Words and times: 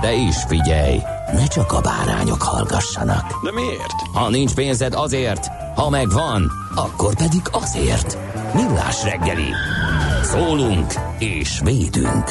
De 0.00 0.12
is 0.12 0.36
figyelj, 0.48 0.98
ne 1.32 1.46
csak 1.46 1.72
a 1.72 1.80
bárányok 1.80 2.42
hallgassanak. 2.42 3.44
De 3.44 3.52
miért? 3.52 4.00
Ha 4.12 4.30
nincs 4.30 4.54
pénzed 4.54 4.94
azért, 4.94 5.46
ha 5.74 5.90
megvan, 5.90 6.50
akkor 6.74 7.14
pedig 7.16 7.40
azért. 7.50 8.18
Millás 8.54 9.02
reggeli. 9.02 9.48
Szólunk 10.22 10.92
és 11.18 11.60
védünk. 11.64 12.24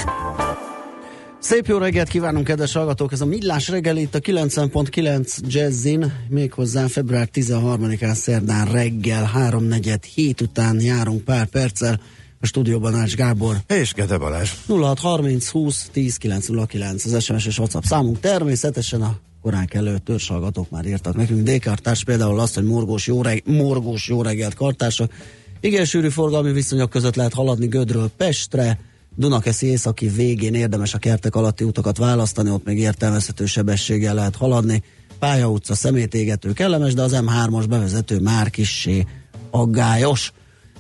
Szép 1.40 1.68
jó 1.68 1.78
reggelt 1.78 2.08
kívánunk, 2.08 2.46
kedves 2.46 2.74
hallgatók! 2.74 3.12
Ez 3.12 3.22
a 3.22 3.26
Millás 3.26 3.70
reggel 3.70 3.98
itt 3.98 4.16
a 4.16 4.20
90.9 4.20 5.38
Jazzin, 5.48 6.14
méghozzá 6.30 6.88
február 6.88 7.30
13-án 7.34 8.14
szerdán 8.14 8.72
reggel 8.72 9.32
3.47 9.36 10.42
után 10.42 10.82
járunk 10.82 11.24
pár 11.24 11.46
perccel 11.46 12.00
a 12.44 12.46
stúdióban 12.46 12.96
Ács 12.96 13.16
Gábor. 13.16 13.58
És 13.68 13.94
Gede 13.94 14.18
Balázs. 14.18 14.52
0630 14.68 15.48
20 15.48 15.90
10 15.92 16.18
909 16.18 17.06
az 17.06 17.24
SMS 17.24 17.46
és 17.46 17.60
WhatsApp 17.60 17.84
számunk. 17.84 18.20
Természetesen 18.20 19.02
a 19.02 19.18
korán 19.42 19.66
kellő 19.66 19.98
törzshallgatók 19.98 20.70
már 20.70 20.86
írtak 20.86 21.16
nekünk. 21.16 21.50
D-kartás 21.50 22.04
például 22.04 22.40
azt, 22.40 22.56
hogy 22.56 22.64
morgós 22.64 23.08
jó, 23.08 23.22
reg- 23.22 23.46
morgós 23.46 24.08
jó 24.08 24.22
reggelt 24.22 24.54
kartások. 24.54 25.12
Igen, 25.60 25.86
sűrű 25.86 26.10
forgalmi 26.10 26.52
viszonyok 26.52 26.90
között 26.90 27.16
lehet 27.16 27.34
haladni 27.34 27.68
Gödről 27.68 28.10
Pestre, 28.18 28.80
Dunakeszi 29.16 29.68
északi 29.68 30.08
végén 30.08 30.54
érdemes 30.54 30.94
a 30.94 30.98
kertek 30.98 31.36
alatti 31.36 31.64
utakat 31.64 31.98
választani, 31.98 32.50
ott 32.50 32.66
még 32.66 32.80
értelmezhető 32.80 33.46
sebességgel 33.46 34.14
lehet 34.14 34.36
haladni. 34.36 34.84
Pálya 35.20 35.50
utca, 35.50 35.76
szemétégető 35.76 36.54
kellemes, 36.54 36.94
de 36.94 37.02
az 37.02 37.22
M3-as 37.26 37.66
bevezető 37.70 38.20
már 38.20 38.50
kissé 38.50 39.06
aggályos. 39.52 40.32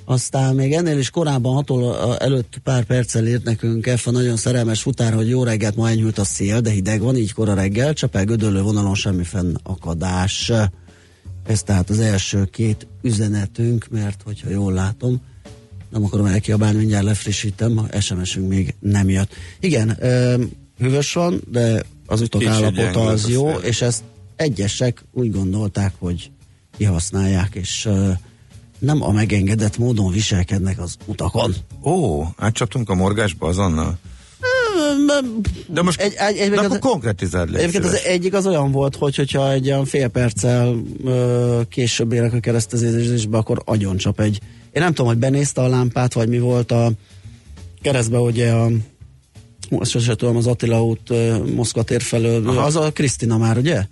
Aztán 0.05 0.55
még 0.55 0.73
ennél 0.73 0.97
is 0.97 1.09
korábban 1.09 1.53
hatol 1.53 2.17
előtt 2.17 2.57
pár 2.63 2.83
perccel 2.83 3.27
írt 3.27 3.43
nekünk 3.43 3.89
F 3.89 4.07
a 4.07 4.11
nagyon 4.11 4.35
szerelmes 4.35 4.81
futár, 4.81 5.13
hogy 5.13 5.29
jó 5.29 5.43
reggelt, 5.43 5.75
ma 5.75 5.89
enyhült 5.89 6.17
a 6.17 6.23
szél, 6.23 6.61
de 6.61 6.69
hideg 6.69 7.01
van, 7.01 7.15
így 7.15 7.33
kora 7.33 7.53
reggel, 7.53 7.93
Csepel 7.93 8.25
gödöllő 8.25 8.61
vonalon 8.61 8.95
semmi 8.95 9.23
fennakadás. 9.23 10.51
Ez 11.45 11.63
tehát 11.63 11.89
az 11.89 11.99
első 11.99 12.45
két 12.45 12.87
üzenetünk, 13.01 13.87
mert 13.91 14.21
hogyha 14.25 14.49
jól 14.49 14.73
látom, 14.73 15.21
nem 15.89 16.03
akarom 16.03 16.25
elkiabálni, 16.25 16.77
mindjárt 16.77 17.05
lefrissítem, 17.05 17.77
a 17.77 17.99
SMS-ünk 17.99 18.49
még 18.49 18.75
nem 18.79 19.09
jött. 19.09 19.33
Igen, 19.59 19.97
hűvös 20.77 21.13
van, 21.13 21.41
de 21.51 21.83
az 22.05 22.21
utak 22.21 22.45
állapota 22.45 23.05
az 23.05 23.29
jó, 23.29 23.49
és 23.49 23.81
ezt 23.81 24.03
egyesek 24.35 25.03
úgy 25.11 25.31
gondolták, 25.31 25.93
hogy 25.99 26.31
kihasználják, 26.77 27.55
és 27.55 27.85
ö, 27.85 28.11
nem 28.83 29.01
a 29.03 29.11
megengedett 29.11 29.77
módon 29.77 30.11
viselkednek 30.11 30.79
az 30.79 30.95
utakon. 31.05 31.53
Ó, 31.83 32.23
átcsaptunk 32.37 32.89
a 32.89 32.95
morgásba 32.95 33.47
azonnal? 33.47 33.97
De 35.67 35.81
most 35.81 35.99
Egy- 36.01 36.13
egy- 36.17 36.37
egy- 36.37 36.49
de 36.49 36.59
az- 36.59 36.65
akkor 36.65 36.79
konkretizáld 36.79 37.49
légy 37.49 37.59
Egyébként 37.59 37.85
az 37.85 38.01
egyik 38.05 38.33
az 38.33 38.47
olyan 38.47 38.71
volt, 38.71 38.95
hogy 38.95 39.15
hogyha 39.15 39.51
egy 39.51 39.67
olyan 39.67 39.85
fél 39.85 40.07
perccel 40.07 40.75
ö, 41.03 41.61
később 41.69 42.11
érek 42.13 42.33
a 42.33 42.39
keresztezésbe, 42.39 43.37
akkor 43.37 43.61
agyon 43.65 43.97
csap 43.97 44.19
egy. 44.19 44.39
Én 44.71 44.81
nem 44.81 44.93
tudom, 44.93 45.07
hogy 45.07 45.17
benézte 45.17 45.61
a 45.61 45.67
lámpát, 45.67 46.13
vagy 46.13 46.27
mi 46.29 46.39
volt 46.39 46.71
a 46.71 46.91
keresztbe, 47.81 48.17
ugye 48.17 48.51
a 48.51 48.67
azt 49.69 49.91
sose 49.91 50.15
tudom, 50.15 50.35
az 50.35 50.47
Attila 50.47 50.83
út 50.83 51.09
Moszkva 51.55 51.83
tér 51.83 52.01
felől, 52.01 52.47
Aha. 52.47 52.61
az 52.61 52.75
a 52.75 52.91
Krisztina 52.91 53.37
már, 53.37 53.57
ugye? 53.57 53.85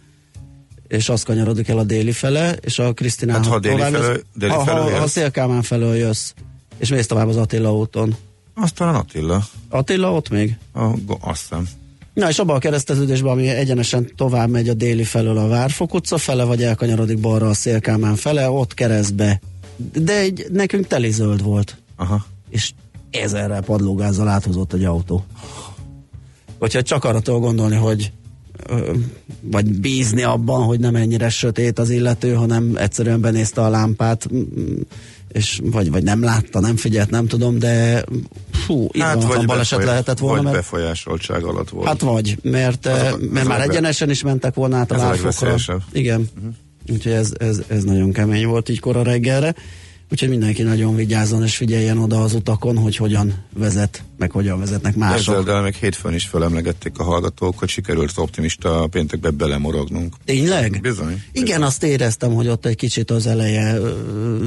És 0.91 1.09
az 1.09 1.23
kanyarodik 1.23 1.67
el 1.67 1.77
a 1.77 1.83
déli 1.83 2.11
fele, 2.11 2.51
és 2.61 2.79
a 2.79 2.93
Krisztinán 2.93 3.35
Hát, 3.35 3.45
ha 3.45 3.59
déli 3.59 3.79
felől- 3.81 4.25
déli 4.35 4.51
ha, 4.51 4.63
felől 4.63 4.91
ha, 4.91 4.99
ha. 4.99 5.07
Szélkámán 5.07 5.61
felől 5.61 5.95
jössz, 5.95 6.31
és 6.77 6.89
mész 6.89 7.07
tovább 7.07 7.27
az 7.27 7.37
Attila 7.37 7.75
úton. 7.75 8.15
Azt 8.55 8.73
talán 8.75 8.95
Attila. 8.95 9.43
Attila 9.69 10.13
ott 10.13 10.29
még? 10.29 10.57
A, 10.73 10.83
azt 11.19 11.41
hiszem. 11.41 11.67
Na 12.13 12.29
és 12.29 12.39
abban 12.39 12.55
a 12.55 12.59
kereszteződésben, 12.59 13.31
ami 13.31 13.47
egyenesen 13.47 14.11
tovább 14.15 14.49
megy 14.49 14.69
a 14.69 14.73
déli 14.73 15.03
felől 15.03 15.37
a 15.37 15.47
Várfok 15.47 15.93
utca 15.93 16.17
fele, 16.17 16.43
vagy 16.43 16.63
elkanyarodik 16.63 17.19
balra 17.19 17.49
a 17.49 17.53
Szélkámán 17.53 18.15
fele, 18.15 18.49
ott 18.49 18.73
keresztbe. 18.73 19.41
De 19.93 20.17
egy, 20.19 20.45
nekünk 20.51 20.87
teli 20.87 21.11
zöld 21.11 21.43
volt, 21.43 21.77
Aha. 21.95 22.25
és 22.49 22.71
ezerrel 23.11 23.61
padlógázzal 23.61 24.27
áthozott 24.27 24.73
egy 24.73 24.83
autó. 24.83 25.25
Hogyha 26.59 26.81
csak 26.81 27.03
arra 27.03 27.19
tudok 27.19 27.41
gondolni, 27.41 27.75
hogy 27.75 28.11
vagy 29.41 29.79
bízni 29.79 30.23
abban, 30.23 30.63
hogy 30.63 30.79
nem 30.79 30.95
ennyire 30.95 31.29
sötét 31.29 31.79
az 31.79 31.89
illető, 31.89 32.33
hanem 32.33 32.71
egyszerűen 32.75 33.21
benézte 33.21 33.61
a 33.61 33.69
lámpát, 33.69 34.27
és 35.31 35.59
vagy, 35.63 35.91
vagy 35.91 36.03
nem 36.03 36.23
látta, 36.23 36.59
nem 36.59 36.75
figyelt, 36.75 37.09
nem 37.09 37.27
tudom, 37.27 37.59
de 37.59 38.03
fú, 38.51 38.87
hát, 38.99 39.45
baleset 39.45 39.47
befoly- 39.47 39.85
lehetett 39.85 40.19
volna, 40.19 40.35
vagy 40.35 40.43
mert 40.43 40.55
befolyásoltság 40.55 41.43
alatt 41.43 41.69
volt. 41.69 41.87
Hát 41.87 42.01
vagy, 42.01 42.37
mert, 42.41 42.85
Az 42.85 43.13
az 43.13 43.19
mert 43.31 43.47
már 43.47 43.61
egyenesen 43.61 44.09
is 44.09 44.23
mentek 44.23 44.53
volna 44.53 44.77
át 44.77 44.91
a 44.91 44.95
Ez 44.95 45.01
a 45.01 45.03
várfokra. 45.03 45.27
legveszélyesebb. 45.29 45.81
Igen. 45.91 46.29
Uh-huh. 46.37 46.53
Úgyhogy 46.89 47.11
ez, 47.11 47.31
ez, 47.39 47.61
ez 47.67 47.83
nagyon 47.83 48.11
kemény 48.11 48.45
volt 48.47 48.69
így 48.69 48.79
kora 48.79 49.03
reggelre. 49.03 49.55
Úgyhogy 50.11 50.29
mindenki 50.29 50.61
nagyon 50.63 50.95
vigyázzon 50.95 51.43
és 51.43 51.55
figyeljen 51.55 51.97
oda 51.97 52.21
az 52.21 52.33
utakon, 52.33 52.77
hogy 52.77 52.95
hogyan 52.95 53.33
vezet, 53.53 54.03
meg 54.17 54.31
hogyan 54.31 54.59
vezetnek 54.59 54.95
mások. 54.95 55.35
Ezzel, 55.35 55.43
de 55.43 55.61
még 55.61 55.73
hétfőn 55.73 56.13
is 56.13 56.25
felemlegették 56.25 56.99
a 56.99 57.03
hallgatók, 57.03 57.59
hogy 57.59 57.69
sikerült 57.69 58.11
optimista 58.15 58.87
péntekbe 58.87 59.29
belemorognunk. 59.29 60.15
Tényleg? 60.25 60.79
Bizony. 60.81 61.23
Igen, 61.31 61.63
azt 61.63 61.83
éreztem, 61.83 62.33
hogy 62.33 62.47
ott 62.47 62.65
egy 62.65 62.75
kicsit 62.75 63.11
az 63.11 63.27
eleje 63.27 63.77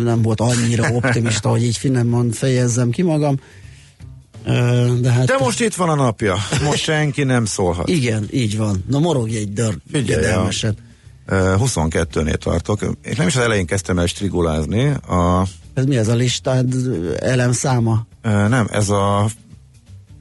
nem 0.03 0.23
volt 0.23 0.41
annyira 0.41 0.91
optimista, 0.93 1.49
hogy 1.49 1.65
így 1.65 1.77
finoman 1.77 2.31
fejezzem 2.31 2.91
ki 2.91 3.03
magam. 3.03 3.37
De 5.01 5.11
hát... 5.11 5.27
De 5.27 5.37
most 5.39 5.61
itt 5.61 5.75
van 5.75 5.89
a 5.89 5.95
napja. 5.95 6.37
Most 6.65 6.83
senki 6.83 7.23
nem 7.23 7.45
szólhat. 7.45 7.89
Igen, 7.89 8.29
így 8.31 8.57
van. 8.57 8.85
Na 8.89 8.99
morogj 8.99 9.37
egy 9.37 9.53
dör, 9.53 9.77
Figyelj, 9.93 10.49
22-nél 11.29 12.35
tartok, 12.37 12.81
és 13.03 13.17
nem 13.17 13.27
is 13.27 13.37
az 13.37 13.43
elején 13.43 13.67
kezdtem 13.67 13.99
el 13.99 14.07
strigulázni, 14.07 14.87
a, 14.89 15.47
Ez 15.75 15.85
mi 15.85 15.97
ez 15.97 16.09
a 16.09 16.15
listád 16.15 16.75
elemszáma? 17.19 18.07
nem, 18.23 18.69
ez 18.71 18.89
a 18.89 19.29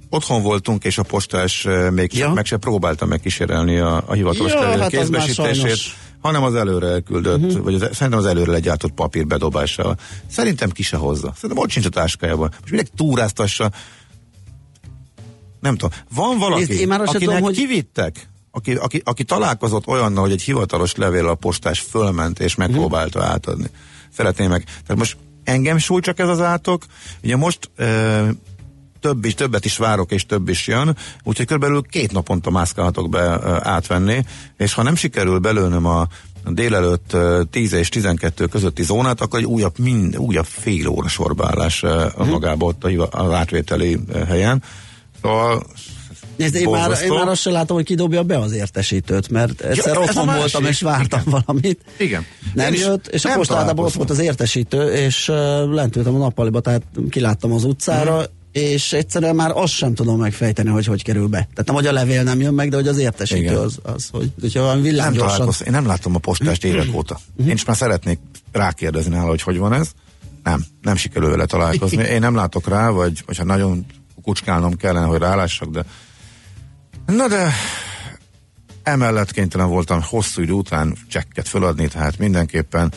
otthon 0.09 0.41
voltunk, 0.41 0.83
és 0.83 0.97
a 0.97 1.03
postás 1.03 1.67
még 1.91 2.13
Ja. 2.17 2.33
meg 2.33 2.45
se 2.45 2.57
próbálta 2.57 3.05
megkísérelni 3.05 3.77
a, 3.77 4.03
a 4.07 4.13
hivatalos 4.13 4.51
Ja, 4.51 4.77
hát 4.79 4.89
kézbesítését, 4.89 5.77
hanem 6.21 6.43
az 6.43 6.55
előre 6.55 6.87
elküldött, 6.87 7.43
uh-huh. 7.43 7.63
vagy 7.63 7.73
az, 7.73 7.81
szerintem 7.91 8.19
az 8.19 8.25
előre 8.25 8.51
legyártott 8.51 8.91
papír 8.91 9.27
bedobásával. 9.27 9.97
Szerintem 10.27 10.69
ki 10.69 10.83
se 10.83 10.97
hozza. 10.97 11.33
Szerintem 11.35 11.57
ott 11.63 11.69
sincs 11.69 11.85
a 11.85 11.89
táskájában. 11.89 12.47
Most 12.51 12.69
mindenki 12.71 12.91
túráztassa. 12.95 13.71
Nem 15.59 15.75
tudom. 15.77 15.97
Van 16.15 16.37
valaki, 16.37 16.63
Nézd, 16.65 16.81
én 16.81 16.87
már 16.87 17.01
akinek 17.01 17.21
tudom, 17.21 17.41
hogy- 17.41 17.55
kivittek, 17.55 18.29
aki, 18.55 18.73
aki, 18.73 19.01
aki 19.05 19.23
találkozott 19.23 19.87
olyannal, 19.87 20.23
hogy 20.23 20.31
egy 20.31 20.41
hivatalos 20.41 20.95
levél 20.95 21.27
a 21.27 21.35
postás 21.35 21.79
fölment 21.79 22.39
és 22.39 22.55
megpróbálta 22.55 23.19
Mhm. 23.19 23.27
átadni. 23.27 23.67
Szeretném 24.15 24.49
meg. 24.49 24.63
Tehát 24.63 24.95
most 24.97 25.17
engem 25.43 25.77
súly 25.77 26.01
csak 26.01 26.19
ez 26.19 26.27
az 26.27 26.41
átok. 26.41 26.83
Ugye 27.23 27.35
most 27.35 27.71
e, 27.75 28.23
több 28.99 29.25
is, 29.25 29.33
többet 29.33 29.65
is 29.65 29.77
várok, 29.77 30.11
és 30.11 30.25
több 30.25 30.49
is 30.49 30.67
jön, 30.67 30.97
úgyhogy 31.23 31.45
körülbelül 31.45 31.81
két 31.89 32.11
naponta 32.11 32.49
mászkálhatok 32.49 33.09
be 33.09 33.19
e, 33.19 33.59
átvenni, 33.69 34.25
és 34.57 34.73
ha 34.73 34.83
nem 34.83 34.95
sikerül 34.95 35.39
belőnöm 35.39 35.85
a 35.85 36.07
délelőtt 36.45 37.13
e, 37.13 37.43
10 37.43 37.73
és 37.73 37.89
12 37.89 38.45
közötti 38.45 38.83
zónát, 38.83 39.21
akkor 39.21 39.39
egy 39.39 39.45
újabb, 39.45 39.79
mind, 39.79 40.17
újabb 40.17 40.45
fél 40.45 40.87
óra 40.87 41.07
sorbaállás 41.07 41.83
e, 41.83 42.11
magába 42.17 42.65
ott 42.65 42.83
a, 42.83 43.07
az 43.11 43.31
átvételi 43.31 43.99
helyen. 44.27 44.63
Szóval 45.21 45.63
Nézd, 46.35 46.55
én 46.55 46.69
már, 46.69 46.91
én 47.03 47.11
már 47.13 47.27
azt 47.27 47.41
sem 47.41 47.53
látom, 47.53 47.75
hogy 47.77 47.85
kidobja 47.85 48.23
be 48.23 48.37
az 48.39 48.51
értesítőt, 48.51 49.29
mert 49.29 49.61
egyszer 49.61 49.91
ez 49.91 49.97
a 49.97 49.99
otthon 50.01 50.25
voltam 50.25 50.65
és 50.65 50.81
vártam 50.81 51.21
valamit. 51.25 51.79
Igen. 51.97 52.25
Nem 52.53 52.73
Én 52.73 52.79
jött, 52.79 53.07
és 53.07 53.25
a 53.25 53.27
nem 53.27 53.37
postáltában 53.37 53.85
ott 53.85 53.93
volt 53.93 54.09
az 54.09 54.19
értesítő, 54.19 54.91
és 54.93 55.27
uh, 55.29 55.35
lent 55.73 55.95
ültem 55.95 56.15
a 56.15 56.17
nappaliba, 56.17 56.59
tehát 56.59 56.81
kiláttam 57.09 57.51
az 57.51 57.63
utcára, 57.63 58.15
Mhm. 58.15 58.25
és 58.51 58.93
egyszerűen 58.93 59.35
már 59.35 59.51
azt 59.53 59.73
sem 59.73 59.93
tudom 59.93 60.19
megfejteni, 60.19 60.69
hogy 60.69 60.85
hogy 60.85 61.03
kerül 61.03 61.27
be. 61.27 61.37
Tehát 61.37 61.65
nem, 61.65 61.75
hogy 61.75 61.85
a 61.87 61.91
levél 61.91 62.23
nem 62.23 62.39
jön 62.41 62.53
meg, 62.53 62.69
de 62.69 62.75
hogy 62.75 62.87
az 62.87 62.97
értesítő 62.97 63.41
Igen. 63.41 63.55
az, 63.57 63.77
az, 63.83 64.07
hogy 64.11 64.31
hogyha 64.41 64.61
valami 64.61 64.81
Nem 64.81 64.89
villámgyorsan... 64.89 65.29
találkoztam, 65.31 65.67
én 65.67 65.73
nem 65.73 65.85
láttam 65.85 66.15
a 66.15 66.19
postást 66.19 66.63
évek 66.63 66.95
óta. 66.95 67.19
Én 67.45 67.51
is 67.53 67.65
már 67.65 67.75
szeretnék 67.75 68.19
rákérdezni 68.51 69.15
nála, 69.15 69.29
hogy 69.29 69.41
hogy 69.41 69.57
van 69.57 69.73
ez. 69.73 69.89
Nem, 70.43 70.65
nem 70.81 70.95
sikerül 70.95 71.29
vele 71.29 71.45
találkozni. 71.45 72.03
Én 72.15 72.19
nem 72.19 72.35
látok 72.35 72.67
rá, 72.67 72.89
vagy, 72.89 73.23
vagy 73.25 73.37
ha 73.37 73.43
nagyon 73.43 73.85
kucskálnom 74.23 74.75
kellene, 74.75 75.05
hogy 75.05 75.19
rálássak, 75.19 75.69
de 75.69 75.85
na 77.15 77.27
de 77.27 77.53
emellett 78.83 79.31
kénytelen 79.31 79.69
voltam 79.69 80.01
hosszú 80.01 80.41
idő 80.41 80.51
után 80.51 80.97
csekket 81.09 81.47
föladni, 81.47 81.87
tehát 81.87 82.17
mindenképpen 82.17 82.93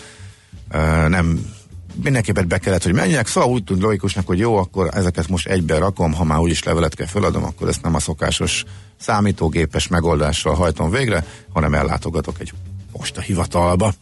uh, 0.73 1.09
nem 1.09 1.55
mindenképpen 2.03 2.49
be 2.49 2.59
kellett, 2.59 2.83
hogy 2.83 2.93
menjek, 2.93 3.27
szóval 3.27 3.51
úgy 3.51 3.65
tűnt 3.65 3.83
logikusnak, 3.83 4.27
hogy 4.27 4.39
jó, 4.39 4.57
akkor 4.57 4.89
ezeket 4.93 5.29
most 5.29 5.47
egybe 5.47 5.79
rakom, 5.79 6.13
ha 6.13 6.25
már 6.25 6.39
úgyis 6.39 6.63
levelet 6.63 6.95
kell 6.95 7.07
föladom, 7.07 7.45
akkor 7.45 7.69
ezt 7.69 7.83
nem 7.83 7.95
a 7.95 7.99
szokásos 7.99 8.65
számítógépes 8.97 9.89
megoldással 9.89 10.55
hajtom 10.55 10.91
végre, 10.91 11.25
hanem 11.53 11.75
ellátogatok 11.75 12.41
egy 12.41 12.53
postahivatalba. 12.93 13.93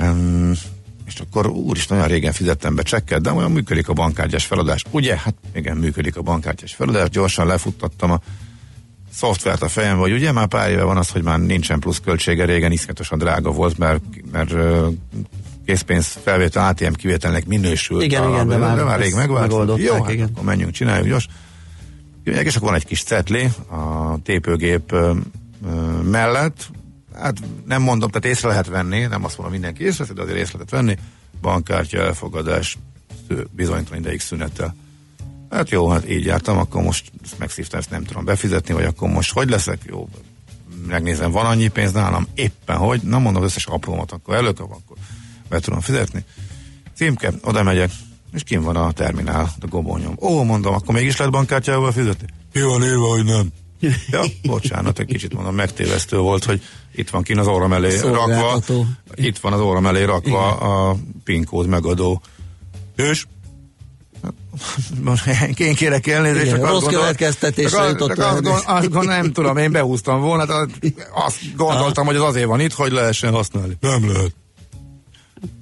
Um, 0.00 0.52
és 1.06 1.20
akkor 1.20 1.46
úristen, 1.46 1.96
olyan 1.96 2.08
régen 2.08 2.32
fizettem 2.32 2.74
be 2.74 2.82
csekket, 2.82 3.20
de 3.20 3.32
olyan 3.32 3.52
működik 3.52 3.88
a 3.88 3.92
bankkártyás 3.92 4.44
feladás. 4.44 4.84
Ugye? 4.90 5.16
Hát 5.16 5.34
igen, 5.54 5.76
működik 5.76 6.16
a 6.16 6.22
bankkártyás 6.22 6.74
feladás. 6.74 7.08
Gyorsan 7.08 7.46
lefuttattam 7.46 8.10
a 8.10 8.20
szoftvert 9.12 9.62
a 9.62 9.68
fejembe, 9.68 10.00
hogy 10.00 10.12
ugye 10.12 10.32
már 10.32 10.46
pár 10.46 10.70
éve 10.70 10.82
van 10.82 10.96
az, 10.96 11.10
hogy 11.10 11.22
már 11.22 11.38
nincsen 11.38 11.80
plusz 11.80 12.00
költsége, 12.04 12.44
régen 12.44 12.72
iszonyatosan 12.72 13.18
drága 13.18 13.50
volt, 13.50 13.78
mert, 13.78 14.02
mert 14.32 14.54
készpénz 15.66 16.18
felvétel 16.22 16.66
ATM 16.66 16.92
kivételnek 16.92 17.46
minősült. 17.46 18.02
Igen, 18.02 18.22
a, 18.22 18.28
igen, 18.28 18.48
de 18.48 18.56
már 18.56 18.76
de 18.76 18.82
már 18.82 19.00
rég 19.00 19.14
megoldották, 19.14 19.84
Jó, 19.84 20.02
hát 20.02 20.12
igen. 20.12 20.28
akkor 20.32 20.44
menjünk, 20.44 20.72
csináljuk 20.72 21.06
gyors. 21.06 21.28
És 22.24 22.56
akkor 22.56 22.68
van 22.68 22.78
egy 22.78 22.86
kis 22.86 23.02
cetli 23.02 23.44
a 23.70 24.16
tépőgép 24.22 24.94
mellett, 26.10 26.70
hát 27.14 27.38
nem 27.66 27.82
mondom, 27.82 28.10
tehát 28.10 28.36
észre 28.36 28.48
lehet 28.48 28.66
venni, 28.66 29.00
nem 29.00 29.24
azt 29.24 29.36
mondom 29.36 29.52
mindenki 29.52 29.84
észre, 29.84 30.04
de 30.14 30.22
azért 30.22 30.38
észre 30.38 30.52
lehet 30.52 30.70
venni, 30.70 30.98
bankkártya 31.40 31.98
elfogadás, 31.98 32.78
bizonytalan 33.50 34.00
ideig 34.00 34.20
szünetel. 34.20 34.74
Hát 35.52 35.70
jó, 35.70 35.88
hát 35.88 36.10
így 36.10 36.24
jártam, 36.24 36.58
akkor 36.58 36.82
most 36.82 37.12
ezt 37.24 37.38
megszívtam, 37.38 37.78
ezt 37.78 37.90
nem 37.90 38.04
tudom 38.04 38.24
befizetni, 38.24 38.74
vagy 38.74 38.84
akkor 38.84 39.08
most 39.08 39.32
hogy 39.32 39.50
leszek? 39.50 39.80
Jó, 39.86 40.08
megnézem, 40.86 41.30
van 41.30 41.46
annyi 41.46 41.68
pénz 41.68 41.92
nálam, 41.92 42.26
éppen 42.34 42.76
hogy, 42.76 43.00
nem 43.02 43.22
mondom 43.22 43.42
az 43.42 43.48
összes 43.48 43.66
aprómat, 43.66 44.12
akkor 44.12 44.34
előkap, 44.34 44.70
akkor 44.70 44.96
be 45.48 45.60
tudom 45.60 45.80
fizetni. 45.80 46.24
Címke, 46.94 47.32
oda 47.42 47.62
megyek, 47.62 47.90
és 48.32 48.42
kim 48.42 48.62
van 48.62 48.76
a 48.76 48.92
terminál, 48.92 49.52
a 49.60 49.66
gobonyom. 49.66 50.16
Ó, 50.20 50.42
mondom, 50.42 50.74
akkor 50.74 50.94
mégis 50.94 51.16
lehet 51.16 51.32
bankkártyával 51.32 51.92
fizetni? 51.92 52.26
Ki 52.52 52.60
van 52.60 52.84
írva, 52.84 53.08
hogy 53.08 53.24
nem. 53.24 53.48
Ja, 54.10 54.22
bocsánat, 54.42 54.98
egy 54.98 55.06
kicsit 55.06 55.34
mondom, 55.34 55.54
megtévesztő 55.54 56.18
volt, 56.18 56.44
hogy 56.44 56.62
itt 56.94 57.10
van 57.10 57.22
kin 57.22 57.38
az 57.38 57.46
óram 57.46 57.72
elé 57.72 57.98
rakva, 57.98 58.60
itt 59.14 59.38
van 59.38 59.52
az 59.52 59.60
óram 59.60 59.86
elé 59.86 60.02
rakva 60.02 60.56
a 60.56 60.96
PIN 61.24 61.44
kód 61.44 61.66
megadó. 61.66 62.22
És 62.96 63.24
most 65.00 65.26
én 65.58 65.74
kérek 65.74 66.06
elnézést, 66.06 66.44
Igen, 66.44 66.56
csak 66.56 66.68
rossz 66.68 66.84
következtetésre 66.84 67.88
jutott 67.88 68.08
csak 68.08 68.18
el. 68.18 68.24
azt, 68.24 68.42
gondol, 68.42 68.62
azt 68.66 68.90
gondolom, 68.90 69.20
nem 69.20 69.32
tudom, 69.32 69.56
én 69.56 69.72
behúztam 69.72 70.20
volna, 70.20 70.46
tehát 70.46 70.68
azt 71.14 71.56
gondoltam, 71.56 72.06
hogy 72.06 72.16
az 72.16 72.22
azért 72.22 72.46
van 72.46 72.60
itt, 72.60 72.72
hogy 72.72 72.92
lehessen 72.92 73.32
használni. 73.32 73.76
Nem 73.80 74.12
lehet. 74.12 74.34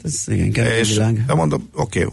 Ez 0.02 0.24
igen, 0.26 0.52
kemény 0.52 0.72
És 0.72 0.88
világ. 0.88 1.24
de 1.26 1.34
mondom, 1.34 1.68
oké, 1.74 2.06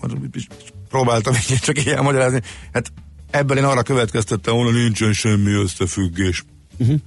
próbáltam 0.89 1.33
így 1.49 1.59
csak 1.59 1.79
így 1.79 1.87
elmagyarázni. 1.87 2.41
Hát 2.73 2.91
ebből 3.31 3.57
én 3.57 3.63
arra 3.63 3.83
következtettem 3.83 4.53
volna, 4.53 4.71
nincsen 4.71 5.13
semmi 5.13 5.51
összefüggés. 5.51 6.43
Uh-huh. 6.77 6.99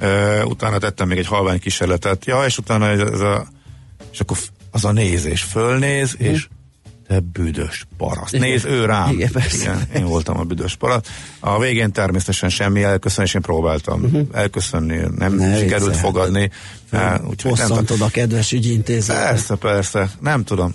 Uh, 0.00 0.46
utána 0.46 0.78
tettem 0.78 1.08
még 1.08 1.18
egy 1.18 1.26
halvány 1.26 1.60
kísérletet. 1.60 2.24
Ja, 2.24 2.44
és 2.44 2.58
utána 2.58 2.88
ez, 2.88 2.98
ez 2.98 3.20
a, 3.20 3.48
és 4.12 4.20
akkor 4.20 4.38
az 4.70 4.84
a 4.84 4.92
nézés, 4.92 5.42
fölnéz, 5.42 6.12
uh-huh. 6.12 6.28
és 6.28 6.48
te 7.10 7.20
büdös 7.20 7.86
paraszt. 7.96 8.34
Igen. 8.34 8.48
Néz 8.48 8.64
ő 8.64 8.84
rám. 8.84 9.10
Igen, 9.10 9.30
persze. 9.32 9.62
Igen, 9.62 9.86
én 9.94 10.04
voltam 10.04 10.38
a 10.38 10.42
büdös 10.42 10.76
paraszt. 10.76 11.08
A 11.40 11.58
végén 11.58 11.92
természetesen 11.92 12.48
semmi 12.48 12.82
elköszönés, 12.82 13.34
én 13.34 13.40
próbáltam 13.40 14.02
uh-huh. 14.02 14.26
elköszönni, 14.32 15.00
nem 15.16 15.34
Ne 15.34 15.58
sikerült 15.58 15.90
viccelj. 15.90 16.12
fogadni. 16.12 16.50
Uh, 16.92 17.28
úgyhogy 17.28 17.52
nem 17.56 17.68
Bosszantod 17.68 18.00
a 18.00 18.08
kedves 18.08 18.52
ügyintézőt. 18.52 19.16
Persze, 19.16 19.54
persze, 19.54 20.10
nem 20.20 20.44
tudom. 20.44 20.72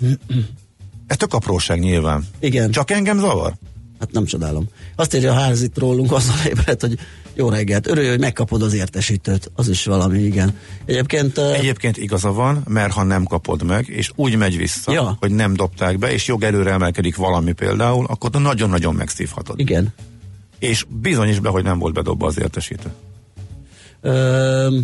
Ez 1.06 1.16
tök 1.16 1.34
apróság 1.34 1.78
nyilván. 1.78 2.26
Igen. 2.40 2.70
Csak 2.70 2.90
engem 2.90 3.18
zavar? 3.18 3.54
Hát 4.00 4.12
nem 4.12 4.24
csodálom. 4.24 4.68
Azt 4.96 5.14
írja 5.14 5.32
a 5.32 5.34
házit 5.34 5.78
rólunk, 5.78 6.12
azzal 6.12 6.36
ébredt, 6.46 6.80
hogy 6.80 6.98
jó 7.36 7.48
reggelt, 7.48 7.86
örülj, 7.88 8.08
hogy 8.08 8.20
megkapod 8.20 8.62
az 8.62 8.74
értesítőt. 8.74 9.50
Az 9.54 9.68
is 9.68 9.84
valami, 9.84 10.18
igen. 10.22 10.56
Egyébként... 10.84 11.38
eh, 11.38 11.58
Egyébként 11.58 11.96
igaza 11.96 12.32
van, 12.32 12.62
mert 12.68 12.92
ha 12.92 13.02
nem 13.02 13.24
kapod 13.24 13.62
meg, 13.64 13.88
és 13.88 14.10
úgy 14.14 14.36
megy 14.36 14.56
vissza, 14.56 14.92
Ja. 14.92 15.16
hogy 15.20 15.30
nem 15.30 15.54
dobták 15.54 15.98
be, 15.98 16.12
és 16.12 16.26
jogerőre 16.26 16.70
emelkedik 16.70 17.16
valami 17.16 17.52
például, 17.52 18.06
akkor 18.08 18.30
nagyon-nagyon 18.30 18.94
megszívhatod. 18.94 19.58
Igen. 19.60 19.88
És 20.58 20.84
bizonyíts 21.00 21.40
be, 21.40 21.48
hogy 21.48 21.62
nem 21.64 21.78
volt 21.78 21.94
bedobva 21.94 22.26
az 22.26 22.38
értesítő. 22.40 22.90
Ö, 24.00 24.78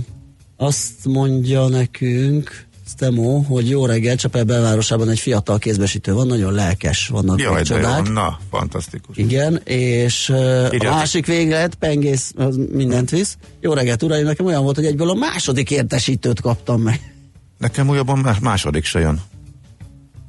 azt 0.56 1.04
mondja 1.04 1.68
nekünk 1.68 2.66
Stemo, 2.96 3.40
hogy 3.40 3.68
jó 3.68 3.86
reggel, 3.86 4.16
Csepel 4.16 4.44
belvárosában 4.44 5.08
egy 5.08 5.18
fiatal 5.18 5.58
kézbesítő 5.58 6.12
van, 6.12 6.26
nagyon 6.26 6.52
lelkes, 6.52 7.08
vannak 7.08 7.40
Jaj, 7.40 7.62
de 7.62 7.74
jó, 7.74 7.80
csodák. 7.80 8.12
na, 8.12 8.38
fantasztikus. 8.50 9.16
Igen, 9.16 9.60
és 9.64 10.28
uh, 10.28 10.36
a 10.36 10.40
Írjátok. 10.74 10.90
másik 10.98 11.26
véglet, 11.26 11.74
pengész, 11.74 12.32
az 12.36 12.58
mindent 12.72 13.10
visz. 13.10 13.36
Jó 13.60 13.72
reggelt, 13.72 14.02
uraim, 14.02 14.24
nekem 14.24 14.46
olyan 14.46 14.62
volt, 14.62 14.76
hogy 14.76 14.84
egyből 14.84 15.10
a 15.10 15.14
második 15.14 15.70
értesítőt 15.70 16.40
kaptam 16.40 16.80
meg. 16.80 17.14
Nekem 17.58 17.88
újabban 17.88 18.18
más- 18.18 18.38
második 18.38 18.84
se 18.84 18.98
jön. 19.00 19.20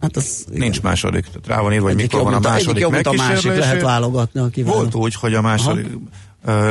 Hát 0.02 0.16
az, 0.18 0.46
igen. 0.48 0.60
Nincs 0.60 0.82
második. 0.82 1.26
Tehát 1.26 1.48
rá 1.48 1.60
van 1.62 1.74
írva, 1.74 1.86
hogy 1.88 1.96
mikor 1.96 2.24
van 2.24 2.34
a 2.34 2.38
a- 2.38 2.40
második 2.40 2.88
mint 2.88 3.08
a 3.08 3.14
másik, 3.14 3.56
lehet 3.56 3.82
válogatni 3.82 4.40
a 4.40 4.48
kívánok. 4.48 4.78
Volt 4.80 4.96
úgy, 4.96 5.16
hogy 5.16 5.34
a 5.34 5.42
második 5.42 5.86
ö, 5.86 5.96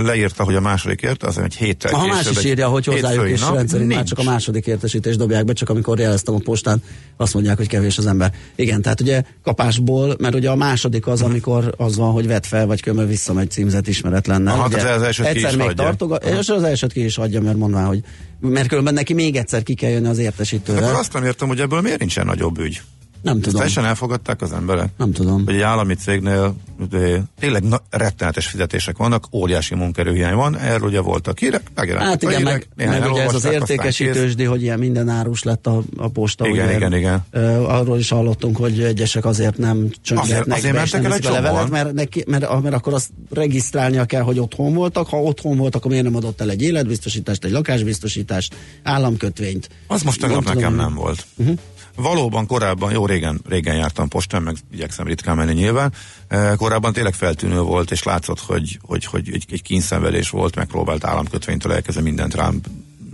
leírta, 0.03 0.45
hogy 0.45 0.55
a 0.55 0.61
második 0.61 1.03
ért, 1.03 1.23
az 1.23 1.39
egy 1.39 1.55
héttel 1.55 1.95
A 1.95 2.07
más 2.07 2.17
később, 2.17 2.33
is 2.33 2.39
egy 2.39 2.45
írja, 2.45 2.69
hogy 2.69 2.85
hozzájuk 2.85 3.29
is 3.29 3.41
nap. 3.41 3.55
rendszerint 3.55 3.88
már 3.88 3.97
Nincs. 3.97 4.09
csak 4.09 4.19
a 4.19 4.23
második 4.23 4.67
értesítést 4.67 5.19
dobják 5.19 5.45
be, 5.45 5.52
csak 5.52 5.69
amikor 5.69 5.99
jeleztem 5.99 6.35
a 6.35 6.38
postán, 6.38 6.83
azt 7.17 7.35
mondják, 7.35 7.57
hogy 7.57 7.69
kevés 7.69 7.99
az 7.99 8.07
ember. 8.07 8.33
Igen, 8.55 8.83
tehát 8.83 9.00
ugye 9.00 9.23
kapásból, 9.43 10.17
mert 10.19 10.35
ugye 10.35 10.50
a 10.50 10.57
második 10.57 11.07
az, 11.07 11.23
amikor 11.23 11.75
az 11.76 11.97
van, 11.97 12.12
hogy 12.12 12.26
vett 12.26 12.47
fel, 12.47 12.67
vagy 12.67 12.81
kömör 12.81 13.07
visszamegy 13.07 13.50
címzet 13.50 13.88
ismeretlennel. 13.88 14.55
Aha, 14.55 14.67
ugye, 14.67 14.88
az 14.88 15.02
elsőt 15.02 15.26
ki 15.26 15.37
egyszer 15.37 15.50
is 15.50 15.57
még 15.57 15.73
tartoga, 15.73 16.17
és 16.17 16.49
az 16.49 16.62
elsőt 16.62 16.93
ki 16.93 17.05
is 17.05 17.17
hagyja, 17.17 17.41
mert 17.41 17.57
mondván, 17.57 17.87
hogy 17.87 18.00
mert 18.41 18.69
különben 18.69 18.95
neki 18.95 19.12
még 19.14 19.37
egyszer 19.37 19.62
ki 19.62 19.75
kell 19.75 19.91
jönni 19.91 20.09
az 20.09 20.19
értesítőre. 20.19 20.87
Akkor 20.87 20.99
azt 20.99 21.12
nem 21.12 21.25
értem, 21.25 21.49
hogy 21.49 21.61
ebből 21.61 21.81
miért 21.81 21.99
nincsen 21.99 22.26
nagyobb 22.26 22.59
ügy. 22.59 22.81
Nem 23.23 23.41
tudom. 23.41 23.55
teljesen 23.55 23.85
elfogadták 23.85 24.43
az 24.43 24.52
emberek. 24.52 24.91
Nem 24.97 25.12
tudom. 25.12 25.45
Hogy 25.45 25.55
egy 25.55 25.61
állami 25.61 25.95
cégnél 25.95 26.55
de 26.91 27.23
tényleg 27.41 27.62
na, 27.62 27.81
rettenetes 27.91 28.47
fizetések 28.47 28.97
vannak, 28.97 29.25
óriási 29.33 29.75
munkerőhiány 29.75 30.35
van, 30.35 30.59
erről 30.59 30.88
ugye 30.88 31.00
voltak 31.00 31.38
hírek, 31.38 31.62
megjelentek 31.75 32.11
Hát 32.11 32.23
igen, 32.23 32.37
hírek, 32.37 32.69
meg, 32.75 32.88
meg 32.88 33.11
ugye 33.11 33.23
ez 33.23 33.35
az 33.35 33.45
értékesítősdi, 33.45 34.45
hogy 34.45 34.62
ilyen 34.62 34.79
minden 34.79 35.09
árus 35.09 35.43
lett 35.43 35.67
a, 35.67 35.83
a 35.97 36.09
posta. 36.09 36.47
Igen, 36.47 36.67
ugye, 36.67 36.76
igen, 36.76 36.95
igen. 36.95 37.25
Ö, 37.31 37.64
arról 37.64 37.99
is 37.99 38.09
hallottunk, 38.09 38.57
hogy 38.57 38.81
egyesek 38.81 39.25
azért 39.25 39.59
nem 39.59 39.91
csöngetnek 40.02 40.57
azért 40.57 40.75
be, 40.75 40.83
és 40.83 40.91
mentek 40.91 41.02
nem 41.02 41.11
el 41.11 41.17
egy 41.17 41.23
be 41.23 41.31
levelet, 41.31 41.71
mert, 41.71 41.93
neki, 41.93 42.25
mert, 42.26 42.62
mert 42.62 42.75
akkor 42.75 42.95
azt 42.95 43.11
regisztrálnia 43.31 44.05
kell, 44.05 44.23
hogy 44.23 44.38
otthon 44.38 44.75
voltak. 44.75 45.09
Ha 45.09 45.23
otthon 45.23 45.57
voltak, 45.57 45.81
akkor 45.81 45.91
miért 45.91 46.05
nem 46.07 46.17
adott 46.17 46.41
el 46.41 46.50
egy 46.50 46.62
életbiztosítást, 46.62 47.45
egy 47.45 47.50
lakásbiztosítást, 47.50 48.55
államkötvényt. 48.83 49.69
Az 49.87 50.02
most 50.02 50.21
tegnap 50.21 50.45
nekem 50.45 50.75
nem 50.75 50.95
volt. 50.95 51.26
Uh-huh. 51.37 51.59
Valóban 51.96 52.46
korábban, 52.46 52.92
jó 52.92 53.06
régen, 53.06 53.40
régen 53.49 53.76
jártam 53.76 54.08
postán, 54.08 54.42
meg 54.42 54.56
igyekszem 54.72 55.06
ritkán 55.06 55.37
menni 55.37 55.52
nyilván. 55.52 55.92
Eh, 56.28 56.56
korábban 56.56 56.92
tényleg 56.92 57.14
feltűnő 57.14 57.61
volt, 57.61 57.90
és 57.90 58.02
látszott, 58.02 58.40
hogy, 58.40 58.78
hogy, 58.82 59.04
hogy 59.04 59.30
egy, 59.32 59.44
egy 59.50 59.62
kínszenvedés 59.62 60.30
volt, 60.30 60.56
megpróbált 60.56 61.04
államkötvénytől 61.04 61.72
elkezdve 61.72 62.02
mindent 62.02 62.34
rám 62.34 62.61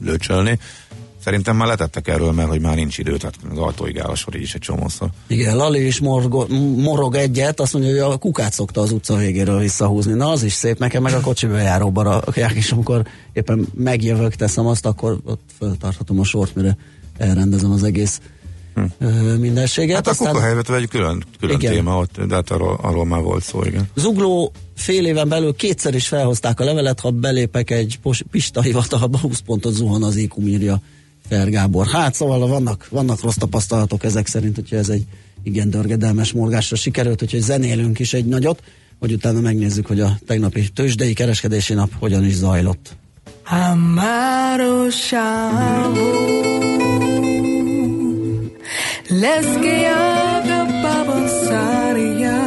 lőcsölni. 0.02 0.58
Szerintem 1.24 1.56
már 1.56 1.68
letettek 1.68 2.08
erről, 2.08 2.32
mert 2.32 2.48
hogy 2.48 2.60
már 2.60 2.74
nincs 2.74 2.98
idő, 2.98 3.16
tehát 3.16 3.34
az 3.50 3.58
ajtóig 3.58 3.98
áll 3.98 4.08
a 4.08 4.14
sor 4.14 4.36
így 4.36 4.42
is 4.42 4.54
egy 4.54 4.60
csomószor. 4.60 5.08
Igen, 5.26 5.56
Lali 5.56 5.86
is 5.86 6.00
morgo, 6.00 6.46
morog 6.76 7.14
egyet, 7.14 7.60
azt 7.60 7.72
mondja, 7.72 8.04
hogy 8.04 8.12
a 8.14 8.16
kukát 8.16 8.52
szokta 8.52 8.80
az 8.80 8.92
utca 8.92 9.16
végéről 9.16 9.58
visszahúzni. 9.58 10.12
Na, 10.12 10.30
az 10.30 10.42
is 10.42 10.52
szép, 10.52 10.78
nekem 10.78 11.02
meg 11.02 11.12
a 11.12 11.20
kocsiba 11.20 11.56
járóba 11.56 12.02
rakják, 12.02 12.52
és 12.52 12.72
amikor 12.72 13.06
éppen 13.32 13.66
megjövök, 13.74 14.34
teszem 14.34 14.66
azt, 14.66 14.86
akkor 14.86 15.18
ott 15.24 15.50
föltarthatom 15.58 16.20
a 16.20 16.24
sort, 16.24 16.54
mire 16.54 16.76
elrendezem 17.16 17.70
az 17.70 17.82
egész 17.82 18.20
ö, 18.98 19.36
mindenséget. 19.36 20.06
Hát 20.06 20.20
a 20.20 20.24
kukahelyvet 20.24 20.70
egy 20.70 20.88
külön, 20.88 21.24
külön 21.40 21.56
Igen. 21.56 21.72
téma 21.72 21.98
ott, 21.98 22.20
de 22.20 22.34
hát 22.34 22.50
arról, 22.50 22.78
arról 22.82 23.06
már 23.06 23.20
volt 23.20 23.42
szó, 23.42 23.62
igen. 23.64 23.88
Zugló 23.94 24.52
fél 24.76 25.06
éven 25.06 25.28
belül 25.28 25.54
kétszer 25.54 25.94
is 25.94 26.08
felhozták 26.08 26.60
a 26.60 26.64
levelet, 26.64 27.00
ha 27.00 27.10
belépek 27.10 27.70
egy 27.70 27.98
pos- 28.02 28.24
Pista 28.30 28.62
hivatalba, 28.62 29.18
20 29.18 29.38
pontot 29.38 29.72
zuhan 29.72 30.02
az 30.02 30.16
IQ 30.16 30.46
írja 30.46 30.80
Fer 31.28 31.50
Gábor. 31.50 31.86
Hát 31.86 32.14
szóval 32.14 32.48
vannak, 32.48 32.86
vannak 32.90 33.20
rossz 33.20 33.36
tapasztalatok 33.36 34.04
ezek 34.04 34.26
szerint, 34.26 34.54
hogyha 34.54 34.76
ez 34.76 34.88
egy 34.88 35.04
igen 35.42 35.70
dörgedelmes 35.70 36.32
morgásra 36.32 36.76
sikerült, 36.76 37.22
úgyhogy 37.22 37.40
zenélünk 37.40 37.98
is 37.98 38.14
egy 38.14 38.26
nagyot, 38.26 38.62
hogy 38.98 39.12
utána 39.12 39.40
megnézzük, 39.40 39.86
hogy 39.86 40.00
a 40.00 40.18
tegnapi 40.26 40.68
tőzsdei 40.68 41.12
kereskedési 41.12 41.74
nap 41.74 41.90
hogyan 41.98 42.24
is 42.24 42.34
zajlott. 42.34 42.96
Amaro 43.44 44.90
Let's 49.10 49.56
get 49.56 49.90
up 49.90 50.44
the 50.44 50.66
bubble, 50.82 51.28
Saria. 51.28 52.38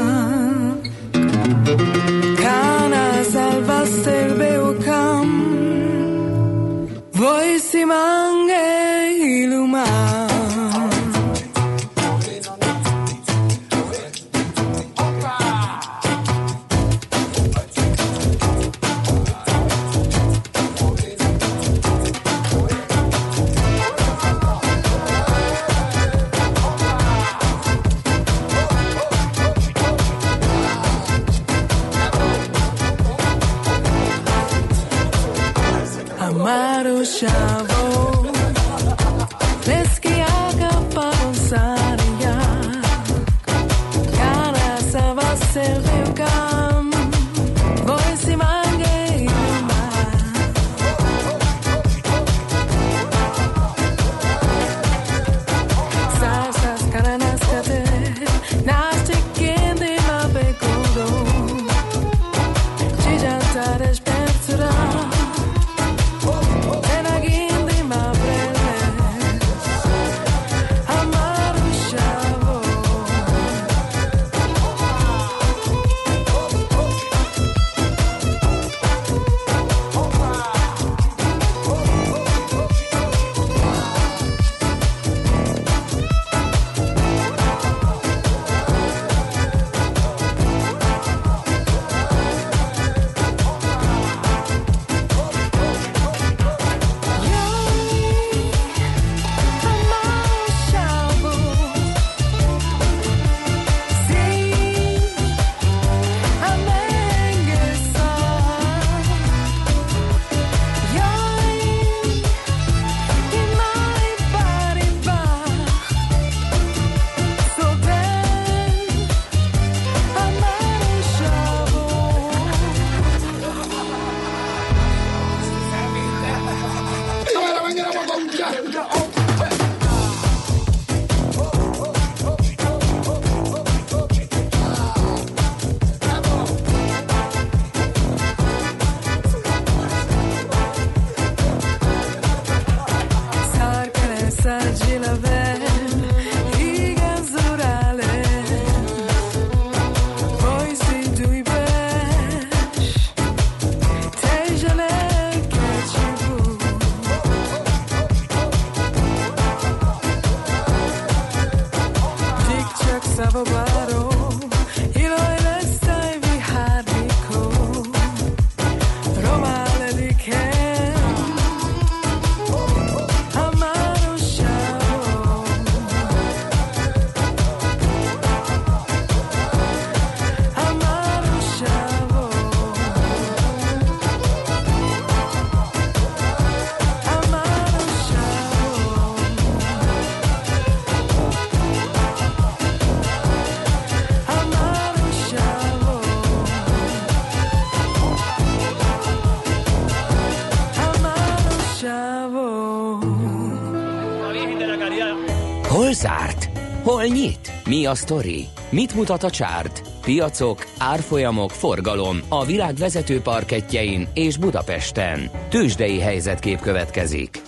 Nyit? 207.11 207.51
Mi 207.65 207.85
a 207.85 207.95
sztori? 207.95 208.45
Mit 208.69 208.95
mutat 208.95 209.23
a 209.23 209.29
csárt? 209.29 209.81
Piacok, 210.01 210.67
árfolyamok, 210.77 211.51
forgalom 211.51 212.19
a 212.27 212.45
világ 212.45 212.75
vezető 212.75 213.19
parketjein 213.21 214.07
és 214.13 214.37
Budapesten. 214.37 215.29
Tősdei 215.49 215.99
helyzetkép 215.99 216.59
következik. 216.59 217.41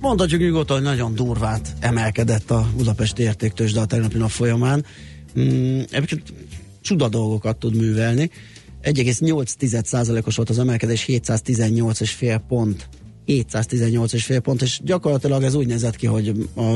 Mondhatjuk 0.00 0.40
nyugodtan, 0.40 0.76
hogy 0.76 0.86
nagyon 0.86 1.14
durvát 1.14 1.74
emelkedett 1.80 2.50
a 2.50 2.66
Budapesti 2.76 3.22
értéktős, 3.22 3.72
de 3.72 3.80
a 3.80 3.86
tegnapi 3.86 4.16
nap 4.16 4.30
folyamán. 4.30 4.84
Mm, 5.38 5.80
egyébként 5.90 6.32
csuda 6.80 7.08
dolgokat 7.08 7.56
tud 7.56 7.76
művelni. 7.76 8.30
1,8%-os 8.82 10.36
volt 10.36 10.50
az 10.50 10.58
emelkedés, 10.58 11.04
718,5 11.08 12.40
pont 12.48 12.88
718,5 13.28 14.40
pont, 14.42 14.62
és 14.62 14.80
gyakorlatilag 14.84 15.42
ez 15.42 15.54
úgy 15.54 15.66
nézett 15.66 15.96
ki, 15.96 16.06
hogy 16.06 16.48
a 16.56 16.74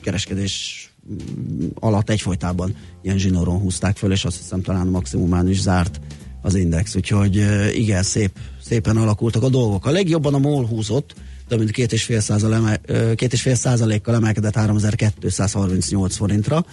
kereskedés 0.00 0.89
alatt 1.74 2.10
egyfolytában 2.10 2.74
ilyen 3.02 3.18
zsinóron 3.18 3.58
húzták 3.58 3.96
föl, 3.96 4.12
és 4.12 4.24
azt 4.24 4.36
hiszem 4.36 4.62
talán 4.62 4.86
maximumán 4.86 5.48
is 5.48 5.60
zárt 5.60 6.00
az 6.42 6.54
index, 6.54 6.96
úgyhogy 6.96 7.44
igen, 7.74 8.02
szép, 8.02 8.38
szépen 8.62 8.96
alakultak 8.96 9.42
a 9.42 9.48
dolgok. 9.48 9.86
A 9.86 9.90
legjobban 9.90 10.34
a 10.34 10.38
MOL 10.38 10.66
húzott, 10.66 11.14
több 11.48 11.58
mint 11.58 11.70
két 11.70 11.92
és 11.92 12.04
fél, 12.04 12.20
százal 12.20 12.54
emel, 12.54 12.80
ö, 12.86 13.14
két 13.14 13.32
és 13.32 13.42
fél 13.42 13.54
százalékkal 13.54 14.14
emelkedett 14.14 14.54
3238 14.54 16.16
forintra, 16.16 16.64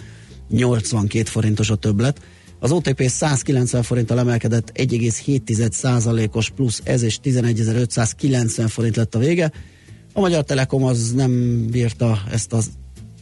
82 0.48 1.24
forintos 1.24 1.70
a 1.70 1.74
többlet. 1.74 2.20
Az 2.60 2.70
OTP 2.70 3.02
190 3.08 3.82
forinttal 3.82 4.18
emelkedett 4.18 4.72
1,7 4.74 5.70
százalékos 5.70 6.50
plusz 6.50 6.80
ez, 6.84 7.02
és 7.02 7.18
11.590 7.22 8.64
forint 8.68 8.96
lett 8.96 9.14
a 9.14 9.18
vége. 9.18 9.52
A 10.12 10.20
Magyar 10.20 10.44
Telekom 10.44 10.84
az 10.84 11.12
nem 11.12 11.64
bírta 11.70 12.22
ezt 12.30 12.52
az 12.52 12.70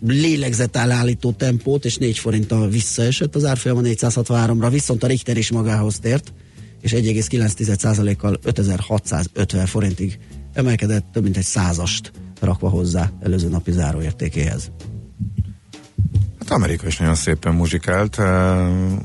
lélegzetállító 0.01 1.33
tempót, 1.33 1.85
és 1.85 1.97
4 1.97 2.19
forinttal 2.19 2.69
visszaesett 2.69 3.35
az 3.35 3.45
árfolyama 3.45 3.81
463-ra, 3.85 4.69
viszont 4.71 5.03
a 5.03 5.07
Richter 5.07 5.37
is 5.37 5.51
magához 5.51 5.99
tért, 5.99 6.33
és 6.81 6.93
1,9%-kal 6.93 8.39
5650 8.43 9.67
forintig 9.67 10.19
emelkedett, 10.53 11.05
több 11.13 11.23
mint 11.23 11.37
egy 11.37 11.45
százast 11.45 12.13
rakva 12.41 12.69
hozzá 12.69 13.13
előző 13.21 13.49
napi 13.49 13.73
záróértékéhez. 13.73 14.71
Hát 16.49 16.59
Amerika 16.59 16.87
is 16.87 16.97
nagyon 16.97 17.15
szépen 17.15 17.55
muzsikált, 17.55 18.19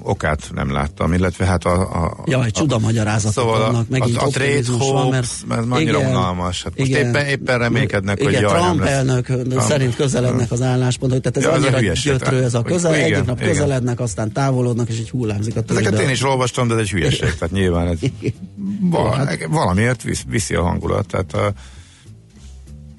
okát 0.03 0.50
nem 0.53 0.71
láttam, 0.71 1.13
illetve 1.13 1.45
hát 1.45 1.65
a... 1.65 2.03
a 2.05 2.24
Ja, 2.25 2.43
egy 2.45 2.51
csuda 2.51 2.79
magyarázatok 2.79 3.31
szóval 3.33 3.60
vannak, 3.71 3.89
megint 3.89 4.17
a, 4.17 4.25
a 4.25 4.27
trade 4.27 4.62
van, 4.77 5.07
mert 5.10 5.27
mert 5.48 5.62
annyira 5.69 5.98
igen, 6.00 6.10
unalmas. 6.10 6.63
Hát 6.63 6.77
most 6.77 6.89
igen. 6.89 7.07
éppen, 7.07 7.25
éppen 7.25 7.57
reménykednek, 7.57 8.17
hogy 8.21 8.29
igen, 8.31 8.41
jaj, 8.41 8.53
nem 8.53 8.62
Trump 8.63 8.79
lesz. 8.79 8.89
elnök 8.89 9.25
Trump. 9.25 9.60
szerint 9.62 9.95
közelednek 9.95 10.51
az 10.51 10.62
álláspontok, 10.62 11.21
tehát 11.21 11.38
ez 11.38 11.43
Ja, 11.43 11.50
a 11.51 11.53
annyira 11.53 11.77
hülyeség. 11.77 12.12
gyötrő 12.12 12.43
ez 12.43 12.53
a 12.53 12.62
Hogy- 12.62 12.71
közel, 12.71 12.93
igen, 12.95 13.03
egyik 13.13 13.25
nap 13.25 13.38
igen. 13.39 13.50
közelednek, 13.51 14.00
aztán 14.00 14.31
távolodnak, 14.31 14.89
és 14.89 15.00
így 15.00 15.10
hullámzik 15.10 15.55
a 15.55 15.62
tőzsde. 15.62 15.81
Ezeket 15.88 16.00
én 16.05 16.10
is 16.10 16.24
olvastam, 16.24 16.67
de 16.67 16.74
ez 16.74 16.79
egy 16.79 16.89
hülyeség, 16.89 17.19
tehát 17.33 17.51
nyilván 17.51 17.88
ez 17.88 17.98
val- 18.81 19.15
Hát- 19.15 19.48
valamiért 19.50 20.03
visz, 20.03 20.24
viszi 20.29 20.53
a 20.55 20.63
hangulat. 20.63 21.05
Tehát, 21.07 21.31
uh, 21.36 21.41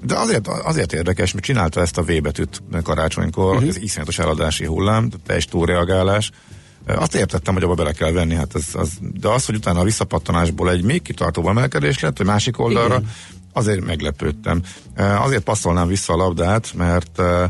de 0.05 0.19
azért, 0.19 0.49
azért 0.49 0.93
érdekes, 0.93 1.33
mert 1.33 1.45
csinálta 1.45 1.81
ezt 1.81 1.99
a 1.99 2.03
V 2.03 2.21
betűt 2.23 2.63
karácsonykor, 2.83 3.55
uh-huh. 3.55 3.69
ez 3.69 3.77
iszonyatos 3.77 4.19
eladási 4.19 4.65
hullám, 4.65 5.11
teljes 5.27 5.45
túlreagálás. 5.45 6.31
Azt 6.87 7.15
értettem, 7.15 7.55
hogy 7.55 7.63
abba 7.63 7.75
bele 7.75 7.93
kell 7.93 8.13
venni, 8.13 8.35
hát 8.35 8.55
ez, 8.55 8.65
az, 8.73 8.91
de 9.01 9.29
az, 9.29 9.47
hogy 9.47 9.55
utána 9.55 9.81
a 9.81 9.85
visszapattanásból 9.85 10.71
egy 10.71 10.83
még 10.83 11.03
kitartóbb 11.03 11.47
emelkedés 11.47 12.01
lett, 12.01 12.17
vagy 12.19 12.27
másik 12.27 12.59
oldalra, 12.59 12.95
Igen. 12.95 13.11
azért 13.53 13.85
meglepődtem. 13.85 14.63
Azért 14.97 15.43
passzolnám 15.43 15.89
vissza 15.89 16.13
a 16.13 16.17
labdát, 16.17 16.75
mert 16.75 17.19
uh, 17.19 17.45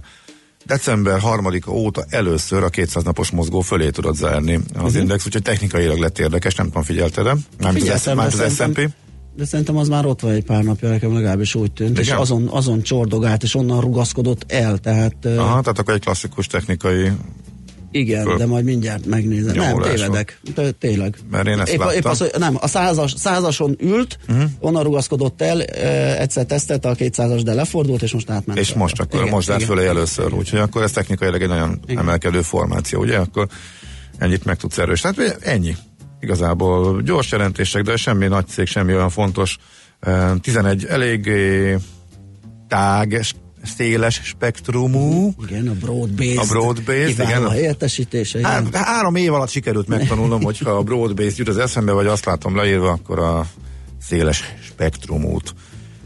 december 0.65 1.21
3-a 1.25 1.71
óta 1.71 2.05
először 2.09 2.63
a 2.63 2.69
200 2.69 3.03
napos 3.03 3.31
mozgó 3.31 3.61
fölé 3.61 3.91
tudod 3.91 4.17
zárni 4.17 4.55
az 4.55 4.63
uh-huh. 4.75 4.95
index, 4.95 5.27
úgyhogy 5.27 5.43
technikailag 5.43 5.99
lett 5.99 6.19
érdekes, 6.19 6.55
nem 6.55 6.67
tudom, 6.67 6.83
figyelted 6.83 7.25
de 7.25 7.69
az, 7.69 7.75
Figyeltem, 7.75 8.19
az 8.19 8.35
szerintem- 8.35 8.73
S&P. 8.73 8.91
De 9.37 9.45
szerintem 9.45 9.77
az 9.77 9.89
már 9.89 10.07
ott 10.07 10.21
van 10.21 10.33
egy 10.33 10.45
pár 10.45 10.65
napja, 10.65 10.89
nekem 10.89 11.15
legalábbis 11.15 11.55
úgy 11.55 11.73
tűnt, 11.73 11.99
és 11.99 12.07
Igen? 12.07 12.19
azon, 12.19 12.49
azon 12.49 12.83
csordogált, 12.83 13.43
és 13.43 13.55
onnan 13.55 13.81
rugaszkodott 13.81 14.53
el, 14.53 14.79
tehát 14.79 15.27
Aha, 15.27 15.61
tehát 15.61 15.79
akkor 15.79 15.95
egy 15.95 16.01
klasszikus 16.01 16.47
technikai, 16.47 17.11
igen, 17.93 18.25
föl- 18.25 18.39
de 18.39 18.47
majd 18.47 18.65
mindjárt 18.65 19.07
megnézem. 19.07 19.55
Nem, 19.57 19.81
tévedek, 19.81 20.41
de 20.55 20.71
tényleg. 20.71 21.17
Mert 21.31 21.47
én 21.47 21.59
ezt 21.61 21.73
épp, 21.73 21.79
láttam. 21.79 21.95
épp 21.95 22.05
az, 22.05 22.31
nem, 22.39 22.57
a 22.61 22.67
százas, 22.67 23.15
százason 23.17 23.77
ült, 23.81 24.19
uh-huh. 24.29 24.51
onnan 24.61 24.83
rugaszkodott 24.83 25.43
el, 25.43 25.57
uh, 25.57 26.21
egyszer 26.21 26.45
tesztelte 26.45 26.89
a 26.89 26.95
200-as, 26.95 27.41
de 27.45 27.55
lefordult, 27.55 28.03
és 28.03 28.13
most 28.13 28.31
átment. 28.31 28.59
és 28.59 28.73
most 28.73 29.01
akkor, 29.01 29.21
Igen, 29.21 29.33
most 29.33 29.49
igen. 29.49 29.61
fölé 29.61 29.87
először, 29.87 30.33
úgyhogy 30.33 30.59
akkor 30.59 30.83
ez 30.83 30.93
technikailag 30.93 31.43
egy 31.43 31.49
nagyon 31.49 31.81
Igen. 31.87 31.99
emelkedő 31.99 32.43
formáció, 32.43 33.01
ugye? 33.01 33.19
Akkor 33.19 33.47
ennyit 34.19 34.45
meg 34.45 34.57
tudsz 34.57 34.79
erős. 34.79 35.01
Tehát 35.01 35.39
ennyi. 35.41 35.77
Igazából 36.23 37.03
gyors 37.03 37.31
jelentések, 37.31 37.83
de 37.83 37.97
semmi 37.97 38.27
nagy 38.27 38.47
cég, 38.47 38.67
semmi 38.67 38.95
olyan 38.95 39.11
fontos. 39.11 39.59
Eh, 40.01 40.31
11 40.41 40.85
eléggé 40.85 41.77
tág, 42.69 43.21
széles 43.63 44.21
spektrumú. 44.25 45.35
Igen, 45.47 45.69
a 45.69 45.73
broad-based. 45.73 46.39
A 46.39 46.47
broad-based, 46.47 47.27
igen. 47.29 47.45
a 47.45 47.57
értesítése. 47.57 48.39
igen. 48.39 48.51
Hát, 48.51 48.75
három 48.75 49.15
év 49.15 49.33
alatt 49.33 49.49
sikerült 49.49 49.89
megtanulnom, 49.89 50.43
hogyha 50.43 50.71
a 50.71 50.83
broad-based 50.83 51.39
jut 51.39 51.49
az 51.49 51.59
eszembe, 51.59 51.93
vagy 51.93 52.07
azt 52.07 52.25
látom 52.25 52.57
leírva, 52.57 52.91
akkor 52.91 53.19
a 53.19 53.47
széles 54.01 54.55
spektrumút 54.63 55.55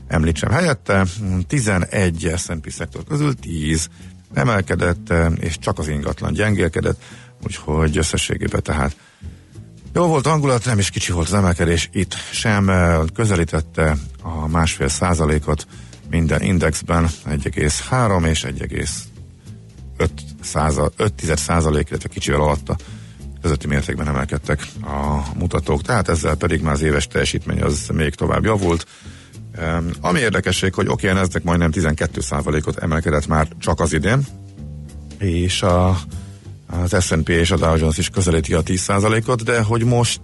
említsem 0.08 0.50
helyette. 0.50 1.06
11 1.46 2.32
S&P 2.36 2.70
szektor 2.70 3.04
közül 3.04 3.34
10 3.34 3.88
emelkedett, 4.34 5.12
és 5.40 5.58
csak 5.58 5.78
az 5.78 5.88
ingatlan 5.88 6.32
gyengélkedett, 6.32 7.02
úgyhogy 7.44 7.98
összességében 7.98 8.62
tehát 8.62 8.96
jó 9.96 10.06
volt 10.06 10.26
hangulat, 10.26 10.64
nem 10.64 10.78
is 10.78 10.90
kicsi 10.90 11.12
volt 11.12 11.26
az 11.26 11.34
emelkedés, 11.34 11.88
itt 11.92 12.14
sem 12.32 12.68
eh, 12.68 12.98
közelítette 13.14 13.96
a 14.22 14.48
másfél 14.48 14.88
százalékot 14.88 15.66
minden 16.10 16.42
indexben, 16.42 17.08
1,3 17.28 18.26
és 18.26 18.46
1,5 18.48 20.08
százal, 20.42 20.92
5 20.96 21.36
százalék, 21.36 21.88
illetve 21.88 22.08
kicsivel 22.08 22.40
alatta 22.40 22.76
közötti 23.42 23.66
mértékben 23.66 24.08
emelkedtek 24.08 24.66
a 24.82 25.22
mutatók, 25.38 25.82
tehát 25.82 26.08
ezzel 26.08 26.34
pedig 26.34 26.60
már 26.62 26.72
az 26.72 26.82
éves 26.82 27.06
teljesítmény 27.06 27.62
az 27.62 27.88
még 27.92 28.14
tovább 28.14 28.44
javult. 28.44 28.86
Um, 29.58 29.90
ami 30.00 30.18
érdekesség, 30.18 30.74
hogy 30.74 30.88
oké, 30.88 31.08
okay, 31.08 31.22
ezek 31.22 31.42
majdnem 31.42 31.70
12 31.70 32.20
százalékot 32.20 32.76
emelkedett 32.78 33.26
már 33.26 33.48
csak 33.58 33.80
az 33.80 33.92
idén, 33.92 34.26
és 35.18 35.62
a, 35.62 35.98
az 36.66 37.04
S&P 37.04 37.28
és 37.28 37.50
a 37.50 37.56
Dow 37.56 37.76
Jones 37.76 37.98
is 37.98 38.08
közelíti 38.08 38.54
a 38.54 38.60
10 38.60 38.80
százalékot, 38.80 39.44
de 39.44 39.62
hogy 39.62 39.84
most 39.84 40.20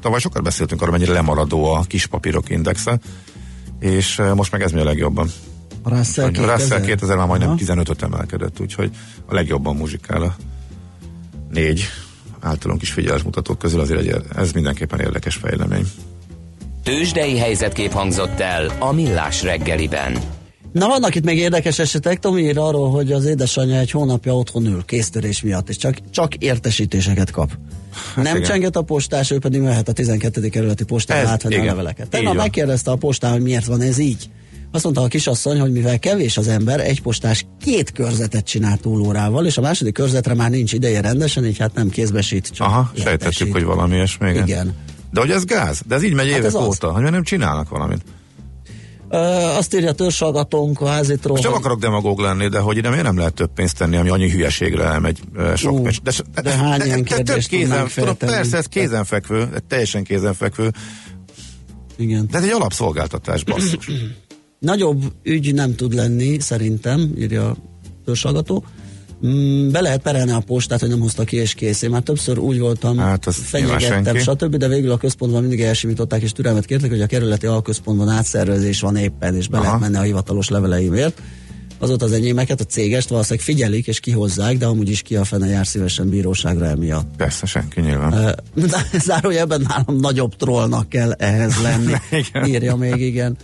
tavaly 0.00 0.20
sokat 0.20 0.42
beszéltünk 0.42 0.80
arról, 0.82 0.92
mennyire 0.92 1.12
lemaradó 1.12 1.64
a 1.64 1.80
kis 1.80 2.06
papírok 2.06 2.50
indexe, 2.50 2.98
és 3.80 4.22
most 4.34 4.52
meg 4.52 4.62
ez 4.62 4.72
mi 4.72 4.80
a 4.80 4.84
legjobban. 4.84 5.30
A 5.82 5.88
Russell 5.88 6.24
A 6.24 6.30
2000. 6.30 6.58
Russell 6.58 6.80
2000 6.80 7.16
már 7.16 7.26
majdnem 7.26 7.48
Aha. 7.48 7.58
15-öt 7.60 8.02
emelkedett, 8.02 8.60
úgyhogy 8.60 8.90
a 9.26 9.34
legjobban 9.34 9.76
muzsikál 9.76 10.22
a 10.22 10.36
négy 11.50 11.84
általunk 12.40 12.82
is 12.82 12.92
figyelés 12.92 13.22
mutatók 13.22 13.58
közül 13.58 13.80
azért 13.80 14.00
egy, 14.00 14.14
ez 14.36 14.52
mindenképpen 14.52 15.00
érdekes 15.00 15.34
fejlemény. 15.36 15.86
Tőzsdei 16.82 17.38
helyzetkép 17.38 17.92
hangzott 17.92 18.40
el 18.40 18.72
a 18.78 18.92
Millás 18.92 19.42
reggeliben. 19.42 20.18
Na 20.72 20.86
vannak 20.86 21.14
itt 21.14 21.24
még 21.24 21.38
érdekes 21.38 21.78
esetek, 21.78 22.18
Tomi 22.18 22.42
ír 22.42 22.58
arról, 22.58 22.90
hogy 22.90 23.12
az 23.12 23.24
édesanyja 23.24 23.78
egy 23.78 23.90
hónapja 23.90 24.36
otthon 24.36 24.66
ül 24.66 24.84
kéztörés 24.84 25.42
miatt, 25.42 25.68
és 25.68 25.76
csak, 25.76 25.96
csak 26.10 26.34
értesítéseket 26.34 27.30
kap. 27.30 27.50
Nem 28.16 28.36
igen. 28.36 28.42
csenget 28.48 28.76
a 28.76 28.82
postás, 28.82 29.30
ő 29.30 29.38
pedig 29.38 29.60
mehet 29.60 29.88
a 29.88 29.92
12. 29.92 30.48
kerületi 30.48 30.84
postára 30.84 31.20
Ez- 31.20 31.28
átvenni 31.28 31.56
a 31.56 31.64
leveleket. 31.64 32.08
Tegnap 32.08 32.34
megkérdezte 32.34 32.90
a 32.90 32.96
postán, 32.96 33.32
hogy 33.32 33.42
miért 33.42 33.64
van 33.66 33.80
ez 33.80 33.98
így. 33.98 34.30
Azt 34.70 34.84
mondta 34.84 35.02
a 35.02 35.06
kisasszony, 35.06 35.60
hogy 35.60 35.72
mivel 35.72 35.98
kevés 35.98 36.36
az 36.36 36.48
ember, 36.48 36.80
egy 36.80 37.02
postás 37.02 37.46
két 37.62 37.92
körzetet 37.92 38.44
csinál 38.44 38.76
túlórával, 38.78 39.46
és 39.46 39.56
a 39.58 39.60
második 39.60 39.94
körzetre 39.94 40.34
már 40.34 40.50
nincs 40.50 40.72
ideje 40.72 41.00
rendesen, 41.00 41.46
így 41.46 41.58
hát 41.58 41.74
nem 41.74 41.88
kézbesít, 41.88 42.48
csak 42.52 42.66
Aha, 42.66 42.90
értesít. 42.94 43.04
sejtettük, 43.08 43.52
hogy 43.52 43.64
valami 43.64 43.94
ilyesmi. 43.94 44.30
Igen. 44.30 44.46
Igen. 44.46 44.74
De 45.12 45.20
hogy 45.20 45.30
ez 45.30 45.44
gáz? 45.44 45.80
De 45.86 45.94
ez 45.94 46.02
így 46.02 46.12
megy 46.14 46.28
Hát 46.28 46.38
évek 46.38 46.54
az. 46.54 46.66
óta, 46.66 46.92
hogy 46.92 47.02
nem 47.10 47.22
csinálnak 47.22 47.68
valamit. 47.68 48.02
Azt 49.56 49.74
írja 49.74 49.92
törzsalgatónk 49.92 50.80
a 50.80 50.86
házitról, 50.86 51.32
Most 51.32 51.42
nem 51.42 51.52
hogy- 51.52 51.60
akarok 51.60 51.80
demagóg 51.80 52.18
lenni, 52.20 52.48
de 52.48 52.58
hogy 52.58 52.76
ide 52.76 52.88
miért 52.88 53.04
nem 53.04 53.16
lehet 53.16 53.34
több 53.34 53.50
pénzt 53.54 53.78
tenni, 53.78 53.96
ami 53.96 54.08
annyi 54.08 54.30
hülyeségre 54.30 54.84
elmegy 54.84 55.20
sok 55.56 55.72
Ú, 55.72 55.82
meccs. 55.82 55.96
de 56.42 56.50
hány 56.50 56.80
ilyen 56.80 57.04
több 57.04 57.16
kérdést 57.16 57.48
kézen, 57.48 57.88
tudom, 57.94 58.16
persze, 58.16 58.56
ez 58.56 58.66
kézenfekvő, 58.66 59.48
teljesen 59.68 60.04
kézenfekvő, 60.04 60.70
Igen. 61.96 62.28
de 62.30 62.38
ez 62.38 62.44
egy 62.44 62.50
alapszolgáltatás, 62.50 63.44
basszus. 63.44 63.86
Nagyobb 64.58 65.02
ügy 65.22 65.54
nem 65.54 65.74
tud 65.74 65.94
lenni, 65.94 66.40
szerintem, 66.40 67.12
írja 67.18 67.48
a 67.48 67.56
törzsalgató. 68.04 68.64
Mm, 69.26 69.70
be 69.70 69.80
lehet 69.80 70.02
perelni 70.02 70.30
a 70.30 70.40
postát, 70.46 70.80
hogy 70.80 70.88
nem 70.88 71.00
hozta 71.00 71.24
ki 71.24 71.36
és 71.36 71.54
kész. 71.54 71.82
Én 71.82 71.90
már 71.90 72.02
többször 72.02 72.38
úgy 72.38 72.58
voltam, 72.58 72.98
Hát, 72.98 73.26
fenyegettem, 73.30 74.16
stb., 74.16 74.56
de 74.56 74.68
végül 74.68 74.90
a 74.90 74.96
központban 74.96 75.40
mindig 75.40 75.60
elsimították, 75.60 76.22
és 76.22 76.32
türelmet 76.32 76.64
kértek, 76.64 76.90
hogy 76.90 77.00
a 77.00 77.06
kerületi 77.06 77.46
alközpontban 77.46 78.08
átszervezés 78.08 78.80
van 78.80 78.96
éppen, 78.96 79.36
és 79.36 79.48
be 79.48 79.56
Aha. 79.56 79.66
lehet 79.66 79.80
menni 79.80 79.96
a 79.96 80.00
hivatalos 80.00 80.48
leveleimért. 80.48 81.22
Azóta 81.78 82.04
az 82.04 82.12
enyémeket, 82.12 82.60
a 82.60 82.64
cégest 82.64 83.08
valószínűleg 83.08 83.44
figyelik 83.44 83.86
és 83.86 84.00
kihozzák, 84.00 84.58
de 84.58 84.66
amúgy 84.66 84.90
is 84.90 85.02
ki 85.02 85.16
a 85.16 85.24
fene 85.24 85.46
jár 85.46 85.66
szívesen 85.66 86.08
bíróságra 86.08 86.66
emiatt. 86.66 87.16
Persze, 87.16 87.46
senki 87.46 87.80
nyilván. 87.80 88.34
Zárójelben 89.06 89.66
nálam 89.68 90.00
nagyobb 90.00 90.36
trollnak 90.36 90.88
kell 90.88 91.12
ehhez 91.12 91.54
lenni, 91.62 91.92
Igen. 92.28 92.46
írja 92.46 92.76
még, 92.76 93.00
igen. 93.00 93.36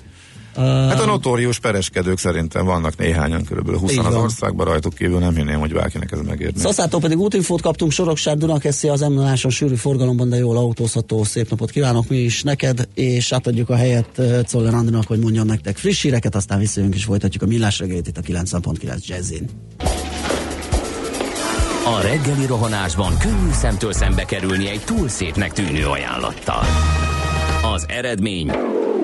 Hát 0.58 1.00
a 1.00 1.06
notórius 1.06 1.58
pereskedők 1.58 2.18
szerintem 2.18 2.64
vannak 2.64 2.96
néhányan, 2.96 3.44
körülbelül 3.44 3.80
20 3.80 3.92
Így 3.92 3.98
az 3.98 4.14
országban, 4.14 4.66
rajtuk 4.66 4.94
kívül 4.94 5.18
nem 5.18 5.34
hinném, 5.34 5.58
hogy 5.58 5.72
bárkinek 5.72 6.12
ez 6.12 6.18
megérni. 6.20 6.60
Szaszától 6.60 7.00
pedig 7.00 7.18
útinfót 7.18 7.60
kaptunk, 7.60 7.92
Soroksár 7.92 8.36
Dunakeszi 8.36 8.88
az 8.88 9.00
m 9.00 9.48
sűrű 9.48 9.74
forgalomban, 9.74 10.28
de 10.28 10.36
jól 10.36 10.56
autózható. 10.56 11.24
Szép 11.24 11.50
napot 11.50 11.70
kívánok 11.70 12.08
mi 12.08 12.16
is 12.16 12.42
neked, 12.42 12.88
és 12.94 13.32
átadjuk 13.32 13.70
a 13.70 13.76
helyet 13.76 14.22
Czoller 14.46 14.74
Andrinak, 14.74 15.06
hogy 15.06 15.18
mondjon 15.18 15.46
nektek 15.46 15.76
friss 15.76 16.02
híreket, 16.02 16.34
aztán 16.34 16.58
visszajönk 16.58 16.94
és 16.94 17.04
folytatjuk 17.04 17.42
a 17.42 17.46
millás 17.46 17.78
reggelyt 17.78 18.06
itt 18.06 18.18
a 18.18 18.20
90.9 18.20 19.06
Jazzin. 19.06 19.48
A 21.96 22.00
reggeli 22.02 22.46
rohanásban 22.46 23.18
könnyű 23.18 23.50
szemtől 23.52 23.92
szembe 23.92 24.24
kerülni 24.24 24.68
egy 24.68 24.80
túl 24.84 25.08
szépnek 25.08 25.52
tűnő 25.52 25.86
ajánlattal. 25.86 26.62
Az 27.74 27.86
eredmény 27.88 28.50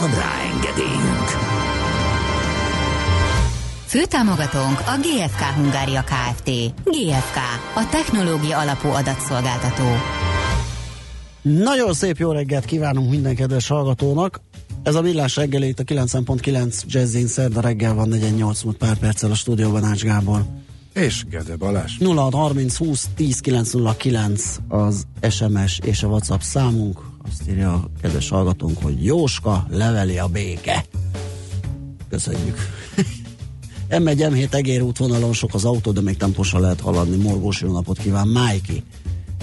Van 0.00 0.10
rá 0.10 0.40
engedélyünk! 0.54 1.28
Főtámogatónk 3.86 4.78
a 4.78 4.98
GFK 5.00 5.40
Hungária 5.40 6.02
Kft. 6.02 6.50
GFK, 6.84 7.36
a 7.74 7.88
technológia 7.90 8.58
alapú 8.58 8.88
adatszolgáltató. 8.88 9.84
Nagyon 11.42 11.92
szép 11.92 12.16
jó 12.16 12.32
reggelt 12.32 12.64
kívánunk 12.64 13.10
minden 13.10 13.34
kedves 13.34 13.68
hallgatónak. 13.68 14.40
Ez 14.82 14.94
a 14.94 15.02
villás 15.02 15.36
reggeli 15.36 15.68
itt 15.68 15.78
a 15.78 15.84
9.9 15.84 16.82
Jazzin 16.86 17.26
szerda 17.26 17.60
reggel 17.60 17.94
van 17.94 18.08
48 18.08 18.62
múlt 18.62 18.76
pár 18.76 18.98
perccel 18.98 19.30
a 19.30 19.34
stúdióban 19.34 19.84
Ács 19.84 20.02
Gábor. 20.02 20.44
És 20.94 21.24
Gede 21.30 21.56
Balázs. 21.56 21.92
0630 21.98 22.76
20 22.76 23.08
10 23.14 23.40
909 23.40 24.56
az 24.68 25.04
SMS 25.30 25.80
és 25.84 26.02
a 26.02 26.06
WhatsApp 26.06 26.40
számunk. 26.40 27.11
Azt 27.28 27.48
írja 27.48 27.72
a 27.72 27.90
kedves 28.02 28.28
hallgatónk, 28.28 28.82
hogy 28.82 29.04
Jóska 29.04 29.66
leveli 29.70 30.18
a 30.18 30.26
béke. 30.26 30.84
Köszönjük. 32.08 32.56
M1 33.88 34.30
M7 34.30 34.54
Egér 34.54 34.82
útvonalon 34.82 35.32
sok 35.32 35.54
az 35.54 35.64
autó, 35.64 35.92
de 35.92 36.00
még 36.00 36.16
temposan 36.16 36.60
lehet 36.60 36.80
haladni. 36.80 37.16
Morgós 37.16 37.60
jó 37.60 37.72
napot 37.72 37.98
kíván, 37.98 38.28
Májki. 38.28 38.82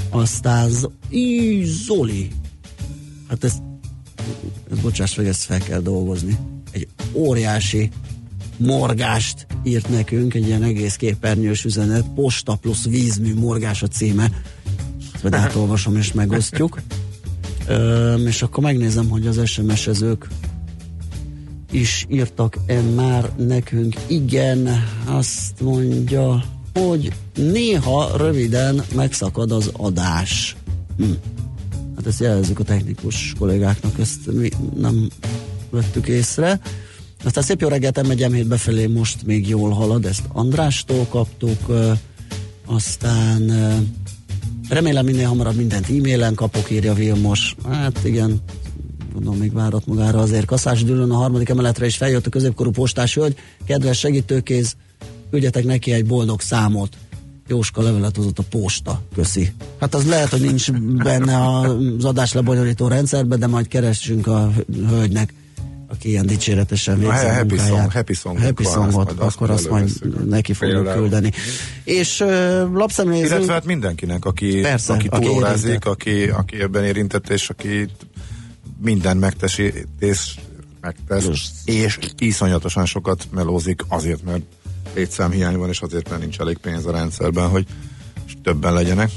Aztán 0.10 0.70
Z- 0.70 0.90
Í, 1.10 1.64
Zoli. 1.64 2.32
Hát 3.28 3.44
ezt, 3.44 3.62
ezt 4.72 4.82
bocsáss 4.82 5.16
meg, 5.16 5.28
ezt 5.28 5.44
fel 5.44 5.60
kell 5.60 5.80
dolgozni. 5.80 6.38
Egy 6.72 6.88
óriási 7.14 7.90
morgást 8.58 9.48
írt 9.64 9.90
nekünk, 9.90 10.34
egy 10.34 10.48
ilyen 10.48 10.64
egész 10.64 10.96
képernyős 10.96 11.64
üzenet, 11.66 12.06
posta 12.16 12.56
plusz 12.56 12.86
vízmű 12.86 13.36
morgás 13.36 13.84
a 13.84 13.88
címe. 13.88 14.32
Ezt 15.14 15.24
majd 15.24 15.34
átolvasom 15.44 15.96
és 15.96 16.14
megosztjuk. 16.14 16.82
Öm, 17.70 18.28
és 18.28 18.42
akkor 18.42 18.64
megnézem, 18.64 19.10
hogy 19.10 19.28
az 19.28 19.42
SMS-ezők 19.46 20.28
is 21.72 22.06
írtak-e 22.10 22.82
már 22.82 23.30
nekünk. 23.38 23.96
Igen, 24.08 24.84
azt 25.06 25.62
mondja, 25.62 26.44
hogy 26.74 27.12
néha 27.36 28.18
röviden 28.18 28.84
megszakad 28.96 29.52
az 29.52 29.70
adás. 29.74 30.56
Hm. 30.98 31.12
Hát 31.96 32.08
ezt 32.08 32.20
jelezzük 32.20 32.60
a 32.60 32.64
technikus 32.64 33.34
kollégáknak, 33.40 34.00
ezt 34.00 34.32
mi 34.32 34.50
nem 34.76 35.10
vettük 35.70 36.08
észre. 36.08 36.60
Aztán 37.24 37.44
szép 37.44 37.62
jó 37.62 37.68
reggelt, 37.68 38.08
megyem 38.08 38.32
hét 38.32 38.48
befelé, 38.48 38.86
most 38.86 39.26
még 39.26 39.48
jól 39.48 39.72
halad, 39.72 40.06
ezt 40.06 40.24
Andrástól 40.28 41.06
kaptuk, 41.10 41.60
aztán 42.66 43.52
remélem 44.70 45.06
minél 45.06 45.28
hamarabb 45.28 45.56
mindent 45.56 45.90
e-mailen 45.90 46.34
kapok, 46.34 46.72
írja 46.72 46.94
Vilmos. 46.94 47.56
Hát 47.70 48.00
igen, 48.04 48.42
gondolom 49.14 49.40
még 49.40 49.54
várat 49.54 49.86
magára 49.86 50.20
azért 50.20 50.46
Kaszás 50.46 50.84
Dülön 50.84 51.12
a 51.12 51.16
harmadik 51.16 51.50
emeletre 51.50 51.86
is 51.86 51.98
feljött 51.98 52.26
a 52.26 52.30
középkorú 52.30 52.72
postás 52.72 53.14
hölgy. 53.14 53.36
Kedves 53.66 54.00
segítőkéz, 54.00 54.76
küldjetek 55.30 55.64
neki 55.64 55.92
egy 55.92 56.06
boldog 56.06 56.42
számot. 56.42 56.98
Jóska 57.48 57.82
levelet 57.82 58.16
hozott 58.16 58.40
a 58.40 58.44
posta, 58.50 59.02
köszi. 59.16 59.54
Hát 59.80 59.96
az 59.96 60.06
lehet, 60.06 60.30
hogy 60.30 60.42
nincs 60.42 60.72
benne 61.04 61.48
az 61.48 62.06
adás 62.06 62.34
lebonyolító 62.34 62.88
rendszerben, 62.88 63.40
de 63.40 63.48
majd 63.48 63.68
keressünk 63.68 64.28
a 64.28 64.52
hölgynek, 64.88 65.34
aki 65.92 66.10
ilyen 66.10 66.26
dicséretesen 66.26 67.00
végzi 67.00 67.26
A 67.26 67.34
happy 67.34 67.58
song- 67.58 67.92
happy 67.92 68.14
songunk 68.14 68.46
happy 68.46 68.64
songot, 68.64 69.12
azt 69.12 69.36
akkor 69.36 69.50
azt 69.50 69.70
majd 69.70 69.90
neki 70.28 70.54
fogjuk 70.54 70.94
küldeni. 70.94 71.32
És 71.84 72.20
uh, 72.20 72.30
lapszemléző... 72.74 73.26
Illetve 73.26 73.54
hát 73.54 73.66
mindenkinek, 73.66 74.26
aki, 74.26 74.62
Persze, 74.62 74.94
aki 74.94 75.10
túlórázik, 75.10 75.86
aki, 75.86 76.24
aki 76.24 76.62
ebben 76.62 76.84
érintett, 76.84 77.30
és 77.30 77.50
aki 77.50 77.90
minden 78.82 79.18
megteszi, 79.18 79.74
és 80.00 80.36
megtesz, 80.82 81.24
Plusz. 81.24 81.52
és 81.66 82.00
iszonyatosan 82.18 82.86
sokat 82.86 83.28
melózik 83.32 83.82
azért, 83.88 84.24
mert 84.24 84.42
létszámhiány 84.96 85.58
van, 85.58 85.70
és 85.70 85.82
azért, 85.82 86.10
mert 86.10 86.22
nincs 86.22 86.40
elég 86.40 86.58
pénz 86.58 86.86
a 86.86 86.92
rendszerben, 86.92 87.48
hogy 87.50 87.66
többen 88.44 88.74
legyenek. 88.74 89.12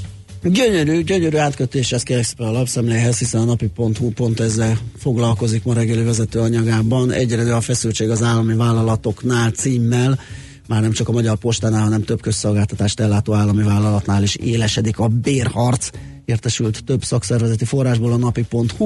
Gyönyörű, 0.45 1.01
gyönyörű 1.01 1.37
átkötéshez 1.37 2.03
kérek 2.03 2.23
szépen 2.23 2.47
a 2.47 2.51
lapszemléhez, 2.51 3.17
hiszen 3.17 3.41
a 3.41 3.43
napi.hu 3.43 4.09
pont 4.09 4.39
ezzel 4.39 4.77
foglalkozik 4.97 5.63
ma 5.63 5.73
reggeli 5.73 6.03
vezető 6.03 6.39
anyagában. 6.39 7.11
Egyre 7.11 7.55
a 7.55 7.61
feszültség 7.61 8.09
az 8.09 8.23
állami 8.23 8.55
vállalatoknál 8.55 9.49
címmel, 9.49 10.19
már 10.67 10.81
nem 10.81 10.91
csak 10.91 11.07
a 11.09 11.11
Magyar 11.11 11.37
Postánál, 11.37 11.81
hanem 11.83 12.03
több 12.03 12.21
közszolgáltatást 12.21 12.99
ellátó 12.99 13.33
állami 13.33 13.63
vállalatnál 13.63 14.23
is 14.23 14.35
élesedik 14.35 14.99
a 14.99 15.07
bérharc. 15.07 15.89
Értesült 16.25 16.83
több 16.83 17.03
szakszervezeti 17.03 17.65
forrásból 17.65 18.11
a 18.11 18.17
napi.hu. 18.17 18.85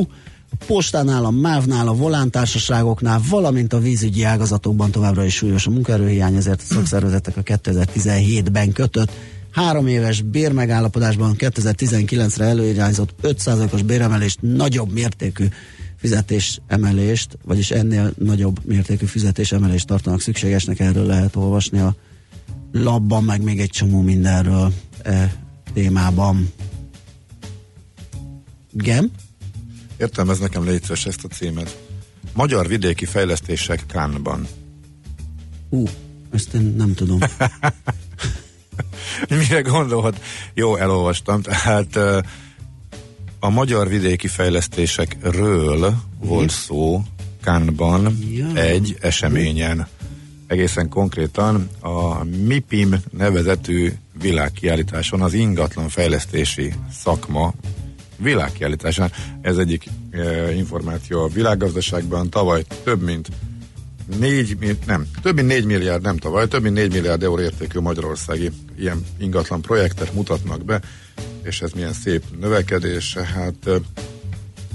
A 0.52 0.66
postánál, 0.66 1.26
a 1.26 1.32
MÁV-nál, 1.32 1.88
a 1.88 1.94
volántársaságoknál, 1.94 3.22
valamint 3.30 3.74
a 3.74 3.80
vízügyi 3.80 4.24
ágazatokban 4.24 4.92
továbbra 4.92 5.26
is 5.26 5.36
súlyos 5.36 5.68
a 5.68 5.70
munkaerőhiány, 5.70 6.36
ezért 6.36 6.62
a 6.62 6.74
szakszervezetek 6.74 7.38
a 7.38 7.44
2017-ben 7.64 8.72
kötött 8.72 9.12
három 9.58 9.88
éves 9.88 10.22
bérmegállapodásban 10.22 11.36
2019-re 11.38 12.46
előirányzott 12.46 13.14
5%-os 13.24 13.82
béremelést 13.82 14.42
nagyobb 14.42 14.92
mértékű 14.92 15.46
fizetés 15.96 16.60
emelést, 16.68 17.38
vagyis 17.44 17.72
ennél 17.72 18.14
nagyobb 18.18 18.66
mértékű 18.66 19.06
fizetés 19.06 19.52
emelést 19.52 19.88
tartanak 19.88 20.22
szükségesnek, 20.22 20.80
erről 20.80 21.06
lehet 21.06 21.36
olvasni 21.36 21.80
a 21.80 21.96
labban, 22.72 23.24
meg 23.24 23.42
még 23.42 23.60
egy 23.60 23.70
csomó 23.70 24.02
mindenről 24.02 24.74
e 25.04 25.36
témában. 25.74 26.52
Gem? 28.72 29.12
Értem, 29.98 30.30
ez 30.30 30.40
nekem 30.40 30.64
létszes 30.64 31.06
ezt 31.06 31.24
a 31.24 31.28
címet. 31.28 31.78
Magyar 32.34 32.68
vidéki 32.68 33.06
fejlesztések 33.06 33.84
Kánban. 33.88 34.48
Ú, 35.70 35.84
ezt 36.32 36.54
én 36.54 36.74
nem 36.78 36.94
tudom. 36.94 37.20
Mire 39.30 39.62
gondolhat? 39.62 40.22
Jó, 40.54 40.76
elolvastam. 40.76 41.42
Tehát 41.42 41.96
a 43.40 43.50
magyar 43.50 43.88
vidéki 43.88 44.28
fejlesztésekről 44.28 45.94
volt 46.20 46.50
szó 46.50 47.02
Kánban 47.44 48.18
egy 48.54 48.98
eseményen. 49.02 49.88
Egészen 50.48 50.90
konkrétan 50.90 51.70
a 51.80 52.24
MIPIM 52.24 52.96
nevezetű 53.12 53.92
világkiállításon 54.22 55.22
az 55.22 55.34
ingatlan 55.34 55.90
fejlesztési 55.90 56.74
szakma 56.92 57.54
világkiállításán. 58.18 59.12
Ez 59.42 59.58
egyik 59.58 59.86
e, 60.12 60.52
információ 60.54 61.24
a 61.24 61.28
világgazdaságban 61.28 62.30
tavaly 62.30 62.64
több 62.84 63.02
mint 63.02 63.28
4, 64.20 64.58
mi- 64.60 64.78
nem, 64.86 65.08
több 65.22 65.36
mint 65.36 65.48
4 65.48 65.66
milliárd, 65.66 66.02
nem 66.02 66.18
tavaly, 66.18 66.48
több 66.48 66.62
mint 66.62 66.76
4 66.76 66.92
milliárd 66.92 67.24
euró 67.24 67.42
értékű 67.42 67.80
magyarországi 67.80 68.52
ilyen 68.78 69.06
ingatlan 69.18 69.62
projektet 69.62 70.14
mutatnak 70.14 70.66
be, 70.66 70.82
és 71.44 71.62
ez 71.62 71.72
milyen 71.72 71.94
szép 71.94 72.24
növekedés, 72.40 73.14
hát 73.14 73.56
ö, 73.64 73.78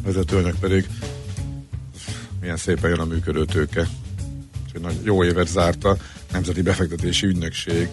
vezetőanyag 0.03 0.55
pedig 0.59 0.89
milyen 2.41 2.57
szépen 2.57 2.91
jön 2.91 3.01
a 3.01 3.05
működő 3.05 3.45
tőke. 3.45 3.89
Úgyhogy 4.65 4.81
nagy, 4.81 5.05
jó 5.05 5.25
évet 5.25 5.49
zárt 5.49 5.85
a 5.85 5.97
Nemzeti 6.33 6.63
Befektetési 6.63 7.27
Ügynökség, 7.27 7.89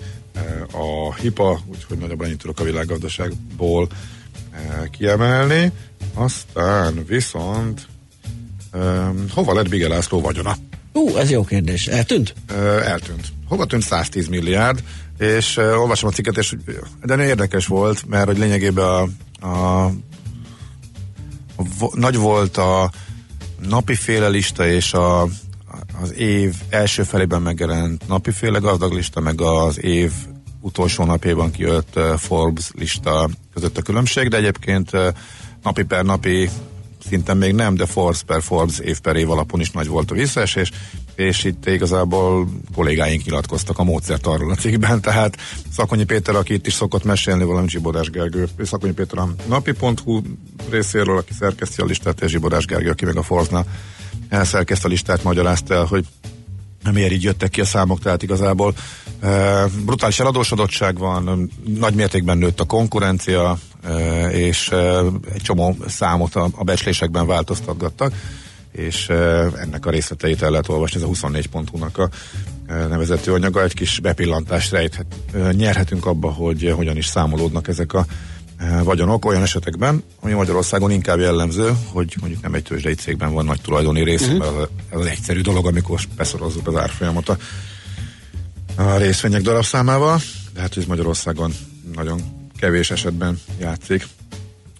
a 0.71 1.15
HIPA, 1.15 1.59
úgyhogy 1.65 1.97
nagyobb 1.97 2.21
ennyit 2.21 2.37
tudok 2.37 2.59
a 2.59 2.63
világgazdaságból 2.63 3.87
kiemelni. 4.91 5.71
Aztán 6.13 7.05
viszont 7.05 7.87
hova 9.29 9.53
lett 9.53 9.69
Bige 9.69 9.87
László 9.87 10.21
vagyona? 10.21 10.55
Ú, 10.93 11.17
ez 11.17 11.29
jó 11.29 11.43
kérdés. 11.43 11.87
Eltűnt? 11.87 12.33
Eltűnt. 12.83 13.27
Hova 13.47 13.65
tűnt 13.65 13.83
110 13.83 14.27
milliárd, 14.27 14.83
és 15.19 15.57
uh, 15.57 15.79
olvasom 15.79 16.09
a 16.09 16.11
cikket, 16.11 16.37
és 16.37 16.55
de 17.01 17.15
nagyon 17.15 17.25
érdekes 17.25 17.67
volt, 17.67 18.07
mert 18.07 18.25
hogy 18.25 18.37
lényegében 18.37 18.85
a, 19.39 19.45
a, 19.45 19.85
a 21.55 21.63
vo, 21.79 21.89
nagy 21.93 22.15
volt 22.15 22.57
a 22.57 22.91
napi 23.69 23.95
féle 23.95 24.27
lista 24.27 24.67
és 24.67 24.93
a, 24.93 25.21
az 26.01 26.13
év 26.17 26.55
első 26.69 27.03
felében 27.03 27.41
megjelent 27.41 28.07
napi 28.07 28.31
féle 28.31 28.59
gazdag 28.59 28.93
lista, 28.93 29.19
meg 29.19 29.41
az 29.41 29.83
év 29.83 30.11
utolsó 30.61 31.03
napjában 31.03 31.51
kijött 31.51 31.95
uh, 31.95 32.13
Forbes 32.13 32.71
lista 32.73 33.29
között 33.53 33.77
a 33.77 33.81
különbség, 33.81 34.27
de 34.27 34.37
egyébként 34.37 34.93
uh, 34.93 35.07
napi 35.63 35.83
per 35.83 36.05
napi 36.05 36.49
szinten 37.09 37.37
még 37.37 37.53
nem, 37.53 37.75
de 37.75 37.85
Forbes 37.85 38.23
per 38.23 38.41
Forbes 38.41 38.79
év 38.79 38.99
per 38.99 39.15
év 39.15 39.31
alapon 39.31 39.59
is 39.59 39.71
nagy 39.71 39.87
volt 39.87 40.11
a 40.11 40.15
visszaesés, 40.15 40.71
és 41.15 41.43
itt 41.43 41.65
igazából 41.65 42.47
kollégáink 42.75 43.23
nyilatkoztak 43.23 43.79
a 43.79 43.83
módszert 43.83 44.27
arról 44.27 44.51
a 44.51 44.55
cikkben, 44.55 45.01
tehát 45.07 45.37
Szakonyi 45.71 46.03
Péter, 46.03 46.35
aki 46.35 46.53
itt 46.53 46.67
is 46.67 46.73
szokott 46.73 47.03
mesélni, 47.03 47.43
valamint 47.43 47.69
Zsibodás 47.69 48.09
Gergő, 48.09 48.47
Szakonyi 48.63 48.93
Péter 48.93 49.19
a 49.19 49.29
napi.hu 49.47 50.21
részéről, 50.69 51.17
aki 51.17 51.33
szerkeszti 51.33 51.81
a 51.81 51.85
listát, 51.85 52.21
és 52.21 52.31
Zsibodás 52.31 52.65
Gergő, 52.65 52.89
aki 52.89 53.05
meg 53.05 53.17
a 53.17 53.23
Forbes-nál 53.23 53.65
elszerkeszt 54.29 54.85
a 54.85 54.87
listát, 54.87 55.23
magyarázta 55.23 55.73
el, 55.73 55.85
hogy 55.85 56.05
miért 56.91 57.11
így 57.11 57.23
jöttek 57.23 57.49
ki 57.49 57.61
a 57.61 57.65
számok, 57.65 57.99
tehát 57.99 58.23
igazából 58.23 58.73
e, 59.19 59.65
brutális 59.85 60.19
eladósodottság 60.19 60.97
van, 60.97 61.51
nagy 61.65 61.93
mértékben 61.93 62.37
nőtt 62.37 62.59
a 62.59 62.65
konkurencia, 62.65 63.57
és 64.31 64.69
egy 65.33 65.41
csomó 65.41 65.77
számot 65.87 66.35
a, 66.35 66.63
becslésekben 66.63 67.27
változtatgattak, 67.27 68.13
és 68.71 69.09
ennek 69.59 69.85
a 69.85 69.89
részleteit 69.89 70.41
el 70.41 70.49
lehet 70.49 70.69
olvasni, 70.69 71.01
ez 71.01 71.07
a 71.07 71.27
24.hu-nak 71.27 71.97
a 71.97 72.09
nevezető 72.67 73.33
anyaga, 73.33 73.63
egy 73.63 73.73
kis 73.73 73.99
bepillantást 73.99 74.71
rejthet, 74.71 75.05
nyerhetünk 75.51 76.05
abba, 76.05 76.31
hogy 76.31 76.73
hogyan 76.75 76.97
is 76.97 77.05
számolódnak 77.05 77.67
ezek 77.67 77.93
a 77.93 78.05
vagyonok. 78.83 79.25
Olyan 79.25 79.41
esetekben, 79.41 80.03
ami 80.19 80.33
Magyarországon 80.33 80.91
inkább 80.91 81.19
jellemző, 81.19 81.71
hogy 81.91 82.15
mondjuk 82.19 82.41
nem 82.41 82.53
egy 82.53 82.63
tőzsdei 82.63 82.93
cégben 82.93 83.33
van 83.33 83.45
nagy 83.45 83.61
tulajdoni 83.61 84.03
rész, 84.03 84.21
uh-huh. 84.21 84.37
mert 84.37 84.51
az, 84.51 84.99
az 84.99 85.05
egyszerű 85.05 85.41
dolog, 85.41 85.65
amikor 85.65 85.99
beszorozzuk 86.17 86.67
az 86.67 86.75
árfolyamot 86.75 87.29
a, 87.29 87.37
a 88.75 88.97
részvények 88.97 89.41
darabszámával, 89.41 90.21
de 90.53 90.61
hát 90.61 90.77
ez 90.77 90.85
Magyarországon 90.85 91.53
nagyon 91.95 92.38
kevés 92.59 92.91
esetben 92.91 93.39
játszik. 93.59 94.07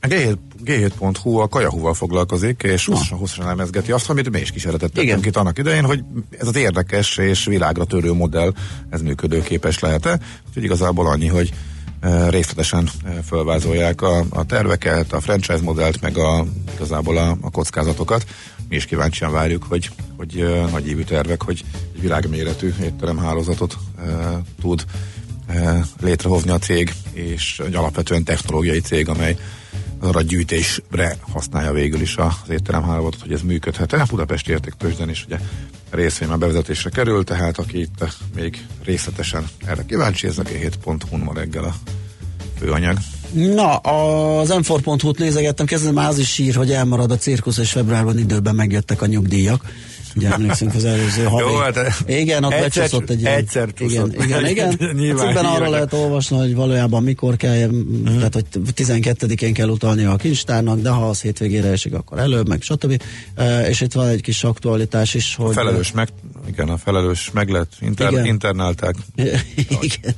A 0.02 0.08
G7, 0.08 0.36
G7.hu 0.66 1.38
a 1.38 1.48
kajahúval 1.48 1.94
foglalkozik, 1.94 2.64
és 2.64 2.86
hosszasan, 2.86 3.18
hosszasan 3.18 3.46
elemezgeti 3.46 3.92
azt, 3.92 4.10
amit 4.10 4.30
mi 4.30 4.40
is 4.40 4.52
kísérletet 4.52 4.98
itt 4.98 5.36
annak 5.36 5.58
idején, 5.58 5.86
hogy 5.86 6.04
ez 6.38 6.48
az 6.48 6.56
érdekes 6.56 7.18
és 7.18 7.46
világra 7.46 7.86
törő 7.86 8.14
modell, 8.14 8.54
ez 8.90 9.02
működőképes 9.02 9.80
lehet-e. 9.80 10.20
Úgyhogy 10.48 10.64
igazából 10.64 11.08
annyi, 11.08 11.28
hogy 11.28 11.54
részletesen 12.30 12.90
fölvázolják 13.26 14.02
a, 14.02 14.26
a 14.30 14.46
terveket, 14.46 15.14
a 15.14 15.20
franchise 15.20 15.62
modellt, 15.62 16.02
meg 16.02 16.18
a, 16.18 16.46
igazából 16.76 17.18
a, 17.18 17.38
a 17.42 17.50
kockázatokat. 17.50 18.26
Mi 18.70 18.76
is 18.76 18.86
kíváncsian 18.86 19.32
várjuk, 19.32 19.64
hogy, 19.64 19.90
hogy 20.18 20.42
uh, 20.42 20.72
nagy 20.72 20.88
évű 20.88 21.04
tervek, 21.04 21.44
hogy 21.44 21.64
egy 21.96 22.02
világméretű 22.02 22.74
étteremhálózatot 22.82 23.78
uh, 23.98 24.06
tud 24.62 24.86
létrehozni 26.02 26.52
a 26.52 26.58
cég, 26.58 26.94
és 27.12 27.62
egy 27.66 27.76
alapvetően 27.76 28.24
technológiai 28.24 28.80
cég, 28.80 29.10
amely 29.10 29.38
arra 30.00 30.22
gyűjtésre 30.22 31.18
használja 31.22 31.72
végül 31.72 32.02
is 32.02 32.16
az 32.18 32.50
étteremhálózatot, 32.50 33.22
hogy 33.22 33.34
ez 33.34 33.42
működhet. 33.42 33.94
A 33.94 34.06
Budapesti 34.10 34.52
értéktősden 34.52 35.10
is 35.10 35.26
ugye 35.26 35.38
részvény 35.90 36.30
már 36.30 36.38
bevezetésre 36.38 36.90
kerül, 36.90 37.24
tehát 37.24 37.58
aki 37.58 37.80
itt 37.80 38.18
még 38.36 38.66
részletesen 38.84 39.48
erre 39.66 39.86
kíváncsi, 39.86 40.28
ez 40.28 40.38
a 40.38 40.44
g7.hu 40.44 41.18
ma 41.18 41.34
reggel 41.34 41.64
a 41.64 41.76
főanyag. 42.60 42.98
Na, 43.34 43.76
az 43.76 44.50
m 44.50 44.92
nézegettem, 45.18 45.66
kezdem 45.66 45.98
az 45.98 46.18
is 46.18 46.30
sír, 46.30 46.56
hogy 46.56 46.72
elmarad 46.72 47.12
a 47.12 47.18
cirkusz, 47.18 47.58
és 47.58 47.72
februárban 47.72 48.20
időben 48.20 48.56
megjöttek 48.56 49.02
a 49.02 49.06
nyugdíjak. 49.06 49.66
Ugye 50.20 50.34
emlékszünk 50.34 50.76
az 50.76 50.86
előző 50.86 51.24
havi. 51.24 51.52
Jó, 51.52 51.58
hát 51.58 52.04
igen, 52.08 52.44
ott 52.44 52.52
egyszer, 52.52 52.84
becsúszott 52.84 53.10
egy 53.10 53.22
ilyen. 53.22 53.34
Egyszer 53.34 53.70
igen, 53.78 54.14
igen, 54.22 54.46
igen. 54.54 54.78
Nyilván 54.94 55.26
Cikkben 55.26 55.46
arról 55.46 55.56
hírek. 55.56 55.70
lehet 55.70 55.94
olvasni, 55.94 56.38
hogy 56.38 56.56
valójában 56.56 57.04
mikor 57.04 57.36
kell, 57.36 57.68
uh-huh. 57.68 58.16
tehát 58.16 58.34
hogy 58.34 58.46
12-én 58.76 59.54
kell 59.54 59.70
utalni 59.70 60.04
a 60.04 60.16
kincstárnak, 60.16 60.80
de 60.80 60.90
ha 60.90 61.10
az 61.10 61.22
hétvégére 61.22 61.68
esik, 61.68 61.94
akkor 61.94 62.20
előbb, 62.20 62.48
meg 62.48 62.62
stb. 62.62 63.02
E, 63.36 63.68
és 63.68 63.82
itt 63.82 63.94
van 63.94 64.08
egy 64.08 64.22
kis 64.22 64.44
aktualitás 64.44 65.14
is, 65.14 65.36
hogy... 65.36 65.50
A 65.50 65.54
felelős 65.54 65.92
meg, 65.92 66.08
igen, 66.48 66.70
a 66.70 66.78
felelős 66.78 67.32
meg 67.34 67.50
lett, 67.50 67.72
inter, 67.82 68.12
Igen. 68.12 68.26
internálták. 68.26 68.96
Igen. 69.80 70.16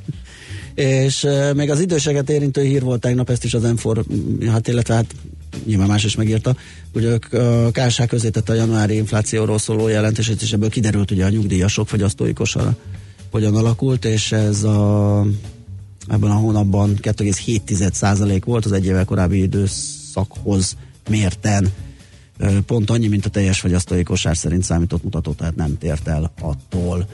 És 0.75 1.23
uh, 1.23 1.53
még 1.53 1.69
az 1.69 1.79
időseket 1.79 2.29
érintő 2.29 2.63
hír 2.63 2.81
volt 2.81 2.99
tegnap, 2.99 3.29
ezt 3.29 3.43
is 3.43 3.53
az 3.53 3.63
M4, 3.65 4.03
hát 4.51 4.67
illetve 4.67 4.93
hát 4.93 5.15
nyilván 5.65 5.87
más 5.87 6.03
is 6.03 6.15
megírta, 6.15 6.55
hogy 6.93 7.05
a 7.05 7.19
KSH 7.71 8.05
közé 8.05 8.29
a 8.45 8.53
januári 8.53 8.95
inflációról 8.95 9.57
szóló 9.57 9.87
jelentését, 9.87 10.41
és 10.41 10.53
ebből 10.53 10.69
kiderült 10.69 11.11
ugye 11.11 11.25
a 11.25 11.29
nyugdíjasok 11.29 11.87
fogyasztói 11.87 12.33
kosara 12.33 12.77
hogyan 13.31 13.55
alakult, 13.55 14.05
és 14.05 14.31
ez 14.31 14.63
a, 14.63 15.25
ebben 16.07 16.31
a 16.31 16.35
hónapban 16.35 16.95
2,7% 17.01 18.41
volt 18.45 18.65
az 18.65 18.71
egy 18.71 18.85
évvel 18.85 19.05
korábbi 19.05 19.41
időszakhoz 19.41 20.75
mérten 21.09 21.71
pont 22.65 22.89
annyi, 22.89 23.07
mint 23.07 23.25
a 23.25 23.29
teljes 23.29 23.59
fogyasztói 23.59 24.03
kosár 24.03 24.37
szerint 24.37 24.63
számított 24.63 25.03
mutató, 25.03 25.31
tehát 25.31 25.55
nem 25.55 25.77
tért 25.77 26.07
el 26.07 26.31
attól. 26.41 27.07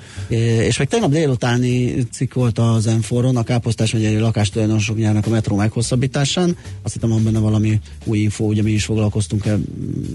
És 0.67 0.77
még 0.77 0.87
tegnap 0.87 1.11
délutáni 1.11 2.05
cikk 2.11 2.33
volt 2.33 2.59
az 2.59 2.89
M4-on, 2.89 3.35
a 3.35 3.43
Káposztás 3.43 3.91
megyei 3.91 4.17
lakástulajdonosok 4.17 4.97
nyernek 4.97 5.25
a 5.25 5.29
metró 5.29 5.55
meghosszabbításán. 5.55 6.57
Azt 6.81 6.93
hittem, 6.93 7.09
van 7.09 7.23
benne 7.23 7.39
valami 7.39 7.79
új 8.03 8.17
info, 8.17 8.45
ugye 8.45 8.61
mi 8.61 8.71
is 8.71 8.85
foglalkoztunk 8.85 9.45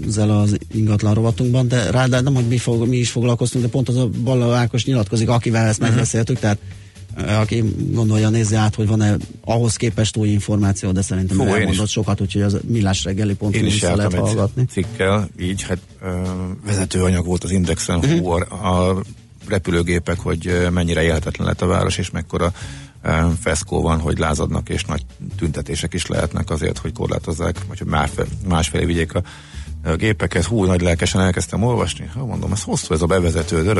ezzel 0.07 0.39
az 0.39 0.57
ingatlan 0.73 1.13
rovatunkban, 1.13 1.67
de 1.67 1.91
rá, 1.91 2.07
de 2.07 2.21
nem, 2.21 2.33
hogy 2.33 2.47
mi, 2.47 2.57
fog, 2.57 2.87
mi 2.87 2.97
is 2.97 3.09
foglalkoztunk, 3.09 3.63
de 3.63 3.69
pont 3.69 3.89
az 3.89 3.97
a 3.97 4.09
Balla 4.23 4.55
Ákos 4.55 4.85
nyilatkozik, 4.85 5.29
akivel 5.29 5.67
ezt 5.67 5.79
megbeszéltük, 5.79 6.39
tehát 6.39 6.57
aki 7.15 7.63
gondolja, 7.91 8.29
nézze 8.29 8.57
át, 8.57 8.75
hogy 8.75 8.87
van-e 8.87 9.15
ahhoz 9.43 9.75
képest 9.75 10.17
új 10.17 10.27
információ, 10.29 10.91
de 10.91 11.01
szerintem 11.01 11.37
Fú, 11.37 11.43
elmondott 11.43 11.85
is. 11.85 11.91
sokat, 11.91 12.21
úgyhogy 12.21 12.41
az 12.41 12.57
millásreggeli.hu 12.67 13.49
Én 13.51 13.65
is 13.65 13.81
lehet 13.81 14.13
hallgatni. 14.13 14.65
cikkel, 14.65 15.29
így 15.39 15.61
hát 15.61 15.77
ö, 16.01 16.21
vezetőanyag 16.65 17.25
volt 17.25 17.43
az 17.43 17.51
Indexen, 17.51 17.97
uh-huh. 17.97 18.19
hú, 18.19 18.29
a, 18.29 18.89
a 18.89 19.01
repülőgépek, 19.47 20.19
hogy 20.19 20.67
mennyire 20.71 21.03
élhetetlen 21.03 21.47
lett 21.47 21.61
a 21.61 21.67
város, 21.67 21.97
és 21.97 22.09
mekkora 22.09 22.53
feszkó 23.41 23.81
van, 23.81 23.99
hogy 23.99 24.17
lázadnak, 24.17 24.69
és 24.69 24.85
nagy 24.85 25.05
tüntetések 25.37 25.93
is 25.93 26.05
lehetnek 26.05 26.49
azért, 26.49 26.77
hogy 26.77 26.93
korlátozzák, 26.93 27.57
vagy 27.67 27.77
hogy 27.77 27.87
másfelé, 27.87 28.27
másfelé 28.47 28.85
vigyék 28.85 29.13
a, 29.13 29.23
gépeket. 29.95 30.43
Hú, 30.43 30.63
nagy 30.63 30.81
lelkesen 30.81 31.21
elkezdtem 31.21 31.63
olvasni. 31.63 32.09
Ha 32.13 32.25
mondom, 32.25 32.51
ez 32.51 32.63
hosszú 32.63 32.93
ez 32.93 33.01
a 33.01 33.05
bevezető, 33.05 33.73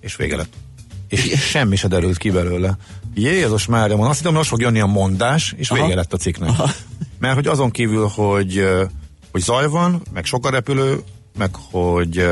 és 0.00 0.16
vége 0.16 0.36
lett. 0.36 0.52
És 1.12 1.40
semmi 1.40 1.76
se 1.76 1.88
derült 1.88 2.16
ki 2.16 2.30
belőle. 2.30 2.76
Jézus 3.14 3.66
Mária, 3.66 3.98
azt 3.98 4.18
hittem, 4.18 4.34
most 4.34 4.48
fog 4.48 4.60
jönni 4.60 4.80
a 4.80 4.86
mondás, 4.86 5.54
és 5.56 5.68
vége 5.68 5.82
Aha. 5.82 5.94
lett 5.94 6.12
a 6.12 6.16
cikknek. 6.16 6.50
Mert 7.18 7.34
hogy 7.34 7.46
azon 7.46 7.70
kívül, 7.70 8.06
hogy, 8.06 8.68
hogy 9.32 9.40
zaj 9.40 9.68
van, 9.68 10.02
meg 10.12 10.24
sok 10.24 10.46
a 10.46 10.50
repülő, 10.50 10.98
meg 11.38 11.50
hogy 11.70 12.26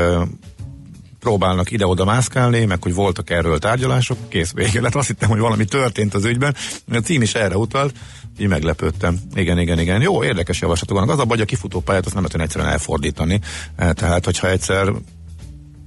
próbálnak 1.19 1.71
ide-oda 1.71 2.05
mászkálni, 2.05 2.65
meg 2.65 2.83
hogy 2.83 2.93
voltak 2.93 3.29
erről 3.29 3.59
tárgyalások, 3.59 4.17
kész 4.29 4.51
vége 4.51 4.81
lett. 4.81 4.95
Azt 4.95 5.07
hittem, 5.07 5.29
hogy 5.29 5.39
valami 5.39 5.65
történt 5.65 6.13
az 6.13 6.25
ügyben. 6.25 6.55
A 6.91 6.97
cím 6.97 7.21
is 7.21 7.35
erre 7.35 7.57
utalt, 7.57 7.95
így 8.39 8.47
meglepődtem. 8.47 9.19
Igen, 9.33 9.59
igen, 9.59 9.79
igen. 9.79 10.01
Jó, 10.01 10.23
érdekes 10.23 10.61
javaslatok 10.61 10.97
vannak. 10.97 11.13
Az 11.13 11.19
a 11.19 11.25
baj, 11.25 11.37
hogy 11.37 11.41
a 11.41 11.49
kifutópályát 11.49 12.05
azt 12.05 12.13
nem 12.13 12.23
lehet 12.23 12.41
egyszerűen 12.41 12.71
elfordítani. 12.71 13.39
Eh, 13.75 13.91
Tehát, 13.91 14.25
hogyha 14.25 14.49
egyszer 14.49 14.91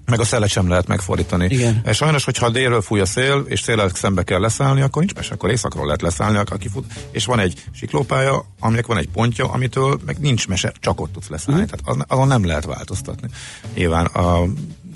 meg 0.07 0.21
a 0.21 0.25
szelet 0.25 0.49
sem 0.49 0.69
lehet 0.69 0.87
megfordítani. 0.87 1.47
Igen. 1.51 1.83
Sajnos, 1.93 2.25
hogyha 2.25 2.51
délről 2.51 2.81
fúj 2.81 3.01
a 3.01 3.07
szél, 3.07 3.45
és 3.47 3.61
széllel 3.61 3.91
szembe 3.95 4.23
kell 4.23 4.41
leszállni, 4.41 4.81
akkor 4.81 5.03
nincs 5.03 5.15
mese, 5.15 5.35
akkor 5.35 5.51
északról 5.51 5.85
lehet 5.85 6.03
leszállni, 6.03 6.39
aki 6.39 6.69
fut, 6.69 6.85
és 7.11 7.25
van 7.25 7.39
egy 7.39 7.65
siklópálya, 7.73 8.45
aminek 8.61 8.87
van 8.87 8.99
egy 8.99 9.09
pontja, 9.09 9.51
amitől 9.51 10.01
meg 10.07 10.19
nincs 10.19 10.49
mese, 10.49 10.73
csak 10.81 11.01
ott 11.01 11.13
tudsz 11.13 11.29
leszállni. 11.29 11.63
Mhm. 11.63 11.71
Tehát 11.71 11.99
az, 11.99 12.05
azon 12.09 12.29
nem 12.29 12.47
lehet 12.47 12.65
változtatni. 12.65 13.29
Nyilván, 13.75 14.05
a, 14.05 14.45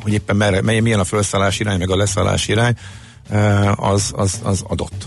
hogy 0.03 0.12
éppen 0.12 0.37
merre, 0.37 0.62
mely, 0.62 0.81
milyen 0.81 1.01
a 1.01 1.05
felszállás 1.05 1.61
irány, 1.61 1.79
meg 1.79 1.90
a 1.90 1.97
leszállás 1.97 2.49
irány, 2.49 2.75
e, 3.31 3.73
az, 3.73 4.12
az, 4.16 4.40
az 4.42 4.62
adott. 4.66 5.07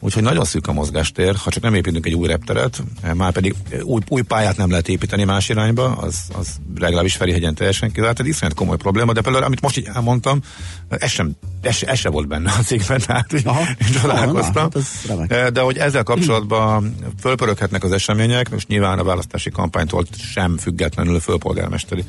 Úgyhogy 0.00 0.22
nagyon 0.22 0.44
szűk 0.44 0.66
a 0.66 0.72
mozgástér, 0.72 1.34
ha 1.34 1.50
csak 1.50 1.62
nem 1.62 1.74
építünk 1.74 2.06
egy 2.06 2.14
új 2.14 2.26
repteret, 2.26 2.82
eh, 3.02 3.14
már 3.14 3.32
pedig 3.32 3.54
eh, 3.70 3.84
új, 3.84 4.00
új 4.08 4.22
pályát 4.22 4.56
nem 4.56 4.70
lehet 4.70 4.88
építeni 4.88 5.24
más 5.24 5.48
irányba, 5.48 5.96
az, 5.96 6.20
az 6.38 6.56
legalábbis 6.78 7.16
Ferihegyen 7.16 7.54
teljesen 7.54 7.92
kizárt, 7.92 8.20
ez 8.20 8.26
iszonyat 8.26 8.54
komoly 8.54 8.76
probléma, 8.76 9.12
de 9.12 9.20
például, 9.20 9.44
amit 9.44 9.60
most 9.60 9.76
így 9.76 9.88
elmondtam, 9.94 10.40
eh, 10.88 10.98
ez 11.00 11.10
sem, 11.10 11.30
ez, 11.60 11.78
ez 11.82 11.98
se 11.98 12.08
volt 12.08 12.28
benne 12.28 12.52
a 12.58 12.62
cikkben, 12.62 13.00
tehát 13.06 13.32
Aha. 13.44 13.64
csodálkoztam. 14.00 14.68
Na, 15.08 15.18
hát. 15.18 15.32
Eh, 15.32 15.48
De 15.48 15.60
hogy 15.60 15.78
ezzel 15.78 16.02
kapcsolatban 16.02 16.94
fölpöröghetnek 17.20 17.84
az 17.84 17.92
események, 17.92 18.50
most 18.50 18.68
nyilván 18.68 18.98
a 18.98 19.04
választási 19.04 19.50
kampánytól 19.50 20.04
sem 20.18 20.56
függetlenül, 20.58 21.14
a 21.14 21.20
főpolgármesteri 21.20 22.04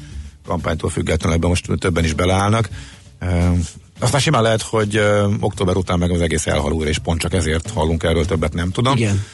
kampánytól 0.46 0.90
függetlenül 0.90 1.38
ebben 1.38 1.50
most 1.50 1.70
többen 1.80 2.04
is 2.04 2.14
beleállnak. 2.14 2.70
Aztán 4.00 4.20
simán 4.20 4.42
lehet, 4.42 4.62
hogy 4.62 4.96
eh, 4.96 5.26
október 5.40 5.76
után 5.76 6.00
meg 6.00 6.12
az 6.12 6.22
egész 6.22 6.48
elhalul, 6.48 6.86
és 6.86 6.98
pont 6.98 7.20
csak 7.20 7.34
ezért 7.34 7.70
hallunk 7.70 8.04
erről 8.04 8.26
többet, 8.26 8.54
nem 8.54 8.72
tudom. 8.72 8.98
Igen. 8.98 9.26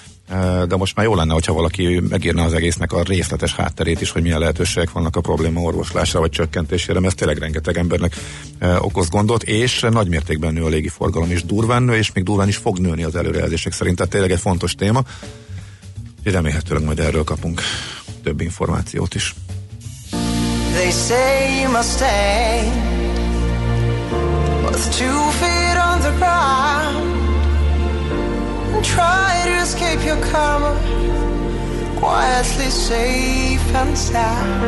De 0.68 0.76
most 0.76 0.96
már 0.96 1.06
jó 1.06 1.16
lenne, 1.16 1.34
hogyha 1.34 1.54
valaki 1.54 2.02
megírna 2.10 2.44
az 2.44 2.54
egésznek 2.54 2.92
a 2.92 3.04
részletes 3.04 3.56
hátterét 3.56 4.02
is, 4.02 4.10
hogy 4.10 4.22
milyen 4.22 4.40
lehetőségek 4.40 4.92
vannak 4.92 5.16
a 5.16 5.22
probléma 5.22 5.60
orvoslásra 5.60 6.20
vagy 6.20 6.30
csökkentésére, 6.30 6.94
mert 6.94 7.06
ez 7.06 7.14
tényleg 7.14 7.38
rengeteg 7.38 7.78
embernek 7.78 8.16
okoz 8.80 9.10
gondot, 9.10 9.44
és 9.44 9.86
nagy 9.92 10.08
mértékben 10.08 10.54
nő 10.54 10.64
a 10.64 10.68
légiforgalom 10.68 11.32
is 11.32 11.44
durván 11.44 11.84
nő, 11.84 11.96
és 11.96 12.12
még 12.12 12.24
durván 12.24 12.48
is 12.48 12.56
fog 12.56 12.80
nőni 12.80 13.04
az 13.04 13.16
előrejelzések 13.16 13.74
szerint, 13.74 13.96
tehát 13.96 14.12
tényleg 14.12 14.32
egy 14.32 14.40
fontos 14.40 14.76
téma. 14.76 15.04
Úgyhogy 16.18 16.34
Remélhetőleg 16.34 16.84
majd 16.84 17.00
erről 17.00 17.24
kapunk 17.24 17.62
több 18.24 18.42
információt 18.42 19.16
is. 19.16 19.36
They 20.74 20.92
say 20.92 21.62
you 21.62 21.72
must 21.72 21.90
stay 21.90 23.03
with 24.86 24.94
two 24.96 25.32
feet 25.40 25.78
on 25.78 26.02
the 26.02 26.12
ground 26.18 26.98
and 28.76 28.86
try 28.86 29.42
to 29.46 29.54
escape 29.62 30.04
your 30.06 30.20
karma. 30.32 30.74
Quietly 32.00 32.70
safe 32.70 33.76
and 33.76 33.98
sound. 33.98 34.62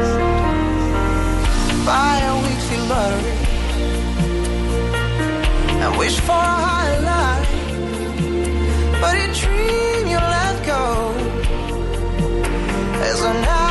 Buy 1.85 2.17
a 2.31 2.35
weekly 2.45 2.79
lottery. 2.89 3.37
And 5.83 5.97
wish 5.97 6.19
for 6.21 6.31
a 6.31 6.57
higher 6.67 7.01
life, 7.13 7.51
but 9.01 9.15
a 9.15 9.27
dream 9.41 10.07
you 10.13 10.19
let 10.35 10.65
go. 10.65 10.83
Is 13.09 13.21
a 13.21 13.33
knife 13.33 13.64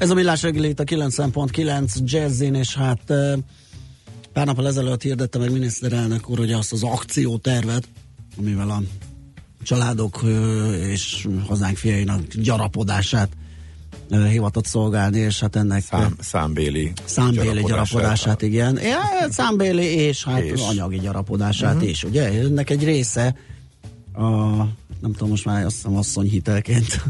Ez 0.00 0.10
a 0.10 0.14
millás 0.14 0.42
reggeli 0.42 0.68
itt 0.68 0.80
a 0.80 0.84
9.9 0.84 2.04
Jazzin, 2.04 2.54
és 2.54 2.74
hát 2.74 3.12
pár 4.32 4.46
nappal 4.46 4.66
ezelőtt 4.66 5.02
hirdette 5.02 5.38
meg 5.38 5.52
miniszterelnök 5.52 6.30
úr, 6.30 6.38
hogy 6.38 6.52
azt 6.52 6.72
az 6.72 6.82
akciótervet, 6.82 7.88
amivel 8.38 8.70
a 8.70 8.82
családok 9.62 10.20
és 10.88 11.28
hazánk 11.46 11.76
fiainak 11.76 12.20
gyarapodását 12.34 13.28
hivatott 14.28 14.66
szolgálni, 14.66 15.18
és 15.18 15.40
hát 15.40 15.56
ennek 15.56 15.82
Szám, 15.82 16.16
számbéli, 16.20 16.92
számbéli 17.04 17.62
gyarapodását, 17.62 18.42
igen. 18.42 18.78
Ja, 18.82 19.00
számbéli 19.30 19.84
és 19.84 20.24
hát 20.24 20.42
És. 20.42 20.60
anyagi 20.60 20.98
gyarapodását 20.98 21.74
uh-huh. 21.74 21.90
is, 21.90 22.04
ugye? 22.04 22.42
Ennek 22.42 22.70
egy 22.70 22.84
része 22.84 23.34
a, 24.12 24.56
nem 25.00 25.12
tudom, 25.12 25.28
most 25.28 25.44
már 25.44 25.64
azt 25.64 25.74
hiszem 25.74 25.96
asszonyhitelként 25.96 27.02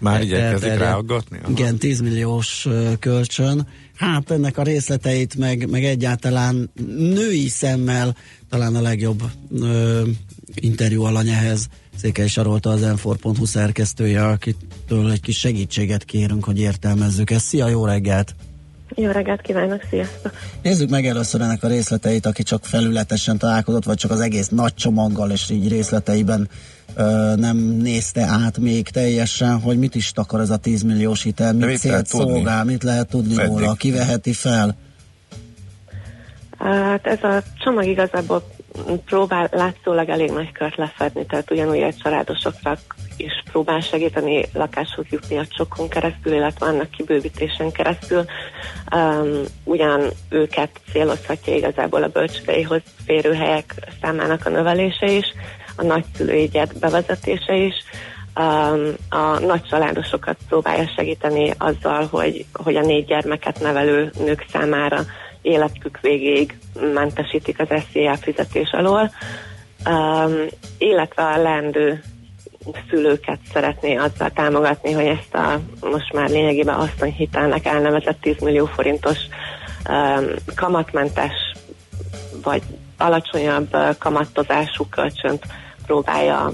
Már 0.00 0.22
igyekezik 0.22 0.78
ráaggatni? 0.78 1.38
Igen, 1.48 1.76
10 1.76 2.00
milliós 2.00 2.68
kölcsön. 2.98 3.66
Hát 3.94 4.30
ennek 4.30 4.58
a 4.58 4.62
részleteit, 4.62 5.34
meg, 5.36 5.70
meg 5.70 5.84
egyáltalán 5.84 6.70
női 6.96 7.48
szemmel 7.48 8.16
talán 8.48 8.74
a 8.74 8.80
legjobb 8.80 9.22
ö, 9.50 10.02
interjú 10.54 11.02
alany 11.02 11.28
ehhez. 11.28 11.68
Székely 11.96 12.26
Sarolta 12.28 12.70
az 12.70 12.80
m 12.80 13.42
szerkesztője, 13.42 14.26
akitől 14.26 15.10
egy 15.10 15.20
kis 15.20 15.38
segítséget 15.38 16.04
kérünk, 16.04 16.44
hogy 16.44 16.58
értelmezzük 16.58 17.30
ezt. 17.30 17.46
Szia, 17.46 17.68
jó 17.68 17.84
reggelt! 17.84 18.34
Jó 18.94 19.10
reggelt 19.10 19.40
kívánok, 19.40 19.82
sziasztok! 19.90 20.32
Nézzük 20.62 20.90
meg 20.90 21.06
először 21.06 21.40
ennek 21.40 21.62
a 21.62 21.68
részleteit, 21.68 22.26
aki 22.26 22.42
csak 22.42 22.64
felületesen 22.64 23.38
találkozott, 23.38 23.84
vagy 23.84 23.96
csak 23.96 24.10
az 24.10 24.20
egész 24.20 24.48
nagy 24.48 24.74
csomaggal, 24.74 25.30
és 25.30 25.50
így 25.50 25.68
részleteiben 25.68 26.48
ö, 26.94 27.32
nem 27.36 27.56
nézte 27.56 28.22
át 28.22 28.58
még 28.58 28.88
teljesen, 28.88 29.60
hogy 29.60 29.78
mit 29.78 29.94
is 29.94 30.12
takar 30.12 30.40
ez 30.40 30.50
a 30.50 30.56
10 30.56 30.82
milliós 30.82 31.22
hitel, 31.22 31.52
mit, 31.52 31.66
mit 31.66 31.78
célt 31.78 31.92
lehet 31.92 32.10
tudni? 32.10 32.32
szolgál, 32.32 32.64
mit 32.64 32.82
lehet 32.82 33.08
tudni 33.08 33.38
Eddig. 33.38 33.46
róla, 33.46 33.74
ki 33.74 33.90
veheti 33.90 34.32
fel. 34.32 34.76
Hát 36.58 37.06
ez 37.06 37.22
a 37.22 37.42
csomag 37.58 37.86
igazából 37.86 38.42
próbál 39.04 39.48
látszólag 39.52 40.08
elég 40.08 40.30
nagy 40.30 40.52
kört 40.52 40.76
lefedni, 40.76 41.26
tehát 41.26 41.50
ugyanúgy 41.50 41.78
egy 41.78 41.96
családosokra 41.96 42.76
is 43.16 43.42
próbál 43.50 43.80
segíteni 43.80 44.44
lakáshoz 44.52 45.04
jutni 45.10 45.36
a 45.36 45.46
csokon 45.46 45.88
keresztül, 45.88 46.32
illetve 46.32 46.66
annak 46.66 46.90
kibővítésen 46.90 47.72
keresztül. 47.72 48.24
Um, 48.94 49.42
ugyan 49.64 50.00
őket 50.28 50.70
célozhatja 50.92 51.56
igazából 51.56 52.02
a 52.02 52.08
bölcsődeihoz 52.08 52.82
férő 53.06 53.34
helyek 53.34 53.74
számának 54.00 54.46
a 54.46 54.50
növelése 54.50 55.10
is, 55.10 55.26
a 55.76 55.82
nagyszülői 55.82 56.48
gyert 56.48 56.78
bevezetése 56.78 57.56
is, 57.56 57.74
um, 58.36 58.94
a 59.08 59.38
nagy 59.38 59.62
családosokat 59.62 60.36
próbálja 60.48 60.90
segíteni 60.96 61.52
azzal, 61.58 62.06
hogy, 62.10 62.44
hogy 62.52 62.76
a 62.76 62.80
négy 62.80 63.04
gyermeket 63.04 63.60
nevelő 63.60 64.10
nők 64.18 64.46
számára 64.52 65.04
életük 65.42 65.98
végéig 66.00 66.58
mentesítik 66.94 67.60
az 67.60 67.82
SZIA 67.90 68.16
fizetés 68.16 68.70
alól, 68.72 69.10
um, 69.86 70.46
illetve 70.78 71.22
a 71.22 71.42
leendő 71.42 72.02
szülőket 72.88 73.38
szeretné 73.52 73.96
azzal 73.96 74.30
támogatni, 74.30 74.92
hogy 74.92 75.06
ezt 75.06 75.34
a 75.34 75.60
most 75.80 76.12
már 76.12 76.28
lényegében 76.28 76.74
asszonyhitelnek 76.74 77.66
elnevezett 77.66 78.20
10 78.20 78.38
millió 78.38 78.66
forintos 78.66 79.18
um, 79.88 80.24
kamatmentes 80.56 81.54
vagy 82.42 82.62
alacsonyabb 82.96 83.74
uh, 83.74 83.96
kamattozású 83.98 84.84
kölcsönt 84.90 85.44
próbálja 85.86 86.50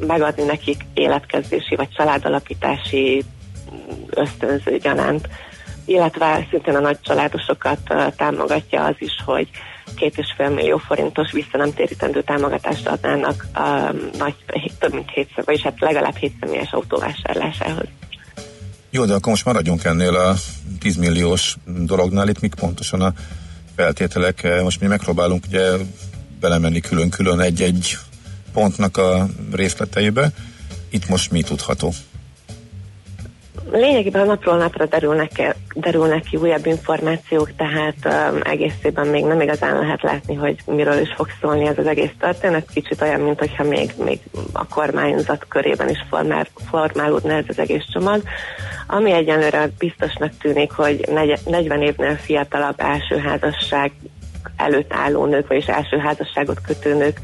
megadni 0.00 0.42
nekik 0.42 0.84
életkezdési 0.94 1.76
vagy 1.76 1.88
családalapítási 1.88 3.24
ösztönző 4.10 4.78
gyanánt, 4.78 5.28
illetve 5.86 6.46
szintén 6.50 6.74
a 6.74 6.80
nagy 6.80 7.00
családosokat 7.00 7.94
támogatja 8.16 8.84
az 8.84 8.94
is, 8.98 9.12
hogy 9.24 9.48
két 9.96 10.18
és 10.18 10.26
fél 10.36 10.48
millió 10.48 10.76
forintos 10.76 11.32
vissza 11.32 11.56
nem 11.56 11.74
térítendő 11.74 12.22
támogatást 12.22 12.88
adnának 12.88 13.46
um, 13.58 14.10
nagy, 14.18 14.34
több 14.78 14.94
mint 14.94 15.10
hétszer, 15.10 15.44
vagyis 15.44 15.62
hát 15.62 15.80
legalább 15.80 16.16
hétszemélyes 16.16 16.72
autóvásárlásához. 16.72 17.86
Jó, 18.90 19.04
de 19.04 19.14
akkor 19.14 19.28
most 19.28 19.44
maradjunk 19.44 19.84
ennél 19.84 20.14
a 20.14 20.34
10 20.78 20.96
milliós 20.96 21.56
dolognál, 21.66 22.28
itt 22.28 22.40
mik 22.40 22.54
pontosan 22.54 23.00
a 23.00 23.12
feltételek. 23.76 24.62
Most 24.62 24.80
mi 24.80 24.86
megpróbálunk 24.86 25.44
ugye 25.48 25.70
belemenni 26.40 26.80
külön-külön 26.80 27.40
egy-egy 27.40 27.96
pontnak 28.52 28.96
a 28.96 29.26
részleteibe. 29.52 30.32
Itt 30.90 31.08
most 31.08 31.30
mi 31.30 31.42
tudható? 31.42 31.92
Lényegében 33.70 34.26
napról 34.26 34.56
napra 34.56 34.86
derülnek, 34.86 35.56
derülnek 35.74 36.22
ki 36.22 36.36
újabb 36.36 36.66
információk, 36.66 37.50
tehát 37.56 37.94
um, 38.04 38.40
egészében 38.42 39.06
még 39.06 39.24
nem 39.24 39.40
igazán 39.40 39.78
lehet 39.78 40.02
látni, 40.02 40.34
hogy 40.34 40.56
miről 40.66 40.98
is 41.00 41.12
fog 41.16 41.28
szólni 41.40 41.66
ez 41.66 41.78
az 41.78 41.86
egész 41.86 42.10
történet. 42.18 42.70
Kicsit 42.74 43.02
olyan, 43.02 43.20
mint 43.20 43.38
hogyha 43.38 43.62
még, 43.62 43.92
még 44.04 44.20
a 44.52 44.66
kormányzat 44.66 45.46
körében 45.48 45.88
is 45.88 46.04
formál, 46.08 46.46
formálódna 46.70 47.32
ez 47.32 47.44
az 47.48 47.58
egész 47.58 47.84
csomag. 47.92 48.22
Ami 48.86 49.12
egyenlőre 49.12 49.68
biztosnak 49.78 50.32
tűnik, 50.40 50.72
hogy 50.72 51.04
negy- 51.12 51.46
40 51.46 51.82
évnél 51.82 52.14
fiatalabb 52.14 52.80
első 52.80 53.16
házasság 53.16 53.92
előtt 54.56 54.92
álló 54.92 55.24
nők, 55.24 55.46
vagyis 55.46 55.66
első 55.66 55.98
házasságot 55.98 56.60
kötő 56.60 56.94
nők 56.94 57.20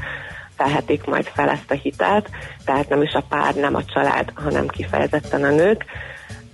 felhetik 0.57 1.05
majd 1.05 1.25
fel 1.25 1.49
ezt 1.49 1.71
a 1.71 1.73
hitelt, 1.73 2.29
tehát 2.65 2.89
nem 2.89 3.01
is 3.01 3.13
a 3.13 3.23
pár, 3.29 3.55
nem 3.55 3.75
a 3.75 3.85
család, 3.85 4.31
hanem 4.35 4.67
kifejezetten 4.67 5.43
a 5.43 5.49
nők 5.49 5.85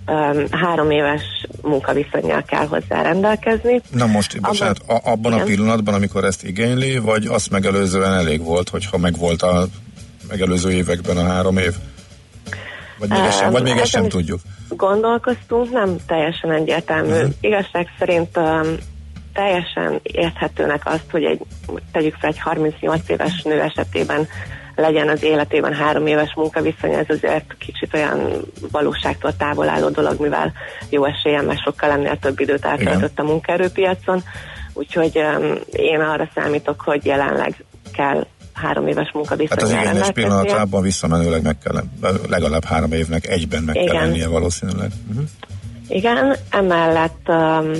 um, 0.06 0.44
három 0.50 0.90
éves 0.90 1.22
munkaviszonyjal 1.62 2.42
kell 2.42 2.66
hozzá 2.66 3.02
rendelkezni. 3.02 3.80
Na 3.90 4.06
most, 4.06 4.40
bocsánat, 4.40 4.78
a, 4.86 5.00
abban 5.04 5.32
Igen. 5.32 5.44
a 5.44 5.46
pillanatban, 5.46 5.94
amikor 5.94 6.24
ezt 6.24 6.44
igényli, 6.44 6.98
vagy 6.98 7.26
azt 7.26 7.50
megelőzően 7.50 8.12
elég 8.12 8.44
volt, 8.44 8.68
hogyha 8.68 8.98
megvolt 8.98 9.42
a 9.42 9.66
megelőző 10.28 10.70
években 10.70 11.16
a 11.16 11.22
három 11.22 11.56
év? 11.58 11.74
Vagy 12.98 13.08
még, 13.08 13.20
ezt, 13.20 13.38
sem, 13.38 13.50
vagy 13.50 13.62
még 13.62 13.76
ezt 13.76 13.90
sem 13.90 14.08
tudjuk? 14.08 14.40
Gondolkoztunk, 14.68 15.70
nem 15.70 15.96
teljesen 16.06 16.52
egyértelmű. 16.52 17.14
Mhm. 17.14 17.30
Igazság 17.40 17.88
szerint 17.98 18.36
um, 18.36 18.76
teljesen 19.32 20.00
érthetőnek 20.02 20.86
azt, 20.86 21.10
hogy 21.10 21.24
egy, 21.24 21.40
tegyük 21.92 22.14
fel 22.14 22.30
egy 22.30 22.38
38 22.38 23.08
éves 23.08 23.42
nő 23.42 23.60
esetében 23.60 24.28
legyen 24.80 25.08
az 25.08 25.22
életében 25.22 25.74
három 25.74 26.06
éves 26.06 26.32
munkaviszony, 26.36 26.92
ez 26.92 27.06
azért 27.08 27.56
kicsit 27.58 27.94
olyan 27.94 28.42
valóságtól 28.70 29.36
távol 29.36 29.68
álló 29.68 29.88
dolog, 29.88 30.20
mivel 30.20 30.52
jó 30.88 31.04
eséllyel 31.04 31.42
már 31.42 31.56
sokkal 31.64 31.90
ennél 31.90 32.18
több 32.18 32.40
időt 32.40 32.64
eltöltött 32.64 33.18
a 33.18 33.22
munkaerőpiacon. 33.22 34.22
Úgyhogy 34.72 35.12
um, 35.14 35.54
én 35.72 36.00
arra 36.00 36.28
számítok, 36.34 36.80
hogy 36.80 37.04
jelenleg 37.04 37.64
kell 37.92 38.26
három 38.52 38.86
éves 38.86 39.12
Hát 39.48 39.62
az 39.62 39.70
igényes 39.70 40.10
pillanatában 40.10 40.82
visszamenőleg 40.82 41.42
meg 41.42 41.56
kell, 41.64 41.82
legalább 42.28 42.64
három 42.64 42.92
évnek 42.92 43.26
egyben 43.26 43.62
meg 43.62 43.74
kell 43.74 43.84
Igen. 43.84 44.02
lennie 44.02 44.28
valószínűleg. 44.28 44.90
Uh-huh. 45.08 45.24
Igen, 45.88 46.36
emellett 46.50 47.28
um, 47.28 47.70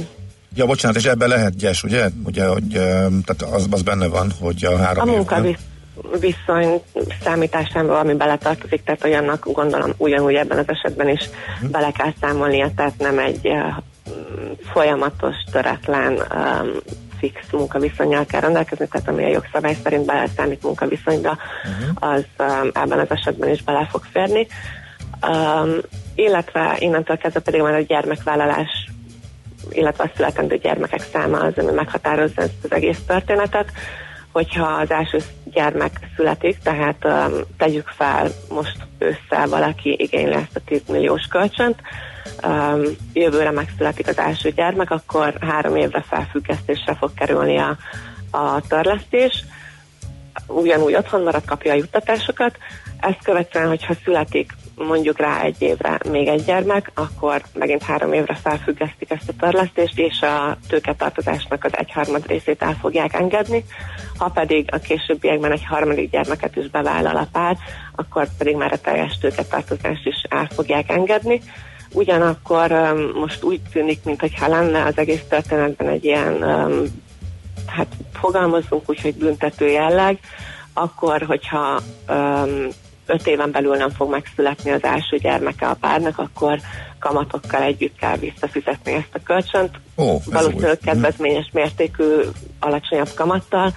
Ja, 0.55 0.67
bocsánat, 0.67 0.97
és 0.97 1.05
ebben 1.05 1.29
lehet 1.29 1.57
gyes, 1.57 1.83
ugye? 1.83 2.09
Ugye, 2.25 2.47
hogy 2.47 2.69
tehát 3.25 3.43
az, 3.53 3.67
az 3.71 3.83
benne 3.83 4.07
van, 4.07 4.33
hogy 4.41 4.65
a 4.65 4.77
három 4.77 5.09
A 5.09 5.13
évben- 5.13 5.57
munkaviszony 6.03 6.83
számításában, 7.23 7.97
ami 7.97 8.15
beletartozik, 8.15 8.85
tehát 8.85 9.05
olyannak 9.05 9.47
gondolom 9.53 9.93
ugyanúgy 9.97 10.35
ebben 10.35 10.59
az 10.59 10.69
esetben 10.69 11.09
is 11.09 11.21
Mhm. 11.61 11.71
bele 11.71 11.91
kell 11.91 12.13
számolnia, 12.21 12.71
tehát 12.77 12.99
nem 12.99 13.19
egy 13.19 13.47
uh, 13.49 13.75
folyamatos, 14.73 15.35
töretlen 15.53 16.13
um, 16.13 16.71
fix 17.19 17.41
munkaviszonyjal 17.53 18.27
kell 18.27 18.41
rendelkezni, 18.41 18.89
tehát 18.89 19.09
ami 19.09 19.25
a 19.25 19.29
jogszabály 19.29 19.77
szerint 19.83 20.07
beleszámít 20.07 20.63
munkaviszonyba, 20.63 21.37
Mhm. 21.65 21.91
az 22.13 22.25
um, 22.39 22.71
ebben 22.73 22.99
az 22.99 23.11
esetben 23.11 23.49
is 23.49 23.63
bele 23.63 23.89
fog 23.91 24.03
férni. 24.13 24.47
Um, 25.29 25.77
illetve 26.15 26.77
innentől 26.79 27.17
kezdve 27.17 27.41
pedig 27.41 27.61
már 27.61 27.75
a 27.75 27.81
gyermekvállalás 27.81 28.89
illetve 29.71 30.05
a 30.05 30.11
születendő 30.17 30.57
gyermekek 30.57 31.03
száma 31.13 31.39
az, 31.39 31.53
ami 31.57 31.73
meghatározza 31.73 32.43
ezt 32.43 32.53
az 32.63 32.73
egész 32.73 32.99
történetet. 33.07 33.73
Hogyha 34.33 34.65
az 34.65 34.91
első 34.91 35.19
gyermek 35.45 35.99
születik, 36.17 36.59
tehát 36.63 37.05
um, 37.05 37.33
tegyük 37.57 37.89
fel 37.89 38.29
most 38.49 38.77
ősszel 38.99 39.49
valaki 39.49 39.97
igényli 39.99 40.35
ezt 40.35 40.57
a 40.57 40.61
10 40.65 40.81
milliós 40.89 41.27
kölcsönt, 41.27 41.81
um, 42.47 42.83
jövőre 43.13 43.51
megszületik 43.51 44.09
az 44.09 44.19
első 44.19 44.51
gyermek, 44.51 44.91
akkor 44.91 45.35
három 45.41 45.77
évre 45.77 46.05
felfüggesztésre 46.09 46.95
fog 46.95 47.15
kerülni 47.15 47.59
a, 47.59 47.77
a 48.31 48.61
törlesztés, 48.69 49.45
ugyanúgy 50.47 50.95
otthon 50.95 51.23
marad, 51.23 51.45
kapja 51.45 51.73
a 51.73 51.77
juttatásokat. 51.77 52.57
Ezt 53.01 53.23
követően, 53.23 53.69
hogyha 53.69 53.95
születik 54.05 54.53
mondjuk 54.87 55.19
rá 55.19 55.43
egy 55.43 55.63
évre 55.63 55.99
még 56.11 56.29
egy 56.29 56.45
gyermek, 56.45 56.91
akkor 56.95 57.43
megint 57.55 57.83
három 57.83 58.13
évre 58.13 58.35
felfüggesztik 58.35 59.11
ezt 59.11 59.29
a 59.29 59.33
törlesztést, 59.39 59.99
és 59.99 60.21
a 60.21 60.57
tőketartozásnak 60.69 61.65
az 61.65 61.77
egyharmad 61.77 62.27
részét 62.27 62.63
el 62.63 62.77
fogják 62.81 63.15
engedni. 63.15 63.65
Ha 64.19 64.29
pedig 64.29 64.69
a 64.73 64.79
későbbiekben 64.79 65.53
egy 65.53 65.65
harmadik 65.65 66.11
gyermeket 66.11 66.57
is 66.57 66.71
bevállal 66.71 67.17
a 67.17 67.29
pár, 67.33 67.57
akkor 67.95 68.29
pedig 68.39 68.57
már 68.57 68.73
a 68.73 68.81
teljes 68.81 69.19
tőketartozást 69.19 70.07
is 70.07 70.23
el 70.29 70.49
fogják 70.55 70.91
engedni. 70.91 71.41
Ugyanakkor 71.93 72.71
most 73.15 73.43
úgy 73.43 73.61
tűnik, 73.73 74.05
mintha 74.05 74.49
lenne 74.49 74.85
az 74.85 74.99
egész 74.99 75.23
történetben 75.29 75.89
egy 75.89 76.05
ilyen 76.05 76.45
hát 77.67 77.87
fogalmazzunk 78.13 78.91
úgy, 78.91 79.01
hogy 79.01 79.15
büntető 79.15 79.69
jelleg, 79.69 80.19
akkor, 80.73 81.23
hogyha 81.23 81.81
um, 82.09 82.69
öt 83.11 83.27
éven 83.27 83.51
belül 83.51 83.77
nem 83.77 83.91
fog 83.91 84.11
megszületni 84.11 84.71
az 84.71 84.83
első 84.85 85.17
gyermeke 85.17 85.67
a 85.67 85.77
párnak, 85.81 86.19
akkor 86.19 86.59
kamatokkal 86.99 87.63
együtt 87.63 87.97
kell 87.97 88.17
visszafizetni 88.17 88.93
ezt 88.93 89.15
a 89.15 89.23
kölcsönt. 89.25 89.75
Ez 89.97 90.25
Valószínűleg 90.25 90.79
új. 90.81 90.85
kedvezményes 90.85 91.51
mértékű, 91.53 92.05
alacsonyabb 92.61 93.11
kamattal, 93.15 93.75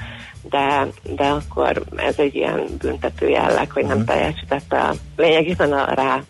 de, 0.49 0.87
de 1.15 1.23
akkor 1.23 1.83
ez 1.95 2.13
egy 2.17 2.35
ilyen 2.35 2.65
büntető 2.81 3.29
jelleg, 3.29 3.71
hogy 3.71 3.85
nem 3.85 4.05
teljesítette 4.05 4.79
a, 4.79 4.93
lényegében 5.15 5.73
a 5.73 5.93
rá 5.93 6.23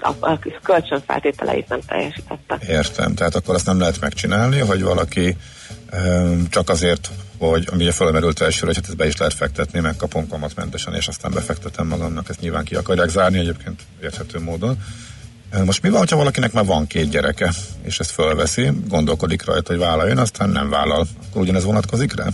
a, 0.00 0.08
a 0.20 0.38
kölcsön 0.62 1.02
feltételeit 1.06 1.68
nem 1.68 1.80
teljesítette. 1.86 2.58
Értem, 2.68 3.14
tehát 3.14 3.34
akkor 3.34 3.54
azt 3.54 3.66
nem 3.66 3.78
lehet 3.78 4.00
megcsinálni, 4.00 4.58
hogy 4.58 4.82
valaki 4.82 5.36
csak 6.50 6.68
azért, 6.68 7.10
hogy 7.48 7.68
ami 7.72 7.82
ugye 7.82 7.92
felmerült 7.92 8.40
elsőre, 8.40 8.66
hogy 8.66 8.76
hát 8.76 8.84
ezt 8.86 8.96
be 8.96 9.06
is 9.06 9.16
lehet 9.16 9.34
fektetni, 9.34 9.80
megkapom 9.80 10.28
kamatmentesen, 10.28 10.94
és 10.94 11.06
aztán 11.06 11.32
befektetem 11.32 11.86
magamnak, 11.86 12.28
ezt 12.28 12.40
nyilván 12.40 12.64
ki 12.64 12.74
akarják 12.74 13.08
zárni 13.08 13.38
egyébként 13.38 13.80
érthető 14.02 14.40
módon. 14.40 14.76
Most 15.64 15.82
mi 15.82 15.88
van, 15.88 16.06
ha 16.10 16.16
valakinek 16.16 16.52
már 16.52 16.64
van 16.64 16.86
két 16.86 17.08
gyereke, 17.08 17.52
és 17.82 17.98
ezt 17.98 18.10
fölveszi, 18.10 18.70
gondolkodik 18.88 19.44
rajta, 19.44 19.72
hogy 19.72 19.80
vállaljon, 19.80 20.18
aztán 20.18 20.48
nem 20.50 20.70
vállal, 20.70 21.06
akkor 21.28 21.42
ugyanez 21.42 21.64
vonatkozik 21.64 22.14
rá? 22.14 22.26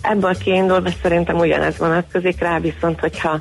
Ebből 0.00 0.36
kiindulva 0.36 0.90
szerintem 1.02 1.36
ugyanez 1.36 1.76
vonatkozik 1.76 2.40
rá, 2.40 2.58
viszont 2.58 3.00
hogyha 3.00 3.40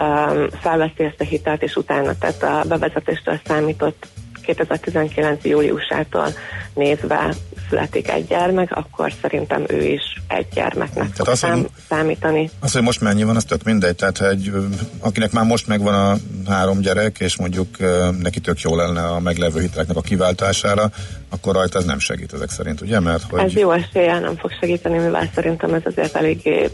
um, 0.00 0.48
felveszi 0.60 1.04
ezt 1.04 1.20
a 1.20 1.24
hitelt, 1.24 1.62
és 1.62 1.76
utána, 1.76 2.14
tehát 2.18 2.42
a 2.42 2.68
bevezetéstől 2.68 3.40
számított 3.46 4.06
2019. 4.54 5.44
júliusától 5.44 6.26
nézve 6.74 7.34
születik 7.68 8.10
egy 8.10 8.26
gyermek, 8.26 8.76
akkor 8.76 9.12
szerintem 9.22 9.64
ő 9.68 9.82
is 9.82 10.02
egy 10.28 10.46
gyermeknek 10.54 11.12
Tehát 11.12 11.20
azt, 11.20 11.44
hogy- 11.44 11.50
szám, 11.50 11.66
számítani. 11.88 12.50
Az, 12.60 12.72
hogy 12.72 12.82
most 12.82 13.00
mennyi 13.00 13.22
van, 13.24 13.36
az 13.36 13.44
tök 13.44 13.62
mindegy. 13.62 13.96
Tehát, 13.96 14.20
egy, 14.20 14.52
akinek 14.98 15.32
már 15.32 15.44
most 15.44 15.66
megvan 15.66 15.94
a 15.94 16.16
három 16.50 16.80
gyerek, 16.80 17.16
és 17.18 17.36
mondjuk 17.36 17.76
neki 18.22 18.40
tök 18.40 18.60
jó 18.60 18.76
lenne 18.76 19.04
a 19.06 19.20
meglevő 19.20 19.60
hiteleknek 19.60 19.96
a 19.96 20.00
kiváltására, 20.00 20.90
akkor 21.28 21.54
rajta 21.54 21.78
ez 21.78 21.84
nem 21.84 21.98
segít 21.98 22.32
ezek 22.32 22.50
szerint, 22.50 22.80
ugye? 22.80 23.00
Mert 23.00 23.22
hogy... 23.30 23.40
Ez 23.40 23.52
jó 23.52 23.70
eséllyel 23.70 24.20
nem 24.20 24.36
fog 24.36 24.50
segíteni, 24.60 24.98
mivel 24.98 25.30
szerintem 25.34 25.74
ez 25.74 25.82
azért 25.84 26.16
eléggé 26.16 26.70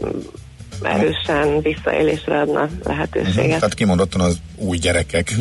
erősen 0.81 1.61
visszaélésre 1.61 2.39
adna 2.39 2.69
lehetőséget. 2.83 3.35
Mhm. 3.35 3.47
Tehát 3.47 3.73
kimondottan 3.73 4.21
az 4.21 4.37
új 4.55 4.77
gyerekek 4.77 5.35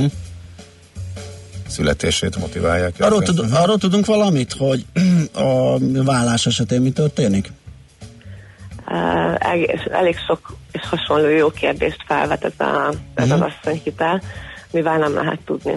születését 1.67 2.37
motiválják. 2.37 2.95
Arról, 2.99 3.23
tud, 3.23 3.45
arról 3.53 3.79
tudunk 3.79 4.07
valamit, 4.07 4.53
hogy 4.53 4.85
a 5.35 5.79
vállás 6.05 6.47
esetén 6.47 6.81
mi 6.81 6.91
történik? 6.91 7.53
Uh, 8.89 9.65
elég 9.91 10.17
sok 10.27 10.57
és 10.73 10.81
hasonló 10.89 11.29
jó 11.29 11.51
kérdést 11.51 12.05
felvet 12.07 12.45
ez, 12.45 12.67
a, 12.67 12.93
ez 13.15 13.31
az 13.31 13.41
asszonyhitel, 13.41 14.23
mivel 14.71 14.99
nem 14.99 15.15
lehet 15.15 15.41
tudni. 15.45 15.73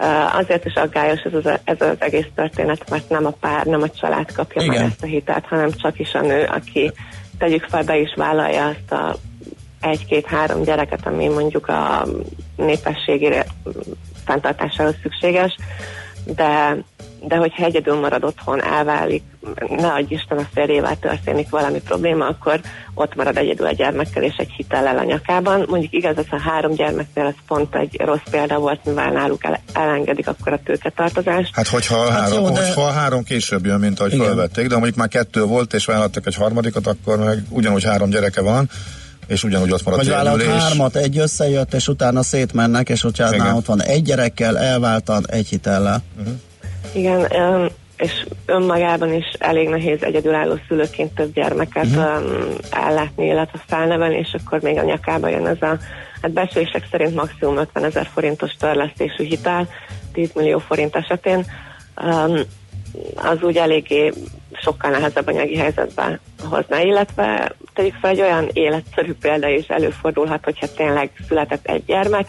Uh, 0.00 0.36
azért 0.36 0.64
is 0.64 0.74
aggályos 0.74 1.20
ez 1.20 1.32
az, 1.34 1.58
ez 1.64 1.80
az 1.80 1.96
egész 1.98 2.26
történet, 2.34 2.90
mert 2.90 3.08
nem 3.08 3.26
a 3.26 3.30
pár, 3.30 3.66
nem 3.66 3.82
a 3.82 3.90
család 3.90 4.32
kapja 4.32 4.62
Igen. 4.62 4.74
meg 4.74 4.84
ezt 4.90 5.02
a 5.02 5.06
hitelt, 5.06 5.46
hanem 5.46 5.70
csak 5.72 5.98
is 5.98 6.14
a 6.14 6.20
nő, 6.20 6.44
aki 6.44 6.92
tegyük 7.38 7.62
fel, 7.62 7.82
be 7.82 7.98
is 7.98 8.14
vállalja 8.16 8.66
azt 8.66 8.92
a 8.92 9.16
egy-két-három 9.80 10.62
gyereket, 10.62 11.06
ami 11.06 11.28
mondjuk 11.28 11.68
a 11.68 12.06
népességére 12.56 13.46
fenntartásához 14.24 14.94
szükséges, 15.02 15.56
de, 16.24 16.76
de 17.20 17.36
hogyha 17.36 17.64
egyedül 17.64 17.94
marad 17.94 18.24
otthon, 18.24 18.64
elválik, 18.64 19.22
ne 19.68 19.92
adj 19.92 20.14
Isten 20.14 20.38
a 20.38 20.48
férjével 20.54 20.98
történik 20.98 21.48
valami 21.50 21.80
probléma, 21.80 22.26
akkor 22.26 22.60
ott 22.94 23.14
marad 23.14 23.36
egyedül 23.36 23.66
a 23.66 23.72
gyermekkel 23.72 24.22
és 24.22 24.34
egy 24.36 24.50
hitellel 24.50 24.98
a 24.98 25.04
nyakában. 25.04 25.64
Mondjuk 25.68 25.92
igaz, 25.92 26.16
ez 26.16 26.24
a 26.30 26.40
három 26.40 26.74
gyermeknél 26.74 27.24
ez 27.24 27.34
pont 27.46 27.74
egy 27.74 28.00
rossz 28.04 28.30
példa 28.30 28.58
volt, 28.58 28.84
mivel 28.84 29.10
náluk 29.10 29.44
el, 29.44 29.60
elengedik 29.72 30.28
akkor 30.28 30.52
a 30.52 30.60
tőketartozást. 30.64 31.54
Hát 31.54 31.68
hogyha 31.68 31.96
a 31.96 32.10
Hát 32.10 32.20
három, 32.20 32.44
jó, 32.44 32.50
de- 32.50 32.66
hogyha 32.66 32.82
a 32.82 32.90
három 32.90 33.22
később 33.24 33.66
jön, 33.66 33.80
mint 33.80 34.00
ahogy 34.00 34.12
Igen. 34.12 34.26
felvették, 34.26 34.66
de 34.66 34.74
mondjuk 34.74 34.96
már 34.96 35.08
kettő 35.08 35.44
volt, 35.44 35.74
és 35.74 35.84
vállaltak 35.84 36.26
egy 36.26 36.34
harmadikat, 36.34 36.86
akkor 36.86 37.18
meg 37.18 37.42
ugyanúgy 37.48 37.84
három 37.84 38.10
gyereke 38.10 38.42
van, 38.42 38.70
és 39.26 39.44
ugyanúgy 39.44 39.72
ott 39.72 39.84
maradt 39.84 40.02
Vagy 40.02 40.12
vállalt 40.12 40.42
hármat, 40.42 40.96
egy 40.96 41.18
összejött, 41.18 41.74
és 41.74 41.88
utána 41.88 42.22
szétmennek, 42.22 42.88
és 42.88 43.04
Igen. 43.04 43.36
nála 43.36 43.54
ott 43.56 43.66
van 43.66 43.82
egy 43.82 44.02
gyerekkel, 44.02 44.58
elváltan, 44.58 45.24
egy 45.28 45.48
hitellel. 45.48 46.02
Igen, 46.92 47.26
öm, 47.32 47.68
és 47.96 48.26
önmagában 48.46 49.12
is 49.12 49.24
elég 49.38 49.68
nehéz 49.68 50.02
egyedülálló 50.02 50.58
szülőként 50.68 51.14
több 51.14 51.32
gyermeket 51.32 51.86
uh-huh. 51.86 52.22
ellátni, 52.70 53.26
illetve 53.26 53.60
felnevelni, 53.66 54.16
és 54.16 54.36
akkor 54.44 54.60
még 54.60 54.78
a 54.78 54.82
nyakába 54.82 55.28
jön 55.28 55.46
ez 55.46 55.62
a, 55.62 55.78
hát 56.22 56.32
becslések 56.32 56.86
szerint 56.90 57.14
maximum 57.14 57.56
50 57.56 57.84
ezer 57.84 58.08
forintos 58.12 58.52
törlesztésű 58.58 59.24
hitel, 59.24 59.68
10 60.12 60.30
millió 60.34 60.58
forint 60.58 60.96
esetén. 60.96 61.46
Um, 62.02 62.40
az 63.14 63.42
úgy 63.42 63.56
eléggé 63.56 64.12
sokkal 64.62 64.90
nehezebb 64.90 65.26
anyagi 65.26 65.56
helyzetbe 65.56 66.20
hozna, 66.42 66.80
illetve 66.80 67.54
tegyük 67.74 67.94
fel 67.94 68.10
egy 68.10 68.20
olyan 68.20 68.48
életszerű 68.52 69.12
példa 69.14 69.48
is 69.48 69.66
előfordulhat, 69.66 70.44
hogyha 70.44 70.66
tényleg 70.76 71.10
született 71.28 71.66
egy 71.66 71.84
gyermek, 71.84 72.26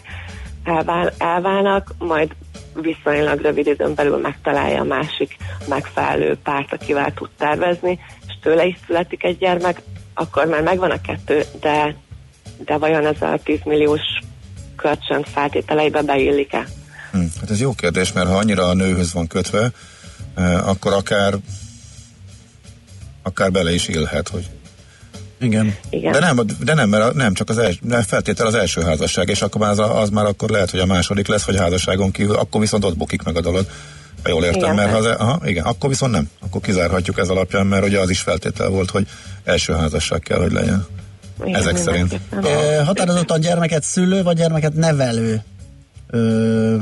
elvál, 0.64 1.12
elválnak, 1.18 1.94
majd 1.98 2.30
viszonylag 2.74 3.40
rövid 3.40 3.66
időn 3.66 3.94
belül 3.94 4.16
megtalálja 4.16 4.80
a 4.80 4.84
másik 4.84 5.36
megfelelő 5.68 6.36
párt, 6.42 6.72
akivel 6.72 7.12
tud 7.14 7.30
tervezni, 7.38 7.98
és 8.26 8.34
tőle 8.42 8.64
is 8.64 8.76
születik 8.86 9.24
egy 9.24 9.38
gyermek, 9.38 9.80
akkor 10.14 10.46
már 10.46 10.62
megvan 10.62 10.90
a 10.90 11.00
kettő, 11.00 11.42
de, 11.60 11.96
de 12.64 12.76
vajon 12.76 13.06
ez 13.06 13.22
a 13.22 13.38
10 13.44 13.58
milliós 13.64 14.00
kölcsön 14.76 15.22
feltételeibe 15.22 16.02
beillik-e? 16.02 16.66
Hm, 17.12 17.18
hát 17.40 17.50
ez 17.50 17.60
jó 17.60 17.72
kérdés, 17.72 18.12
mert 18.12 18.28
ha 18.28 18.36
annyira 18.36 18.68
a 18.68 18.74
nőhöz 18.74 19.12
van 19.12 19.26
kötve, 19.26 19.70
akkor 20.64 20.92
akár 20.92 21.34
akár 23.22 23.50
bele 23.50 23.74
is 23.74 23.86
élhet, 23.86 24.28
hogy 24.28 24.50
Igen. 25.40 25.76
Igen. 25.90 26.12
de 26.12 26.18
nem, 26.18 26.40
de 26.64 26.74
nem, 26.74 26.88
mert 26.88 27.14
nem 27.14 27.34
csak 27.34 27.48
az 27.48 27.58
első, 27.58 27.78
nem 27.82 28.02
feltétel 28.02 28.46
az 28.46 28.54
első 28.54 28.80
házasság, 28.82 29.28
és 29.28 29.42
akkor 29.42 29.60
már 29.60 29.70
az, 29.70 29.78
az, 29.78 30.10
már 30.10 30.24
akkor 30.24 30.50
lehet, 30.50 30.70
hogy 30.70 30.80
a 30.80 30.86
második 30.86 31.26
lesz, 31.26 31.44
vagy 31.44 31.58
házasságon 31.58 32.10
kívül, 32.10 32.36
akkor 32.36 32.60
viszont 32.60 32.84
ott 32.84 32.96
bukik 32.96 33.22
meg 33.22 33.36
a 33.36 33.40
dolog. 33.40 33.66
Ha 34.22 34.28
jól 34.28 34.44
értem, 34.44 34.60
Igen, 34.60 34.74
mert 34.74 34.90
ha 34.90 34.96
az, 34.96 35.04
persze. 35.04 35.22
aha, 35.22 35.40
igen, 35.44 35.64
akkor 35.64 35.88
viszont 35.88 36.12
nem. 36.12 36.30
Akkor 36.40 36.60
kizárhatjuk 36.60 37.18
ez 37.18 37.28
alapján, 37.28 37.66
mert 37.66 37.84
ugye 37.84 38.00
az 38.00 38.10
is 38.10 38.20
feltétel 38.20 38.68
volt, 38.68 38.90
hogy 38.90 39.06
első 39.44 39.72
házasság 39.72 40.20
kell, 40.20 40.38
hogy 40.38 40.52
legyen. 40.52 40.86
Igen, 41.44 41.54
ezek 41.60 41.76
szerint. 41.76 42.20
E, 42.44 42.84
határozottan 42.84 43.40
gyermeket 43.40 43.82
szülő, 43.82 44.22
vagy 44.22 44.36
gyermeket 44.36 44.74
nevelő 44.74 45.42
ö, 46.10 46.76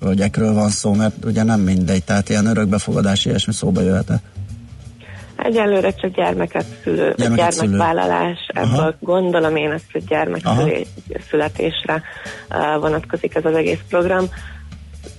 hölgyekről 0.00 0.54
van 0.54 0.68
szó, 0.68 0.92
mert 0.92 1.24
ugye 1.24 1.42
nem 1.42 1.60
mindegy, 1.60 2.04
tehát 2.04 2.28
ilyen 2.28 2.46
örökbefogadási 2.46 3.28
ilyesmi 3.28 3.52
szóba 3.52 3.80
jöhet 3.80 4.10
Egyelőre 5.36 5.90
csak 5.94 6.14
gyermeket 6.14 6.64
szülő, 6.82 7.14
Gyermeket 7.16 7.52
szülő. 7.52 7.70
gyermekvállalás, 7.70 8.38
Aha. 8.54 8.66
ebből 8.66 8.96
gondolom 9.00 9.56
én 9.56 9.70
ezt, 9.70 9.92
hogy 9.92 10.02
Aha. 10.08 10.64
gyermekszületésre 10.64 12.02
uh, 12.50 12.80
vonatkozik 12.80 13.34
ez 13.34 13.44
az 13.44 13.54
egész 13.54 13.80
program. 13.88 14.24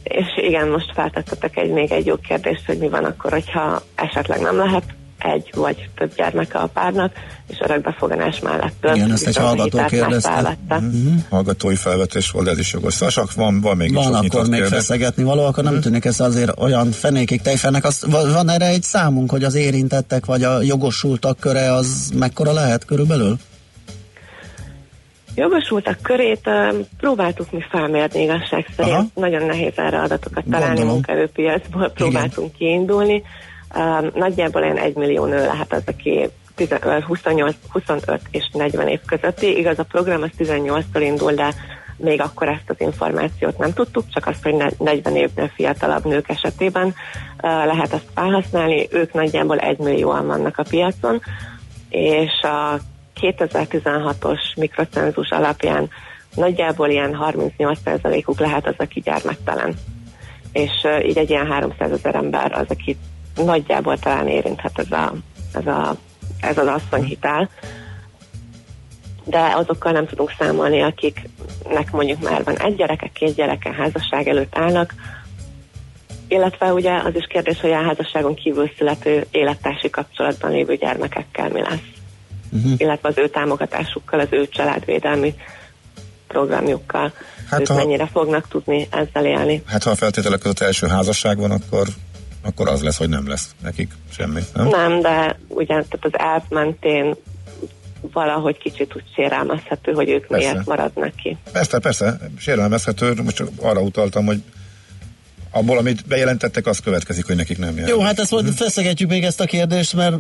És 0.04 0.26
igen, 0.36 0.68
most 0.68 0.92
feltettetek 0.94 1.58
egy, 1.58 1.72
még 1.72 1.92
egy 1.92 2.06
jó 2.06 2.16
kérdést, 2.16 2.66
hogy 2.66 2.78
mi 2.78 2.90
van 2.90 3.04
akkor, 3.04 3.32
hogyha 3.32 3.82
esetleg 3.96 4.40
nem 4.42 4.58
lehet 4.58 4.84
egy 5.20 5.50
vagy 5.56 5.90
több 5.96 6.16
gyermeke 6.16 6.58
a 6.58 6.66
párnak, 6.68 7.12
és 7.48 7.58
örökbefogadás 7.60 8.40
mellett. 8.40 8.88
Igen, 8.94 9.12
ezt 9.12 9.28
egy 9.28 9.36
hallgató 9.38 9.86
kérdezte. 9.86 10.58
Mm-hmm. 10.74 11.18
Hallgatói 11.30 11.76
felvetés 11.76 12.32
volt, 12.32 12.48
ez 12.48 12.58
is 12.60 12.74
jogos. 12.74 12.94
Szóval 12.94 13.10
csak 13.10 13.34
van, 13.34 13.62
van 13.62 13.78
még 13.78 13.94
Van 13.94 14.14
akkor 14.14 14.42
még 14.42 14.52
kérdés. 14.52 14.70
feszegetni 14.70 15.24
való, 15.24 15.46
akkor 15.46 15.64
nem 15.64 15.82
tűnik 15.82 16.06
ez 16.06 16.20
azért 16.20 16.60
olyan 16.60 16.92
fenékig 16.92 17.42
tejfennek. 17.42 17.86
Azt, 17.86 18.06
va- 18.06 18.32
van 18.34 18.50
erre 18.50 18.68
egy 18.68 18.84
számunk, 18.84 19.30
hogy 19.30 19.44
az 19.44 19.56
érintettek, 19.56 20.26
vagy 20.26 20.44
a 20.44 20.62
jogosultak 20.62 21.40
köre 21.40 21.74
az 21.74 22.12
mekkora 22.16 22.54
lehet 22.54 22.86
körülbelül? 22.86 23.38
Jogosultak 25.36 26.02
körét 26.02 26.48
ö, 26.48 26.80
próbáltuk 26.98 27.52
mi 27.52 27.60
felmérni 27.70 28.22
igazság 28.22 28.66
szerint. 28.76 28.96
Aha. 28.96 29.06
Nagyon 29.16 29.46
nehéz 29.46 29.74
erre 29.76 30.00
adatokat 30.02 30.44
találni 30.52 30.84
munkaerőpiacból, 30.84 31.90
próbáltunk 31.90 32.54
kiindulni. 32.54 33.24
Um, 33.76 34.10
nagyjából 34.14 34.62
olyan 34.62 34.78
egy 34.78 34.96
millió 34.96 35.26
nő 35.26 35.46
lehet 35.46 35.74
az, 35.74 35.84
aki 35.86 36.30
10 36.56 36.72
ö, 36.82 37.00
28, 37.00 37.56
25 37.70 38.22
és 38.32 38.50
40 38.54 38.88
év 38.88 39.00
közötti. 39.06 39.58
Igaz, 39.58 39.80
a 39.80 39.84
program 39.84 40.22
az 40.22 40.30
18-tól 40.38 41.02
indul, 41.02 41.34
de 41.34 41.54
még 41.98 42.22
akkor 42.22 42.48
ezt 42.48 42.70
az 42.70 42.76
információt 42.80 43.58
nem 43.58 43.74
tudtuk, 43.74 44.10
csak 44.10 44.28
azt, 44.28 44.44
hogy 44.44 44.54
ne- 44.54 44.78
40 44.78 45.16
évnél 45.16 45.52
fiatalabb 45.56 46.06
nők 46.06 46.30
esetében 46.30 46.88
uh, 46.88 46.96
lehet 47.42 47.94
ezt 47.94 48.08
felhasználni. 48.14 48.88
Ők 48.92 49.14
nagyjából 49.14 49.58
egy 49.58 49.78
millióan 49.78 50.28
vannak 50.28 50.58
a 50.58 50.66
piacon, 50.70 51.22
és 51.90 52.42
a 52.42 52.80
2016-os 53.22 54.40
mikrocenzus 54.56 55.30
alapján 55.30 55.90
nagyjából 56.36 56.90
ilyen 56.90 57.18
38%-uk 57.22 58.40
lehet 58.40 58.68
az, 58.68 58.76
aki 58.78 59.00
gyermektelen. 59.00 59.76
És 60.52 60.72
uh, 60.84 61.08
így 61.08 61.18
egy 61.18 61.30
ilyen 61.30 61.48
300 61.48 61.92
ezer 61.92 62.16
ember 62.16 62.52
az, 62.52 62.66
aki 62.70 62.98
nagyjából 63.46 63.98
talán 63.98 64.28
érinthet 64.28 64.80
ez, 64.80 64.92
a, 64.92 65.14
ez, 65.54 65.68
a, 65.68 65.96
ez 66.42 66.58
az 66.58 66.68
asszonyhitel. 66.68 67.50
De 69.24 69.54
azokkal 69.56 69.92
nem 69.92 70.08
tudunk 70.08 70.34
számolni, 70.40 70.82
akiknek 70.82 71.92
mondjuk 71.92 72.22
már 72.22 72.44
van 72.44 72.58
egy 72.58 72.76
gyereke, 72.76 73.10
két 73.14 73.36
gyereke, 73.36 73.74
házasság 73.74 74.28
előtt 74.28 74.58
állnak, 74.58 74.94
illetve 76.28 76.74
ugye 76.74 76.92
az 76.92 77.16
is 77.16 77.26
kérdés, 77.30 77.60
hogy 77.60 77.72
a 77.72 77.84
házasságon 77.84 78.36
kívül 78.36 78.72
születő 78.78 79.26
élettársi 79.32 79.90
kapcsolatban 79.90 80.52
lévő 80.52 80.76
gyermekekkel 80.76 81.50
mi 81.50 81.62
lesz. 81.62 81.80
Uh-huh. 82.52 82.74
Illetve 82.78 83.10
az 83.10 83.18
ő 83.18 83.30
támogatásukkal, 83.30 84.20
az 84.20 84.28
ő 84.30 84.48
családvédelmi 84.48 85.34
programjukkal. 86.28 87.14
Hát 87.50 87.60
ők 87.60 87.68
ha- 87.68 87.76
mennyire 87.76 88.08
fognak 88.08 88.48
tudni 88.48 88.88
ezzel 88.90 89.26
élni. 89.26 89.64
Hát 89.66 89.84
ha 89.84 89.90
a 89.90 89.96
feltételek 89.96 90.40
között 90.40 90.60
első 90.60 90.88
házasság 90.88 91.38
van, 91.38 91.52
akkor, 91.52 91.88
akkor 92.42 92.68
az 92.68 92.84
lesz, 92.84 92.98
hogy 92.98 93.10
nem 93.10 93.28
lesz 93.28 93.56
nekik 93.64 93.92
semmi. 94.12 94.42
Nem? 94.54 94.68
Nem, 94.68 95.02
de 95.02 95.40
ugye 95.48 95.66
tehát 95.66 96.00
az 96.00 96.20
elv 96.20 96.42
mentén 96.50 97.16
valahogy 98.02 98.58
kicsit 98.58 98.96
úgy 98.96 99.04
sérelmezhető, 99.16 99.92
hogy 99.92 100.10
ők 100.10 100.28
Persze. 100.28 100.52
miért 100.52 100.66
maradnak 100.66 101.16
ki. 101.16 101.38
Persze, 101.52 101.80
persze, 101.80 102.18
sérelmezhető, 102.38 103.14
most 103.24 103.36
csak 103.36 103.48
arra 103.62 103.82
utaltam, 103.82 104.26
hogy 104.26 104.44
abból, 105.52 105.78
amit 105.78 106.06
bejelentettek, 106.08 106.68
az 106.68 106.80
következik, 106.80 107.26
hogy 107.26 107.36
nekik 107.36 107.58
nem 107.58 107.78
jár. 107.78 107.88
Jó, 107.88 108.00
hát 108.00 108.20
ezt 108.20 108.32
majd 108.32 108.48
feszegetjük 108.48 109.10
még 109.10 109.24
ezt 109.24 109.42
a 109.42 109.46
kérdést, 109.46 109.94
mert 109.94 110.16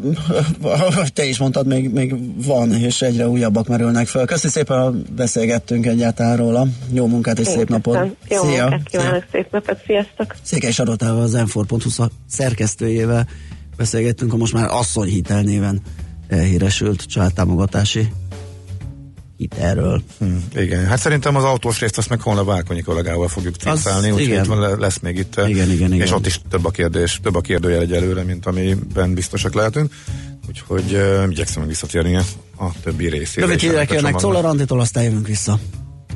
te 1.13 1.25
is 1.25 1.37
mondtad, 1.37 1.67
még, 1.67 1.89
még 1.89 2.15
van, 2.45 2.73
és 2.73 3.01
egyre 3.01 3.27
újabbak 3.27 3.67
merülnek 3.67 4.07
fel. 4.07 4.25
Köszi 4.25 4.47
szépen, 4.47 4.83
hogy 4.83 4.95
beszélgettünk 4.95 5.85
egyáltalán 5.85 6.37
róla. 6.37 6.67
Jó 6.91 7.07
munkát 7.07 7.39
és 7.39 7.47
Én 7.47 7.53
szép 7.53 7.69
napot. 7.69 7.97
Jó 8.29 8.43
munkát 8.43 8.83
kívánok, 8.83 9.23
szép 9.31 9.51
napot, 9.51 9.77
sziasztok! 9.85 10.35
Székely 10.41 10.71
Sarotával, 10.71 11.21
az 11.21 11.37
szak- 11.89 12.11
szerkesztőjével 12.29 13.27
beszélgettünk 13.77 14.33
a 14.33 14.37
most 14.37 14.53
már 14.53 14.67
asszonyhitel 14.69 15.41
néven 15.41 15.81
elhíresült 16.27 17.03
családtámogatási 17.03 18.07
hitelről. 19.39 20.01
Hm, 20.17 20.35
igen, 20.55 20.85
hát 20.85 20.99
szerintem 20.99 21.35
az 21.35 21.43
autós 21.43 21.79
részt 21.79 21.97
azt 21.97 22.09
meg 22.09 22.21
holnap 22.21 22.45
Várkonyi 22.45 22.81
kollégával 22.81 23.27
fogjuk 23.27 23.55
tisztálni, 23.55 24.11
úgyhogy 24.11 24.45
itt 24.45 24.77
lesz 24.79 24.99
még 24.99 25.17
itt. 25.17 25.33
Igen, 25.47 25.71
igen, 25.71 25.93
igen. 25.93 26.05
És 26.05 26.11
ott 26.11 26.25
is 26.25 26.41
több 26.49 26.65
a 26.65 26.69
kérdés, 26.69 27.19
több 27.23 27.35
a 27.35 27.41
kérdőjel 27.41 27.81
egyelőre, 27.81 28.23
mint 28.23 28.45
amiben 28.45 29.13
biztosak 29.13 29.53
lehetünk. 29.53 29.93
Úgyhogy 30.47 30.93
uh, 30.93 31.23
igyekszem 31.29 31.67
visszatérni 31.67 32.15
a 32.57 32.71
többi 32.83 33.09
részére. 33.09 33.45
Rövid 33.45 33.59
hírek 33.59 33.91
a 33.91 33.93
jönnek. 33.93 34.15
Czoller 34.15 34.45
Anditól, 34.45 34.79
aztán 34.79 35.03
jövünk 35.03 35.27
vissza. 35.27 35.59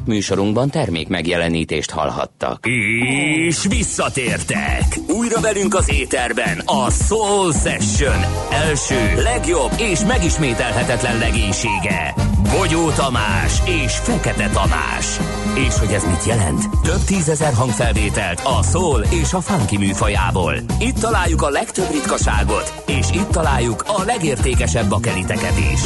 Műsorunkban 0.06 0.70
termék 0.70 1.08
megjelenítést 1.08 1.92
hallhattak. 1.92 2.66
És 2.66 3.66
visszatértek! 3.70 4.98
Újra 5.08 5.40
velünk 5.42 5.76
az 5.76 5.92
éterben 5.94 6.62
a 6.66 6.90
Soul 6.90 7.52
Session 7.52 8.20
első, 8.52 9.22
legjobb 9.24 9.72
és 9.78 10.00
megismételhetetlen 10.08 11.18
legénysége. 11.18 12.14
Bogyó 12.58 12.90
Tamás 12.90 13.62
és 13.66 13.98
Fekete 13.98 14.50
Tamás. 14.50 15.20
És 15.68 15.78
hogy 15.78 15.92
ez 15.92 16.04
mit 16.04 16.26
jelent? 16.26 16.70
Több 16.84 17.04
tízezer 17.06 17.54
hangfelvételt 17.54 18.42
a 18.44 18.64
soul 18.64 19.04
és 19.22 19.34
a 19.34 19.42
funky 19.42 19.78
műfajából. 19.78 20.56
Itt 20.80 20.96
találjuk 21.00 21.42
a 21.42 21.50
legtöbb 21.50 21.92
ritkaságot, 21.92 22.84
és 22.88 23.08
itt 23.14 23.28
találjuk 23.28 23.84
a 23.88 24.04
legértékesebb 24.06 24.90
bakeliteket 24.90 25.58
is. 25.74 25.82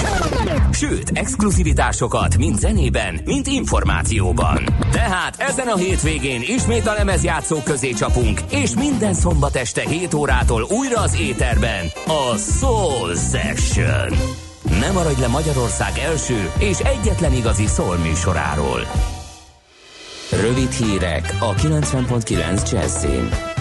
Sőt, 0.71 1.11
exkluzivitásokat 1.13 2.37
mind 2.37 2.59
zenében, 2.59 3.19
mind 3.25 3.47
információban. 4.11 4.63
Tehát 4.91 5.35
ezen 5.37 5.67
a 5.67 5.75
hétvégén 5.75 6.41
ismét 6.41 6.87
a 6.87 6.93
lemezjátszók 6.93 7.63
közé 7.63 7.91
csapunk, 7.91 8.41
és 8.49 8.73
minden 8.75 9.13
szombat 9.13 9.55
este 9.55 9.89
7 9.89 10.13
órától 10.13 10.67
újra 10.69 11.01
az 11.01 11.19
éterben 11.19 11.91
a 12.05 12.37
Soul 12.37 13.15
Session. 13.15 14.17
Nem 14.79 14.93
maradj 14.93 15.21
le 15.21 15.27
Magyarország 15.27 15.97
első 15.97 16.51
és 16.59 16.79
egyetlen 16.79 17.33
igazi 17.33 17.65
soul 17.65 17.95
műsoráról. 17.95 18.81
Rövid 20.31 20.71
hírek 20.71 21.35
a 21.39 21.53
90.9 21.53 22.71
Jazzin. 22.71 23.56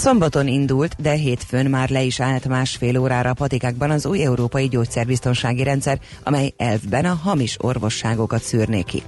Szombaton 0.00 0.46
indult, 0.46 0.96
de 0.98 1.12
hétfőn 1.12 1.66
már 1.66 1.88
le 1.88 2.02
is 2.02 2.20
állt 2.20 2.48
másfél 2.48 2.98
órára 2.98 3.30
a 3.30 3.34
patikákban 3.34 3.90
az 3.90 4.06
új 4.06 4.24
európai 4.24 4.68
gyógyszerbiztonsági 4.68 5.62
rendszer, 5.62 5.98
amely 6.22 6.52
elvben 6.56 7.04
a 7.04 7.14
hamis 7.22 7.56
orvosságokat 7.58 8.42
szűrné 8.42 8.82
ki. 8.82 9.02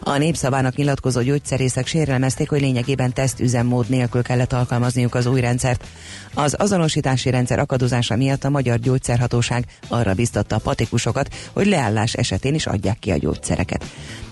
A 0.00 0.16
népszavának 0.16 0.76
nyilatkozó 0.76 1.22
gyógyszerészek 1.22 1.86
sérelmezték, 1.86 2.48
hogy 2.48 2.60
lényegében 2.60 3.12
tesztüzemmód 3.12 3.88
nélkül 3.88 4.22
kellett 4.22 4.52
alkalmazniuk 4.52 5.14
az 5.14 5.26
új 5.26 5.40
rendszert. 5.40 5.86
Az 6.34 6.54
azonosítási 6.58 7.30
rendszer 7.30 7.58
akadozása 7.58 8.16
miatt 8.16 8.44
a 8.44 8.50
Magyar 8.50 8.78
Gyógyszerhatóság 8.78 9.64
arra 9.88 10.14
biztatta 10.14 10.56
a 10.56 10.58
patikusokat, 10.58 11.34
hogy 11.52 11.66
leállás 11.66 12.14
esetén 12.14 12.54
is 12.54 12.66
adják 12.66 12.98
ki 12.98 13.10
a 13.10 13.16
gyógyszereket. 13.16 13.84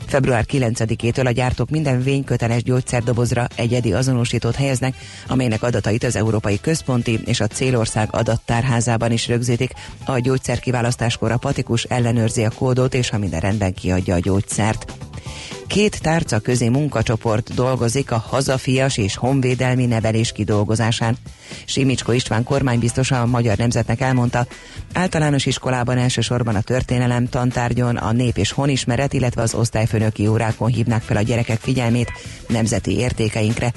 Február 0.06 0.44
9-től 0.52 1.26
a 1.26 1.30
gyártók 1.30 1.70
minden 1.70 2.02
vényköteles 2.02 2.62
gyógyszerdobozra 2.62 3.46
egyedi 3.56 3.92
azonosítót 3.92 4.54
helyeznek, 4.54 4.94
amelynek 5.28 5.62
adatait 5.62 6.04
az 6.04 6.16
Európai 6.16 6.60
Központi 6.60 7.20
és 7.24 7.40
a 7.40 7.46
célország 7.46 8.08
adattárházában 8.10 9.12
is 9.12 9.28
rögzítik. 9.28 9.72
A 10.04 10.18
gyógyszer 10.18 10.58
kiválasztáskor 10.58 11.32
a 11.32 11.36
patikus 11.36 11.82
ellenőrzi 11.82 12.44
a 12.44 12.50
kódot, 12.50 12.94
és 12.94 13.10
ha 13.10 13.18
minden 13.18 13.40
rendben 13.40 13.74
kiadja 13.74 14.14
a 14.14 14.18
gyógyszert. 14.18 15.03
Két 15.74 16.02
tárca 16.02 16.38
közé 16.38 16.68
munkacsoport 16.68 17.54
dolgozik 17.54 18.10
a 18.10 18.24
hazafias 18.28 18.96
és 18.96 19.16
honvédelmi 19.16 19.86
nevelés 19.86 20.32
kidolgozásán. 20.32 21.16
Simicsko 21.64 22.12
István 22.12 22.44
kormánybiztosa 22.44 23.20
a 23.20 23.26
Magyar 23.26 23.56
Nemzetnek 23.56 24.00
elmondta, 24.00 24.46
általános 24.92 25.46
iskolában 25.46 25.98
elsősorban 25.98 26.54
a 26.54 26.60
történelem 26.60 27.28
tantárgyon, 27.28 27.96
a 27.96 28.12
nép 28.12 28.36
és 28.36 28.50
honismeret, 28.50 29.12
illetve 29.12 29.42
az 29.42 29.54
osztályfőnöki 29.54 30.26
órákon 30.26 30.70
hívnák 30.70 31.02
fel 31.02 31.16
a 31.16 31.22
gyerekek 31.22 31.60
figyelmét 31.60 32.12
nemzeti 32.48 32.96
értékeinkre. 32.98 33.72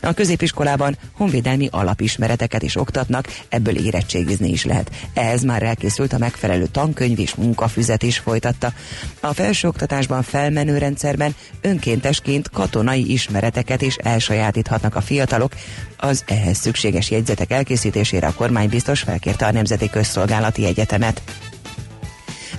A 0.00 0.12
középiskolában 0.12 0.96
honvédelmi 1.12 1.68
alapismereteket 1.70 2.62
is 2.62 2.76
oktatnak, 2.76 3.26
ebből 3.48 3.76
érettségizni 3.76 4.48
is 4.48 4.64
lehet. 4.64 4.90
Ehhez 5.14 5.42
már 5.42 5.62
elkészült 5.62 6.12
a 6.12 6.18
megfelelő 6.18 6.66
tankönyv 6.66 7.18
és 7.18 7.34
munkafüzet 7.34 8.02
is 8.02 8.18
folytatta. 8.18 8.72
A 9.20 9.32
felsőoktatásban 9.32 10.22
felmenő 10.22 10.78
rendszerben 10.78 11.34
önkéntesként 11.60 12.50
katonai 12.50 13.12
ismereteket 13.12 13.82
is 13.82 13.96
elsajátíthatnak 13.96 14.94
a 14.94 15.00
fiatalok. 15.00 15.52
Az 15.96 16.24
ehhez 16.26 16.58
szükséges 16.58 17.10
jegyzetek 17.10 17.50
elkészítésére 17.50 18.26
a 18.26 18.34
kormány 18.34 18.68
biztos 18.68 19.00
felkérte 19.00 19.46
a 19.46 19.52
Nemzeti 19.52 19.90
Közszolgálati 19.90 20.66
Egyetemet. 20.66 21.22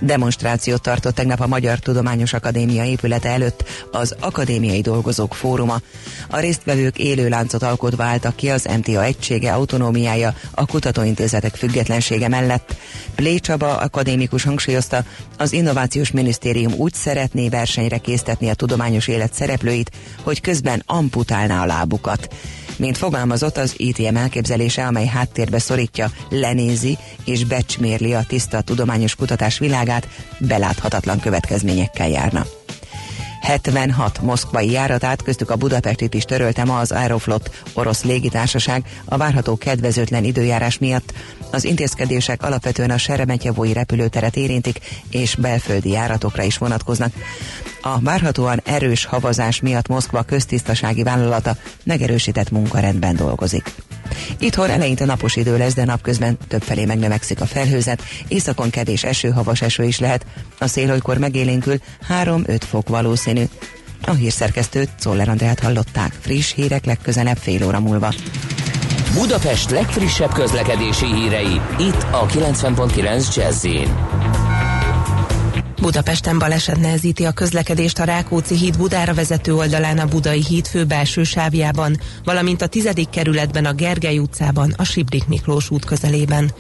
Demonstrációt 0.02 0.82
tartott 0.82 1.16
tegnap 1.16 1.40
a 1.40 1.48
Magyar 1.48 1.80
Tudományos 1.80 2.34
Akadémia 2.34 2.84
épülete 2.84 3.30
előtt 3.30 3.64
az 3.92 4.16
Akadémiai 4.20 4.82
Dolgozók 4.82 5.34
Fóruma. 5.34 5.82
A 6.30 6.40
résztvevők 6.40 6.98
élő 6.98 7.30
láncot 7.30 7.64
alkotva 7.64 8.04
álltak 8.04 8.36
ki 8.36 8.50
az 8.50 8.68
MTA 8.78 9.04
egysége 9.04 9.54
autonómiája, 9.54 10.36
a 10.52 10.66
kutatóintézetek 10.66 11.56
függetlensége 11.56 12.28
mellett. 12.28 12.76
Plé 13.16 13.38
Csaba 13.38 13.78
akadémikus 13.78 14.44
hangsúlyozta, 14.44 15.04
az 15.38 15.54
Innovációs 15.54 16.12
Minisztérium 16.12 16.74
úgy 16.74 16.94
szeretné 16.94 17.50
versenyre 17.50 17.98
késztetni 17.98 18.50
a 18.50 18.54
tudományos 18.54 19.08
élet 19.08 19.34
szereplőit, 19.34 19.92
hogy 20.24 20.42
közben 20.42 20.84
amputálná 20.86 21.62
a 21.62 21.66
lábukat. 21.66 22.36
Mint 22.78 22.98
fogalmazott, 22.98 23.58
az 23.58 23.74
ITM 23.78 24.16
elképzelése, 24.16 24.86
amely 24.86 25.06
háttérbe 25.06 25.60
szorítja, 25.60 26.12
lenézi 26.30 26.98
és 27.26 27.44
becsmérli 27.44 28.14
a 28.14 28.24
tiszta 28.28 28.62
tudományos 28.62 29.16
kutatás 29.16 29.60
világát, 29.60 30.08
beláthatatlan 30.40 31.20
következményekkel 31.20 32.10
járna. 32.10 32.46
76 33.44 34.22
moszkvai 34.22 34.72
járatát, 34.72 35.22
köztük 35.22 35.50
a 35.50 35.56
Budapestit 35.56 36.14
is 36.14 36.24
törölte 36.24 36.64
ma 36.64 36.80
az 36.80 36.92
Aeroflot 36.92 37.64
orosz 37.74 38.04
légitársaság 38.04 38.84
a 39.06 39.18
várható 39.18 39.58
kedvezőtlen 39.58 40.24
időjárás 40.24 40.78
miatt. 40.78 41.14
Az 41.52 41.64
intézkedések 41.64 42.44
alapvetően 42.44 42.90
a 42.90 42.98
Seremetyevói 42.98 43.74
repülőteret 43.74 44.36
érintik, 44.36 44.80
és 45.10 45.36
belföldi 45.36 45.90
járatokra 45.90 46.44
is 46.44 46.58
vonatkoznak. 46.58 47.14
A 47.82 48.00
várhatóan 48.00 48.62
erős 48.66 49.06
havazás 49.06 49.60
miatt 49.62 49.88
Moszkva 49.88 50.24
köztisztasági 50.24 51.04
vállalata 51.04 51.56
megerősített 51.84 52.52
munkarendben 52.52 53.16
dolgozik. 53.16 53.74
Itthon 54.40 54.70
eleinte 54.70 55.06
napos 55.06 55.36
idő 55.36 55.58
lesz, 55.58 55.74
de 55.74 55.86
napközben 55.86 56.38
többfelé 56.48 56.86
megnövekszik 56.86 57.42
a 57.42 57.46
felhőzet, 57.46 58.02
északon 58.28 58.70
kevés 58.70 59.04
eső, 59.04 59.30
havas 59.30 59.62
eső 59.62 59.84
is 59.84 60.00
lehet, 60.00 60.26
a 60.60 60.68
szél 60.68 60.92
olykor 60.92 61.18
megélénkül 61.18 61.76
3-5 62.24 62.62
fok 62.70 62.90
valószínű. 62.90 63.44
A 64.06 64.12
hírszerkesztőt 64.12 64.90
Czoller 65.00 65.30
Andrát 65.30 65.60
hallották. 65.60 66.14
Friss 66.20 66.54
hírek 66.54 66.86
legközelebb 66.86 67.38
fél 67.38 67.66
óra 67.66 67.80
múlva. 67.80 68.14
Budapest 69.14 69.70
legfrissebb 69.70 70.34
közlekedési 70.34 71.06
hírei, 71.06 71.62
itt 71.80 72.06
a 72.12 72.26
90.9 72.26 73.36
jazz 73.36 73.66
Budapesten 75.82 76.40
baleset 76.40 76.80
nehezíti 76.80 77.26
a 77.26 77.32
közlekedést 77.32 78.00
a 78.00 78.04
Rákóczi 78.04 78.56
híd 78.56 78.78
Budára 78.78 79.14
vezető 79.14 79.56
oldalán 79.56 79.98
a 79.98 80.06
Budai 80.06 80.44
híd 80.48 80.68
fő 80.68 80.86
belső 80.86 81.24
sávjában, 81.24 82.00
valamint 82.24 82.62
a 82.62 82.68
10. 82.68 82.90
kerületben 83.12 83.66
a 83.66 83.74
Gergely 83.74 84.18
utcában, 84.18 84.74
a 84.78 84.84
Sibrik 84.84 85.28
Miklós 85.28 85.70
út 85.70 85.86
közelében. 85.86 86.52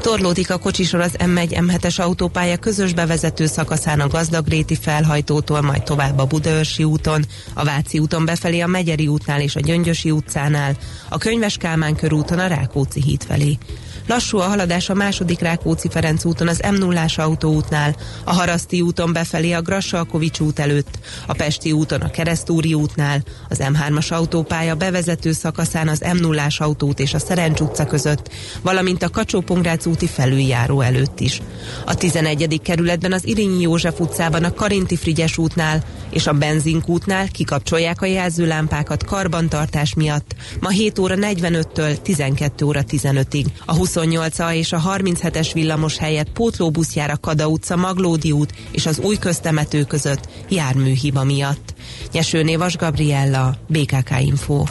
Torlódik 0.00 0.50
a 0.50 0.58
kocsisor 0.58 1.00
az 1.00 1.16
M1 1.18 1.48
M7-es 1.50 2.00
autópálya 2.00 2.56
közös 2.56 2.92
bevezető 2.92 3.46
szakaszán 3.46 4.00
a 4.00 4.08
Gazdagréti 4.08 4.74
felhajtótól, 4.74 5.60
majd 5.60 5.82
tovább 5.82 6.18
a 6.18 6.26
Budaörsi 6.26 6.84
úton, 6.84 7.24
a 7.54 7.64
Váci 7.64 7.98
úton 7.98 8.24
befelé 8.24 8.60
a 8.60 8.66
Megyeri 8.66 9.06
útnál 9.06 9.40
és 9.40 9.56
a 9.56 9.60
Gyöngyösi 9.60 10.10
utcánál, 10.10 10.76
a 11.08 11.18
Könyves 11.18 11.56
Kálmán 11.56 11.96
körúton 11.96 12.38
a 12.38 12.46
Rákóczi 12.46 13.02
híd 13.02 13.22
felé. 13.22 13.58
Lassú 14.06 14.38
a 14.38 14.42
haladás 14.42 14.88
a 14.88 14.94
második 14.94 15.40
Rákóczi-Ferenc 15.40 16.24
úton 16.24 16.48
az 16.48 16.62
m 16.70 16.74
0 16.74 17.04
autóútnál, 17.16 17.96
a 18.24 18.32
Haraszti 18.32 18.80
úton 18.80 19.12
befelé 19.12 19.52
a 19.52 19.62
Grassalkovics 19.62 20.40
út 20.40 20.58
előtt, 20.58 20.98
a 21.26 21.32
Pesti 21.32 21.72
úton 21.72 22.00
a 22.00 22.10
Keresztúri 22.10 22.74
útnál, 22.74 23.22
az 23.48 23.60
M3-as 23.60 24.12
autópálya 24.12 24.74
bevezető 24.74 25.32
szakaszán 25.32 25.88
az 25.88 26.04
m 26.12 26.16
0 26.16 26.46
autót 26.58 27.00
és 27.00 27.14
a 27.14 27.18
Szerencs 27.18 27.60
utca 27.60 27.86
között, 27.86 28.30
valamint 28.62 29.02
a 29.02 29.10
kacsó 29.10 29.44
úti 29.86 30.06
felüljáró 30.06 30.80
előtt 30.80 31.20
is. 31.20 31.42
A 31.86 31.94
11. 31.94 32.60
kerületben 32.62 33.12
az 33.12 33.26
Irinyi 33.26 33.60
József 33.60 34.00
utcában 34.00 34.44
a 34.44 34.54
Karinti 34.54 34.96
Frigyes 34.96 35.38
útnál, 35.38 35.84
és 36.12 36.26
a 36.26 36.32
benzinkútnál 36.32 37.28
kikapcsolják 37.28 38.02
a 38.02 38.06
jelzőlámpákat 38.06 39.04
karbantartás 39.04 39.94
miatt 39.94 40.34
ma 40.60 40.68
7 40.68 40.98
óra 40.98 41.14
45-től 41.18 41.96
12 42.02 42.64
óra 42.64 42.80
15-ig. 42.90 43.44
A 43.64 43.76
28A 43.76 44.54
és 44.54 44.72
a 44.72 44.82
37-es 44.96 45.50
villamos 45.52 45.98
helyett 45.98 46.30
pótlóbusz 46.30 46.94
jár 46.94 47.10
a 47.10 47.16
Kada 47.16 47.46
utca, 47.46 47.76
Maglódi 47.76 48.30
út 48.30 48.54
és 48.70 48.86
az 48.86 48.98
új 48.98 49.16
köztemető 49.16 49.84
között 49.84 50.28
járműhiba 50.48 51.24
miatt. 51.24 51.74
Nyesőné 52.12 52.56
Vas 52.56 52.76
Gabriella, 52.76 53.54
BKK 53.66 54.10
Info. 54.20 54.64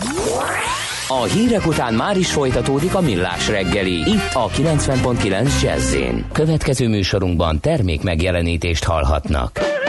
A 1.08 1.24
hírek 1.24 1.68
után 1.68 1.94
már 1.94 2.18
is 2.18 2.32
folytatódik 2.32 2.96
a 2.96 3.02
millás 3.02 3.48
reggeli. 3.48 3.94
Itt 3.94 4.34
a 4.34 4.48
90.9 4.48 5.62
jazz 5.62 5.96
Következő 6.32 6.88
műsorunkban 6.88 7.60
termék 7.60 8.02
megjelenítést 8.02 8.84
hallhatnak. 8.84 9.81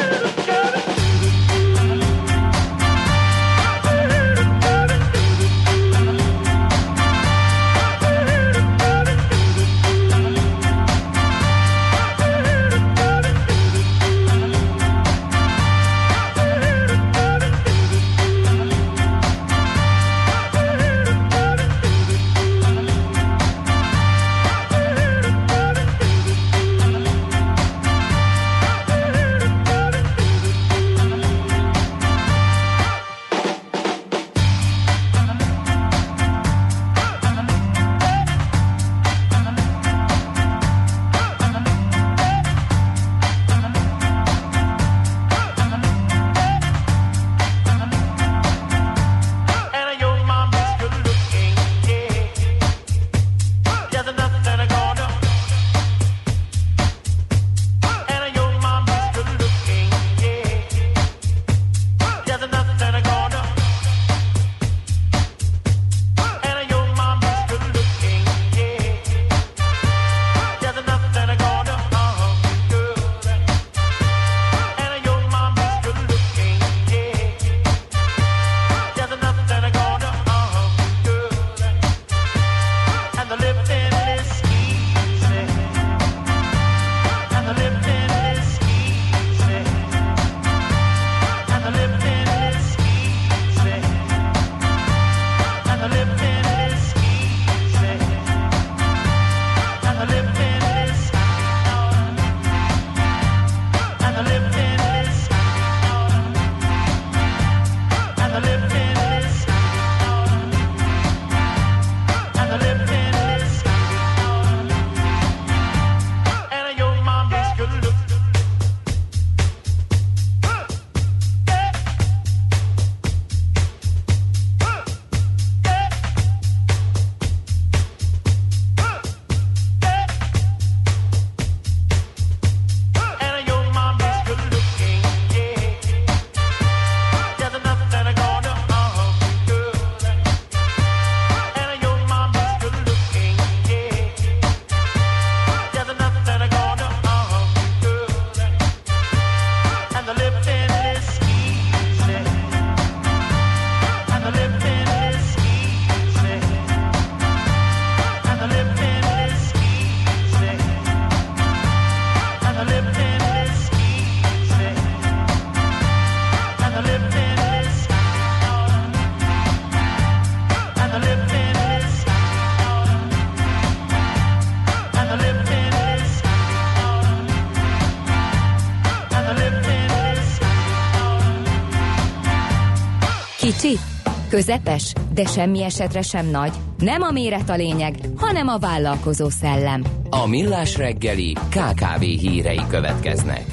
Közepes, 184.33 184.93
de 185.14 185.24
semmi 185.24 185.62
esetre 185.62 186.03
sem 186.03 186.26
nagy. 186.26 186.53
Nem 186.78 187.03
a 187.03 187.11
méret 187.11 187.51
a 187.51 187.57
lényeg, 187.57 187.99
hanem 188.16 188.49
a 188.49 188.59
vállalkozó 188.59 189.28
szellem. 189.28 189.85
A 190.11 190.26
millás 190.26 190.76
reggeli 190.76 191.33
KKV 191.33 192.01
hírei 192.01 192.61
következnek. 192.68 193.45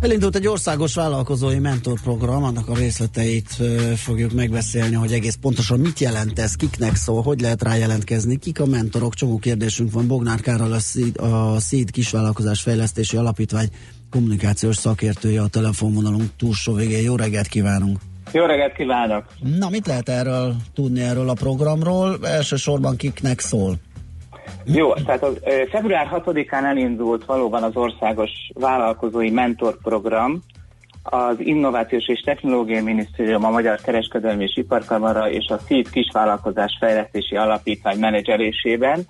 Elindult 0.00 0.36
egy 0.36 0.46
országos 0.46 0.94
vállalkozói 0.94 1.58
mentorprogram, 1.58 2.42
annak 2.42 2.68
a 2.68 2.74
részleteit 2.74 3.56
fogjuk 3.96 4.32
megbeszélni, 4.32 4.94
hogy 4.94 5.12
egész 5.12 5.38
pontosan 5.40 5.80
mit 5.80 5.98
jelent 5.98 6.38
ez, 6.38 6.54
kiknek 6.54 6.96
szól, 6.96 7.22
hogy 7.22 7.40
lehet 7.40 7.62
rá 7.62 7.76
jelentkezni, 7.76 8.36
kik 8.36 8.60
a 8.60 8.66
mentorok, 8.66 9.14
csomó 9.14 9.38
kérdésünk 9.38 9.92
van. 9.92 10.06
Bognár 10.06 10.40
Károl, 10.40 10.72
a 10.72 10.78
SZID, 10.78 11.20
a 11.20 11.60
SZID 11.60 11.90
kisvállalkozás 11.90 12.60
fejlesztési 12.60 13.16
alapítvány 13.16 13.68
kommunikációs 14.10 14.76
szakértője 14.76 15.42
a 15.42 15.48
telefonvonalunk 15.48 16.30
túlsó 16.36 16.74
végén. 16.74 17.02
Jó 17.02 17.16
reggelt 17.16 17.46
kívánunk! 17.46 18.09
Jó 18.32 18.44
reggelt 18.44 18.72
kívánok! 18.72 19.24
Na, 19.58 19.68
mit 19.68 19.86
lehet 19.86 20.08
erről 20.08 20.54
tudni 20.74 21.00
erről 21.00 21.28
a 21.28 21.34
programról? 21.34 22.18
Elsősorban 22.22 22.96
kiknek 22.96 23.38
szól? 23.38 23.74
Jó, 24.64 24.94
tehát 24.94 25.22
az, 25.22 25.40
február 25.70 26.08
6-án 26.12 26.64
elindult 26.64 27.24
valóban 27.24 27.62
az 27.62 27.76
országos 27.76 28.30
vállalkozói 28.54 29.30
mentorprogram, 29.30 30.42
az 31.02 31.36
Innovációs 31.38 32.08
és 32.08 32.20
Technológiai 32.20 32.80
Minisztérium, 32.80 33.44
a 33.44 33.50
Magyar 33.50 33.80
Kereskedelmi 33.80 34.44
és 34.44 34.56
Iparkamara 34.56 35.30
és 35.30 35.48
a 35.48 35.58
SZID 35.58 35.90
Kisvállalkozás 35.90 36.76
Fejlesztési 36.80 37.36
Alapítvány 37.36 37.98
menedzselésében. 37.98 39.06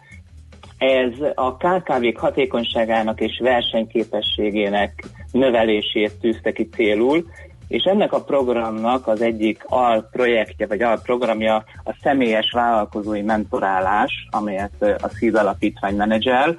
Ez 0.79 1.13
a 1.35 1.57
KKV-k 1.57 2.19
hatékonyságának 2.19 3.21
és 3.21 3.41
versenyképességének 3.43 5.05
növelését 5.33 6.13
tűzte 6.21 6.53
ki 6.53 6.69
célul, 6.69 7.25
és 7.71 7.83
ennek 7.83 8.13
a 8.13 8.23
programnak 8.23 9.07
az 9.07 9.23
egyik 9.23 9.65
alprojektje, 9.69 10.67
vagy 10.67 10.83
alprogramja 10.83 11.65
a 11.85 11.97
személyes 12.03 12.51
vállalkozói 12.53 13.23
mentorálás, 13.23 14.13
amelyet 14.31 14.99
a 15.01 15.09
SZID 15.09 15.35
alapítvány 15.35 15.97
menedzsel. 15.97 16.57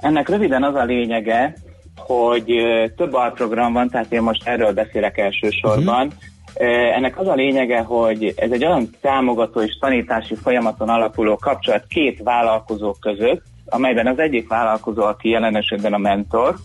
Ennek 0.00 0.28
röviden 0.28 0.62
az 0.62 0.74
a 0.74 0.84
lényege, 0.84 1.54
hogy 1.96 2.54
több 2.96 3.14
alprogram 3.14 3.72
van, 3.72 3.88
tehát 3.88 4.12
én 4.12 4.22
most 4.22 4.46
erről 4.46 4.72
beszélek 4.72 5.18
elsősorban. 5.18 6.10
Ö, 6.56 6.64
Ennek 6.66 7.18
az 7.18 7.26
a 7.26 7.34
lényege, 7.34 7.80
hogy 7.80 8.32
ez 8.36 8.50
egy 8.50 8.64
olyan 8.64 8.90
támogató 9.00 9.60
és 9.60 9.78
tanítási 9.80 10.34
folyamaton 10.34 10.88
alapuló 10.88 11.36
kapcsolat 11.36 11.86
két 11.86 12.20
vállalkozó 12.22 12.92
között, 12.92 13.42
amelyben 13.66 14.06
az 14.06 14.18
egyik 14.18 14.48
vállalkozó, 14.48 15.02
aki 15.02 15.28
jelen 15.28 15.56
esetben 15.56 15.92
a 15.92 15.98
mentor, 15.98 16.56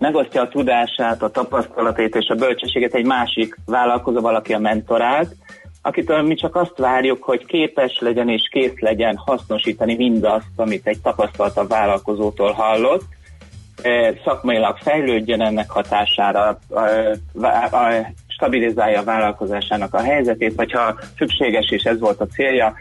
megosztja 0.00 0.42
a 0.42 0.48
tudását, 0.48 1.22
a 1.22 1.30
tapasztalatait 1.30 2.14
és 2.14 2.28
a 2.28 2.34
bölcsességet 2.34 2.94
egy 2.94 3.06
másik 3.06 3.56
vállalkozóval, 3.66 4.34
aki 4.34 4.52
a 4.52 4.58
mentorált, 4.58 5.36
akitől 5.82 6.22
mi 6.22 6.34
csak 6.34 6.56
azt 6.56 6.78
várjuk, 6.78 7.22
hogy 7.22 7.44
képes 7.44 7.98
legyen 7.98 8.28
és 8.28 8.48
kész 8.50 8.78
legyen 8.78 9.16
hasznosítani 9.16 9.94
mindazt, 9.94 10.46
amit 10.56 10.86
egy 10.86 11.00
tapasztaltabb 11.00 11.68
vállalkozótól 11.68 12.52
hallott, 12.52 13.04
eh, 13.82 14.14
szakmailag 14.24 14.76
fejlődjön 14.76 15.40
ennek 15.40 15.70
hatására, 15.70 16.58
a- 17.70 18.18
stabilizálja 18.26 19.00
a 19.00 19.04
vállalkozásának 19.04 19.94
a 19.94 20.02
helyzetét, 20.02 20.54
vagy 20.54 20.72
ha 20.72 20.98
szükséges 21.16 21.70
és 21.70 21.82
ez 21.82 22.00
volt 22.00 22.20
a 22.20 22.26
célja, 22.26 22.74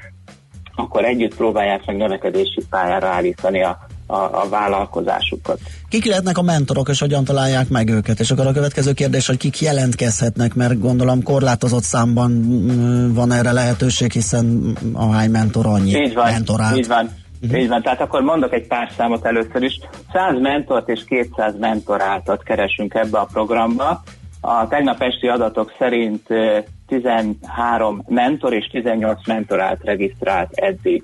akkor 0.75 1.05
együtt 1.05 1.35
próbálják 1.35 1.85
meg 1.85 1.97
növekedési 1.97 2.61
pályára 2.69 3.07
állítani 3.07 3.63
a, 3.63 3.77
a, 4.09 4.41
a 4.41 4.49
vállalkozásukat. 4.49 5.59
Kik 5.89 6.05
lehetnek 6.05 6.37
a 6.37 6.41
mentorok, 6.41 6.89
és 6.89 6.99
hogyan 6.99 7.23
találják 7.23 7.69
meg 7.69 7.89
őket? 7.89 8.19
És 8.19 8.31
akkor 8.31 8.47
a 8.47 8.51
következő 8.51 8.93
kérdés, 8.93 9.27
hogy 9.27 9.37
kik 9.37 9.59
jelentkezhetnek, 9.61 10.55
mert 10.55 10.79
gondolom 10.79 11.23
korlátozott 11.23 11.83
számban 11.83 12.31
mm, 12.31 13.13
van 13.13 13.31
erre 13.31 13.51
lehetőség, 13.51 14.11
hiszen 14.11 14.77
a 14.93 15.11
hány 15.11 15.29
mentor 15.29 15.65
annyi 15.65 15.95
Így 15.95 16.13
van, 16.13 16.31
mentorált. 16.31 16.77
így 16.77 16.87
van. 16.87 17.09
Uh-huh. 17.41 17.61
Így 17.61 17.67
van, 17.67 17.81
tehát 17.81 18.01
akkor 18.01 18.21
mondok 18.21 18.53
egy 18.53 18.67
pár 18.67 18.91
számot 18.97 19.25
először 19.25 19.63
is. 19.63 19.79
100 20.13 20.41
mentort 20.41 20.89
és 20.89 21.03
200 21.05 21.53
mentoráltat 21.59 22.43
keresünk 22.43 22.93
ebbe 22.93 23.17
a 23.17 23.27
programba. 23.33 24.03
A 24.41 24.67
tegnap 24.67 25.01
esti 25.01 25.27
adatok 25.27 25.73
szerint 25.77 26.31
eh, 26.31 26.63
13 26.87 28.03
mentor 28.07 28.53
és 28.53 28.67
18 28.71 29.27
mentorált 29.27 29.83
regisztrált 29.83 30.49
eddig. 30.53 31.03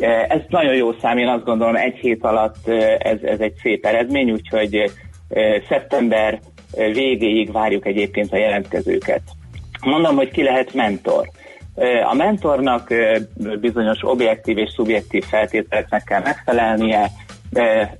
Eh, 0.00 0.26
Ez 0.28 0.40
nagyon 0.48 0.74
jó 0.74 0.92
szám, 0.92 1.18
én 1.18 1.28
azt 1.28 1.44
gondolom 1.44 1.76
egy 1.76 1.96
hét 1.96 2.24
alatt 2.24 2.68
eh, 2.68 2.96
ez, 2.98 3.18
ez 3.22 3.40
egy 3.40 3.54
szép 3.62 3.86
eredmény, 3.86 4.30
úgyhogy 4.30 4.74
eh, 5.28 5.62
szeptember 5.68 6.40
végéig 6.76 7.52
várjuk 7.52 7.86
egyébként 7.86 8.32
a 8.32 8.36
jelentkezőket. 8.36 9.22
Mondom, 9.80 10.16
hogy 10.16 10.30
ki 10.30 10.42
lehet 10.42 10.74
mentor. 10.74 11.30
A 12.10 12.14
mentornak 12.14 12.94
bizonyos 13.60 13.98
objektív 14.00 14.58
és 14.58 14.70
szubjektív 14.70 15.24
feltételeknek 15.24 16.04
kell 16.04 16.22
megfelelnie, 16.22 17.10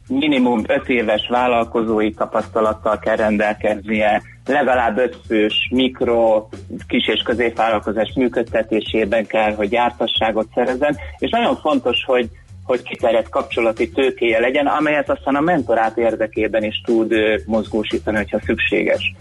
minimum 0.08 0.62
5 0.66 0.88
éves 0.88 1.28
vállalkozói 1.28 2.10
tapasztalattal 2.10 2.98
kell 2.98 3.16
rendelkeznie, 3.16 4.22
legalább 4.48 4.98
5 4.98 5.16
fős 5.26 5.68
mikro, 5.70 6.48
kis 6.88 7.08
és 7.08 7.22
középvállalkozás 7.22 8.12
működtetésében 8.16 9.26
kell, 9.26 9.54
hogy 9.54 9.72
jártasságot 9.72 10.46
szerezzen, 10.54 10.96
és 11.18 11.30
nagyon 11.30 11.56
fontos, 11.56 12.04
hogy 12.04 12.28
hogy 12.68 12.82
kiterjedt 12.82 13.28
kapcsolati 13.28 13.90
tőkéje 13.90 14.40
legyen, 14.40 14.66
amelyet 14.66 15.10
aztán 15.10 15.34
a 15.34 15.40
mentorát 15.40 15.96
érdekében 15.96 16.62
is 16.62 16.80
tud 16.84 17.14
mozgósítani, 17.46 18.16
hogyha 18.16 18.40
szükséges. 18.44 19.14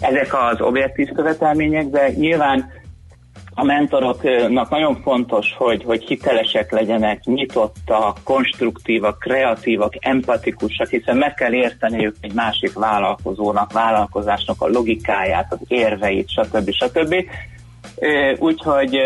Ezek 0.00 0.34
az 0.34 0.60
objektív 0.60 1.08
követelmények, 1.12 1.86
de 1.86 2.10
nyilván 2.10 2.70
a 3.58 3.64
mentoroknak 3.64 4.70
nagyon 4.70 5.02
fontos, 5.02 5.54
hogy, 5.58 5.84
hogy 5.84 6.04
hitelesek 6.04 6.72
legyenek, 6.72 7.24
nyitottak, 7.24 8.18
konstruktívak, 8.24 9.18
kreatívak, 9.18 9.92
empatikusak, 10.00 10.88
hiszen 10.88 11.16
meg 11.16 11.34
kell 11.34 11.52
érteniük 11.52 12.16
egy 12.20 12.32
másik 12.32 12.72
vállalkozónak, 12.72 13.72
vállalkozásnak 13.72 14.62
a 14.62 14.68
logikáját, 14.68 15.52
az 15.52 15.58
érveit, 15.68 16.28
stb. 16.28 16.70
stb. 16.70 17.14
Úgyhogy 18.38 18.96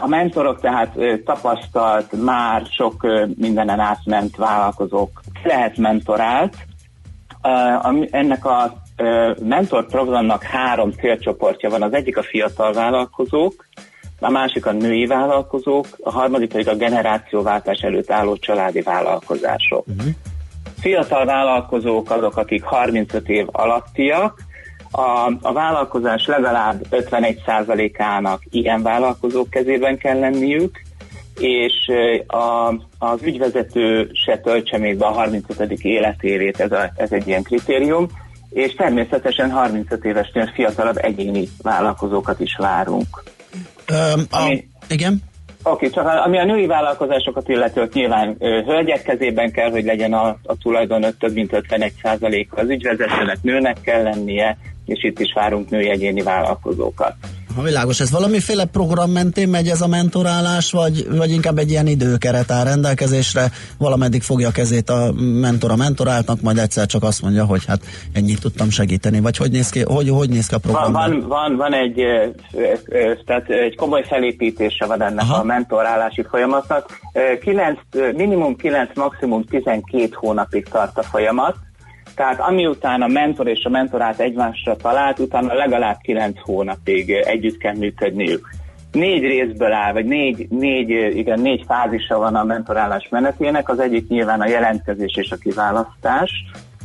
a 0.00 0.06
mentorok 0.06 0.60
tehát 0.60 0.98
tapasztalt, 1.24 2.22
már 2.24 2.62
sok 2.70 3.06
mindenen 3.36 3.80
átment 3.80 4.36
vállalkozók 4.36 5.20
lehet 5.42 5.76
mentorált. 5.76 6.56
Ennek 8.10 8.44
a 8.44 8.82
mentor 9.40 9.86
programnak 9.86 10.42
három 10.42 10.90
célcsoportja 10.90 11.70
van. 11.70 11.82
Az 11.82 11.92
egyik 11.92 12.16
a 12.16 12.22
fiatal 12.22 12.72
vállalkozók, 12.72 13.66
a 14.20 14.30
másik 14.30 14.66
a 14.66 14.72
női 14.72 15.06
vállalkozók, 15.06 15.86
a 16.02 16.10
harmadik 16.10 16.48
pedig 16.48 16.68
a 16.68 16.76
generációváltás 16.76 17.80
előtt 17.80 18.10
álló 18.10 18.36
családi 18.36 18.80
vállalkozások. 18.80 19.84
Fiatal 20.78 21.24
vállalkozók 21.24 22.10
azok, 22.10 22.36
akik 22.36 22.62
35 22.62 23.28
év 23.28 23.46
alattiak, 23.52 24.38
a, 24.90 25.32
a 25.42 25.52
vállalkozás 25.52 26.26
legalább 26.26 26.86
51%-ának 26.90 28.42
ilyen 28.50 28.82
vállalkozók 28.82 29.50
kezében 29.50 29.98
kell 29.98 30.18
lenniük, 30.18 30.82
és 31.38 31.90
a, 32.26 32.68
az 32.98 33.22
ügyvezető 33.22 34.10
se 34.12 34.38
töltse 34.38 34.78
még 34.78 34.98
be 34.98 35.06
a 35.06 35.10
35. 35.10 35.72
életévét, 35.82 36.60
ez, 36.60 36.72
a, 36.72 36.92
ez 36.96 37.12
egy 37.12 37.26
ilyen 37.26 37.42
kritérium, 37.42 38.08
és 38.54 38.74
természetesen 38.74 39.50
35 39.50 40.04
évesnél 40.04 40.50
fiatalabb 40.54 40.96
egyéni 40.96 41.48
vállalkozókat 41.62 42.40
is 42.40 42.56
várunk. 42.56 43.22
Öm, 43.86 44.24
a, 44.30 44.58
igen? 44.88 45.22
Oké, 45.62 45.90
csak 45.90 46.06
ami 46.06 46.38
a 46.38 46.44
női 46.44 46.66
vállalkozásokat 46.66 47.48
illeti, 47.48 47.80
ott 47.80 47.92
nyilván 47.92 48.36
ö, 48.38 48.62
hölgyek 48.66 49.02
kezében 49.02 49.52
kell, 49.52 49.70
hogy 49.70 49.84
legyen 49.84 50.12
a, 50.12 50.26
a 50.26 50.56
tulajdon 50.62 51.04
több 51.18 51.32
mint 51.32 51.50
51% 51.52 52.48
az 52.48 52.68
ügyvezetőnek 52.68 53.38
nőnek 53.42 53.80
kell 53.80 54.02
lennie, 54.02 54.58
és 54.84 55.04
itt 55.04 55.18
is 55.18 55.32
várunk 55.32 55.70
női 55.70 55.88
egyéni 55.88 56.22
vállalkozókat. 56.22 57.14
Ha 57.54 57.62
világos, 57.62 58.00
ez 58.00 58.10
valamiféle 58.10 58.64
program 58.64 59.10
mentén 59.10 59.48
megy 59.48 59.68
ez 59.68 59.80
a 59.80 59.86
mentorálás, 59.86 60.70
vagy, 60.72 61.06
vagy 61.16 61.30
inkább 61.30 61.58
egy 61.58 61.70
ilyen 61.70 61.86
időkeret 61.86 62.50
áll 62.50 62.64
rendelkezésre, 62.64 63.50
valameddig 63.78 64.22
fogja 64.22 64.48
a 64.48 64.50
kezét 64.50 64.90
a 64.90 65.12
mentor 65.40 65.70
a 65.70 65.76
mentoráltnak, 65.76 66.40
majd 66.40 66.58
egyszer 66.58 66.86
csak 66.86 67.02
azt 67.02 67.22
mondja, 67.22 67.44
hogy 67.44 67.64
hát 67.66 67.80
ennyit 68.12 68.40
tudtam 68.40 68.70
segíteni, 68.70 69.20
vagy 69.20 69.36
hogy 69.36 69.50
néz 69.50 69.68
ki, 69.68 69.82
hogy, 69.82 70.08
hogy 70.08 70.28
néz 70.28 70.46
ki 70.46 70.54
a 70.54 70.58
program? 70.58 70.92
Van, 70.92 71.10
van, 71.10 71.28
van, 71.28 71.56
van 71.56 71.74
egy, 71.74 72.02
tehát 73.24 73.48
egy 73.48 73.76
komoly 73.76 74.04
felépítése 74.08 74.86
van 74.86 75.02
ennek 75.02 75.24
Aha. 75.24 75.40
a 75.40 75.44
mentorálási 75.44 76.24
folyamatnak. 76.30 77.00
Ö, 77.12 77.38
Kilenc, 77.38 77.78
ö, 77.92 78.12
minimum 78.12 78.56
9, 78.56 78.90
maximum 78.94 79.44
12 79.44 80.08
hónapig 80.12 80.68
tart 80.68 80.98
a 80.98 81.02
folyamat. 81.02 81.56
Tehát 82.14 82.40
amiután 82.40 83.02
a 83.02 83.06
mentor 83.06 83.48
és 83.48 83.64
a 83.64 83.68
mentorát 83.68 84.20
egymásra 84.20 84.76
talált, 84.76 85.18
utána 85.18 85.54
legalább 85.54 85.98
9 86.02 86.40
hónapig 86.40 87.10
együtt 87.10 87.58
kell 87.58 87.74
működniük. 87.74 88.48
Négy 88.92 89.22
részből 89.22 89.72
áll, 89.72 89.92
vagy 89.92 90.04
négy, 90.04 90.46
négy, 90.50 90.90
igen, 91.16 91.40
négy 91.40 91.64
fázisa 91.66 92.18
van 92.18 92.34
a 92.34 92.44
mentorálás 92.44 93.08
menetének. 93.10 93.68
Az 93.68 93.78
egyik 93.78 94.08
nyilván 94.08 94.40
a 94.40 94.48
jelentkezés 94.48 95.16
és 95.16 95.30
a 95.30 95.36
kiválasztás. 95.36 96.30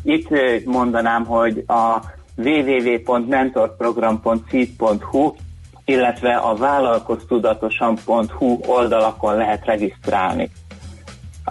Itt 0.03 0.27
mondanám, 0.65 1.25
hogy 1.25 1.63
a 1.67 1.97
www.mentorprogram.seed.hu 2.35 5.33
illetve 5.89 6.35
a 6.35 6.55
vállalkoztudatosan.hu 6.55 8.59
oldalakon 8.67 9.35
lehet 9.35 9.65
regisztrálni. 9.65 10.49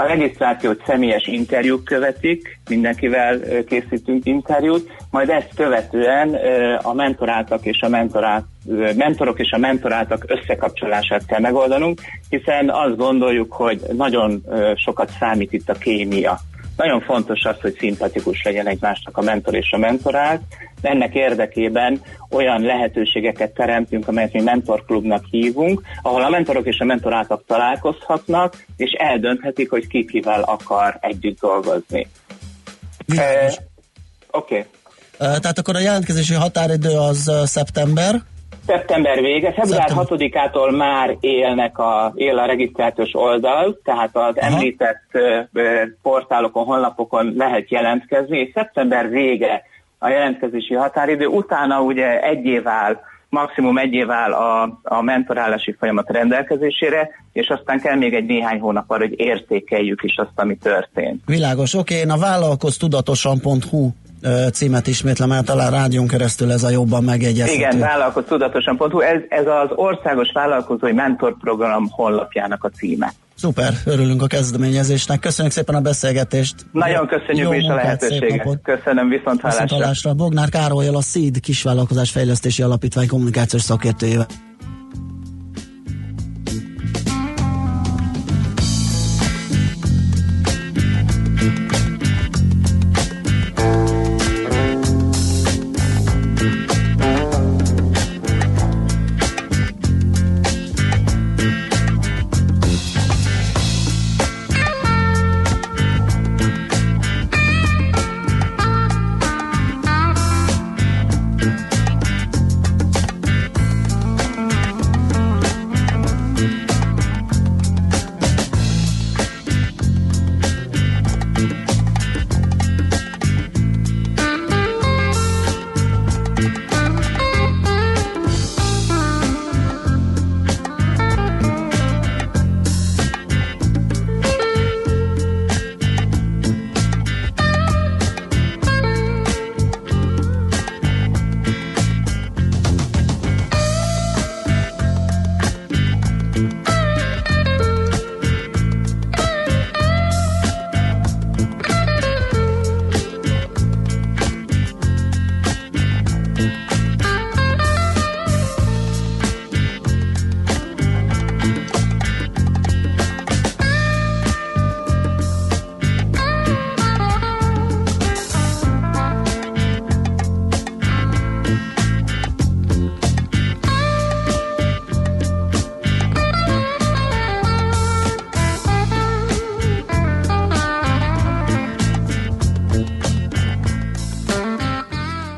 A 0.00 0.06
regisztrációt 0.06 0.82
személyes 0.86 1.26
interjúk 1.26 1.84
követik, 1.84 2.60
mindenkivel 2.68 3.40
készítünk 3.64 4.26
interjút, 4.26 4.90
majd 5.10 5.28
ezt 5.28 5.50
követően 5.56 6.34
a 6.82 6.92
mentoráltak 6.92 7.64
és 7.64 7.80
a 7.80 7.88
mentorát, 7.88 8.44
mentorok 8.96 9.38
és 9.38 9.50
a 9.50 9.58
mentoráltak 9.58 10.24
összekapcsolását 10.26 11.26
kell 11.26 11.40
megoldanunk, 11.40 12.00
hiszen 12.28 12.70
azt 12.70 12.96
gondoljuk, 12.96 13.52
hogy 13.52 13.80
nagyon 13.96 14.42
sokat 14.74 15.10
számít 15.18 15.52
itt 15.52 15.68
a 15.68 15.74
kémia. 15.74 16.38
Nagyon 16.78 17.00
fontos 17.00 17.44
az, 17.44 17.60
hogy 17.60 17.76
szimpatikus 17.78 18.42
legyen 18.42 18.66
egymásnak 18.66 19.16
a 19.16 19.22
mentor 19.22 19.54
és 19.54 19.70
a 19.72 19.76
mentorált. 19.76 20.40
Ennek 20.80 21.14
érdekében 21.14 22.00
olyan 22.30 22.62
lehetőségeket 22.62 23.54
teremtünk, 23.54 24.08
amelyet 24.08 24.32
mi 24.32 24.40
mentorklubnak 24.40 25.24
hívunk, 25.30 25.82
ahol 26.02 26.24
a 26.24 26.28
mentorok 26.28 26.66
és 26.66 26.78
a 26.78 26.84
mentoráltak 26.84 27.42
találkozhatnak, 27.46 28.64
és 28.76 28.90
eldönthetik, 28.90 29.70
hogy 29.70 29.86
ki 29.86 30.04
kivel 30.04 30.42
akar 30.42 30.98
együtt 31.00 31.40
dolgozni. 31.40 32.06
Világos. 33.06 33.56
Oké. 34.30 34.66
Ö, 35.18 35.24
Tehát 35.40 35.58
akkor 35.58 35.76
a 35.76 35.80
jelentkezési 35.80 36.34
határidő 36.34 36.96
az 36.96 37.28
ö, 37.28 37.42
szeptember. 37.44 38.22
Szeptember 38.66 39.20
vége, 39.20 39.52
február 39.52 39.90
6-ától 39.94 40.76
már 40.76 41.16
élnek 41.20 41.78
a, 41.78 42.12
él 42.14 42.38
a 42.38 42.46
regisztrációs 42.46 43.14
oldal, 43.14 43.80
tehát 43.84 44.10
az 44.12 44.36
Aha. 44.36 44.54
említett 44.54 45.04
ö, 45.12 45.40
portálokon, 46.02 46.64
honlapokon 46.64 47.34
lehet 47.36 47.70
jelentkezni, 47.70 48.38
és 48.38 48.50
szeptember 48.54 49.08
vége 49.08 49.62
a 49.98 50.08
jelentkezési 50.08 50.74
határidő, 50.74 51.26
utána 51.26 51.80
ugye 51.80 52.20
egy 52.22 52.44
év 52.44 52.68
áll, 52.68 53.00
maximum 53.28 53.78
egy 53.78 53.92
év 53.92 54.10
áll 54.10 54.32
a, 54.32 54.80
a 54.82 55.02
mentorálási 55.02 55.76
folyamat 55.78 56.10
rendelkezésére, 56.10 57.08
és 57.32 57.48
aztán 57.48 57.80
kell 57.80 57.96
még 57.96 58.14
egy 58.14 58.26
néhány 58.26 58.60
hónap 58.60 58.90
arra, 58.90 59.06
hogy 59.06 59.20
értékeljük 59.20 60.02
is 60.02 60.16
azt, 60.16 60.32
ami 60.34 60.56
történt. 60.56 61.22
Világos, 61.26 61.74
oké, 61.74 61.94
én 61.94 62.10
a 62.10 62.18
vállalkoztudatosan.hu 62.18 63.90
címet 64.52 64.86
ismétlem 64.86 65.32
el, 65.32 65.42
talán 65.42 65.70
rádión 65.70 66.06
keresztül 66.06 66.52
ez 66.52 66.62
a 66.62 66.70
jobban 66.70 67.04
megjegyezhető. 67.04 67.58
Igen, 67.58 67.78
vállalkoztudatosan.hu, 67.78 69.00
ez, 69.00 69.20
ez 69.28 69.46
az 69.46 69.70
Országos 69.74 70.30
Vállalkozói 70.32 70.92
Mentorprogram 70.92 71.88
honlapjának 71.90 72.64
a 72.64 72.68
címe. 72.68 73.12
Szuper, 73.34 73.72
örülünk 73.84 74.22
a 74.22 74.26
kezdeményezésnek. 74.26 75.20
Köszönjük 75.20 75.54
szépen 75.54 75.74
a 75.74 75.80
beszélgetést. 75.80 76.54
Nagyon 76.72 77.06
köszönjük 77.06 77.46
Jó 77.46 77.52
is 77.52 77.64
a 77.64 77.68
munkát, 77.68 78.00
szép 78.00 78.10
lehetőséget. 78.10 78.58
Köszönöm, 78.62 79.08
viszont 79.08 79.40
hallásra. 79.40 79.62
Viszontlátásra. 79.62 80.14
Bognár 80.14 80.48
Károlyal 80.48 80.96
a 80.96 81.00
SZID 81.00 81.40
kisvállalkozás 81.40 82.10
fejlesztési 82.10 82.62
alapítvány 82.62 83.08
kommunikációs 83.08 83.62
szakértőjével. 83.62 84.26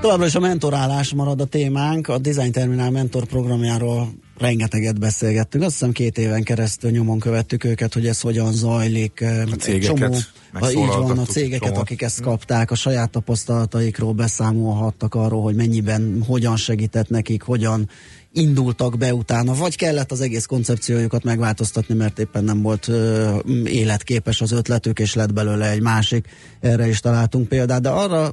Továbbra 0.01 0.26
is 0.26 0.34
a 0.34 0.40
mentorálás 0.40 1.14
marad 1.14 1.40
a 1.40 1.44
témánk. 1.44 2.09
A 2.09 2.18
Design 2.18 2.51
Terminál 2.51 2.90
mentor 2.90 3.24
programjáról 3.24 4.09
rengeteget 4.38 4.98
beszélgettünk. 4.98 5.64
Azt 5.64 5.72
hiszem 5.72 5.92
két 5.92 6.18
éven 6.18 6.42
keresztül 6.42 6.90
nyomon 6.90 7.18
követtük 7.18 7.64
őket, 7.64 7.94
hogy 7.94 8.07
ez 8.07 8.20
hogyan 8.20 8.53
zajlik. 8.53 9.24
A 9.53 9.55
cégeket 9.55 10.32
ha 10.53 10.70
így 10.70 10.86
van, 10.86 11.18
a 11.18 11.24
cégeket, 11.24 11.68
csomót. 11.68 11.80
akik 11.80 12.03
ezt 12.03 12.20
kapták, 12.20 12.70
a 12.70 12.74
saját 12.74 13.11
tapasztalataikról 13.11 14.12
beszámolhattak 14.12 15.14
arról, 15.14 15.42
hogy 15.42 15.55
mennyiben, 15.55 16.24
hogyan 16.26 16.57
segített 16.57 17.09
nekik, 17.09 17.42
hogyan 17.42 17.88
indultak 18.32 18.98
be 18.98 19.14
utána, 19.14 19.55
vagy 19.55 19.76
kellett 19.76 20.12
az 20.12 20.20
egész 20.20 20.46
koncepciójukat 20.46 21.24
megváltoztatni, 21.24 21.94
mert 21.94 22.18
éppen 22.18 22.44
nem 22.44 22.62
volt 22.62 22.88
ö, 22.88 23.38
életképes 23.64 24.40
az 24.40 24.53
ötletük, 24.53 24.98
és 24.98 25.14
lett 25.14 25.32
belőle 25.32 25.70
egy 25.70 25.82
másik. 25.82 26.26
Erre 26.61 26.88
is 26.88 27.01
találtunk 27.01 27.48
példát, 27.48 27.80
de 27.80 27.88
arra 27.88 28.32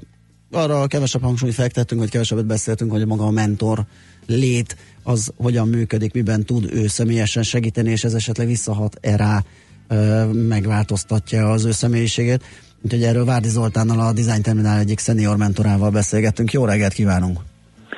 arra 0.51 0.87
kevesebb 0.87 1.21
hangsúlyt 1.21 1.53
fektettünk, 1.53 2.01
vagy 2.01 2.09
kevesebbet 2.09 2.45
beszéltünk, 2.45 2.91
hogy 2.91 3.05
maga 3.05 3.25
a 3.25 3.31
mentor 3.31 3.85
lét, 4.27 4.77
az 5.03 5.33
hogyan 5.37 5.67
működik, 5.67 6.13
miben 6.13 6.43
tud 6.43 6.73
ő 6.73 6.87
személyesen 6.87 7.43
segíteni, 7.43 7.89
és 7.89 8.03
ez 8.03 8.13
esetleg 8.13 8.47
visszahat-e 8.47 9.15
rá, 9.15 9.43
ö, 9.87 10.25
megváltoztatja 10.25 11.51
az 11.51 11.65
ő 11.65 11.71
személyiségét. 11.71 12.43
Úgyhogy 12.81 13.03
erről 13.03 13.25
Várdi 13.25 13.49
Zoltánnal 13.49 13.99
a 13.99 14.13
Design 14.13 14.41
Terminál 14.41 14.79
egyik 14.79 14.99
senior 14.99 15.37
mentorával 15.37 15.89
beszélgettünk. 15.89 16.51
Jó 16.51 16.65
reggelt 16.65 16.93
kívánunk! 16.93 17.39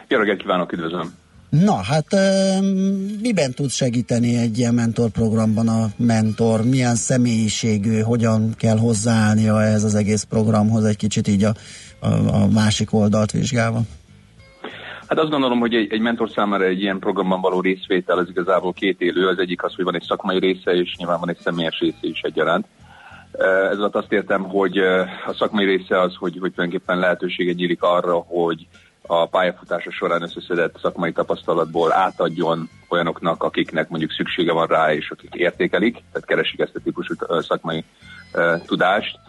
Jó 0.07 0.17
reggelt 0.17 0.41
kívánok, 0.41 0.71
üdvözlöm! 0.71 1.13
Na, 1.49 1.75
hát 1.75 2.05
miben 3.21 3.53
tud 3.53 3.69
segíteni 3.69 4.37
egy 4.37 4.57
ilyen 4.57 4.73
mentorprogramban 4.73 5.67
a 5.67 5.85
mentor? 5.97 6.63
Milyen 6.63 6.95
személyiségű, 6.95 7.99
hogyan 7.99 8.53
kell 8.57 8.77
hozzáállnia 8.77 9.61
ehhez 9.61 9.83
az 9.83 9.95
egész 9.95 10.23
programhoz, 10.23 10.83
egy 10.83 10.97
kicsit 10.97 11.27
így 11.27 11.43
a, 11.43 11.53
a, 11.99 12.07
a 12.07 12.47
másik 12.53 12.93
oldalt 12.93 13.31
vizsgálva? 13.31 13.79
Hát 15.07 15.19
azt 15.19 15.29
gondolom, 15.29 15.59
hogy 15.59 15.73
egy, 15.73 15.91
egy 15.91 15.99
mentor 15.99 16.29
számára 16.29 16.63
egy 16.63 16.81
ilyen 16.81 16.99
programban 16.99 17.41
való 17.41 17.61
részvétel 17.61 18.17
az 18.17 18.29
igazából 18.29 18.73
két 18.73 19.01
élő. 19.01 19.27
Az 19.27 19.39
egyik 19.39 19.63
az, 19.63 19.73
hogy 19.75 19.85
van 19.85 19.95
egy 19.95 20.05
szakmai 20.07 20.39
része, 20.39 20.71
és 20.71 20.95
nyilván 20.97 21.19
van 21.19 21.29
egy 21.29 21.39
személyes 21.43 21.79
része 21.79 21.97
is 22.01 22.21
egyaránt. 22.21 22.65
Ez 23.71 23.77
alatt 23.77 23.95
azt 23.95 24.11
értem, 24.11 24.43
hogy 24.43 24.77
a 25.27 25.33
szakmai 25.37 25.65
része 25.65 26.01
az, 26.01 26.15
hogy, 26.15 26.37
hogy 26.39 26.53
tulajdonképpen 26.53 26.99
lehetősége 26.99 27.51
nyílik 27.51 27.81
arra, 27.81 28.13
hogy 28.13 28.67
a 29.11 29.25
pályafutása 29.25 29.91
során 29.91 30.21
összeszedett 30.21 30.79
szakmai 30.81 31.11
tapasztalatból 31.11 31.93
átadjon 31.93 32.69
olyanoknak, 32.89 33.43
akiknek 33.43 33.89
mondjuk 33.89 34.11
szüksége 34.11 34.51
van 34.51 34.67
rá, 34.67 34.93
és 34.93 35.09
akik 35.09 35.33
értékelik, 35.33 35.93
tehát 35.93 36.27
keresik 36.27 36.59
ezt 36.59 36.75
a 36.75 36.79
típusú 36.83 37.13
szakmai 37.39 37.83
tudást. 38.65 39.19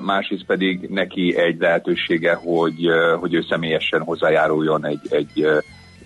Másrészt 0.00 0.44
pedig 0.46 0.88
neki 0.88 1.36
egy 1.36 1.58
lehetősége, 1.58 2.34
hogy, 2.34 2.88
hogy 3.20 3.34
ő 3.34 3.44
személyesen 3.48 4.00
hozzájáruljon 4.00 4.86
egy, 4.86 5.06
egy 5.10 5.46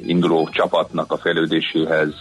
induló 0.06 0.48
csapatnak 0.52 1.12
a 1.12 1.16
fejlődéséhez, 1.16 2.14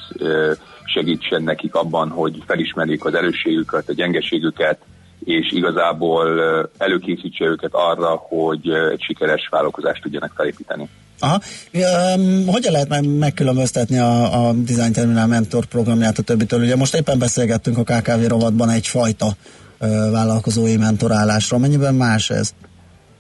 segítsen 0.86 1.43
nekik 1.43 1.76
abban, 1.76 2.10
hogy 2.10 2.43
felismerjék 2.45 3.06
az 3.06 3.14
erősségüket, 3.14 3.89
a 3.89 3.93
gyengeségüket, 3.93 4.80
és 5.24 5.51
igazából 5.51 6.41
előkészítse 6.78 7.45
őket 7.45 7.72
arra, 7.74 8.15
hogy 8.15 8.70
egy 8.91 9.01
sikeres 9.01 9.47
vállalkozást 9.51 10.01
tudjanak 10.01 10.32
felépíteni. 10.36 10.89
Aha. 11.20 11.39
Um, 11.74 12.47
hogyan 12.47 12.72
lehet 12.72 12.89
meg 12.89 13.18
megkülönböztetni 13.18 13.97
a, 13.99 14.47
a 14.47 14.53
Design 14.53 14.91
Terminal 14.91 15.28
Mentor 15.28 15.65
programját 15.65 16.18
a 16.18 16.22
többitől? 16.22 16.59
Ugye 16.59 16.76
most 16.76 16.95
éppen 16.95 17.20
beszélgettünk 17.20 17.78
a 17.78 17.84
KKV 17.84 18.28
rovatban 18.28 18.70
egyfajta 18.70 19.26
uh, 19.26 20.11
vállalkozói 20.11 20.78
mentorálásról. 20.78 21.59
Mennyiben 21.59 21.95
más 21.95 22.30
ez? 22.30 22.53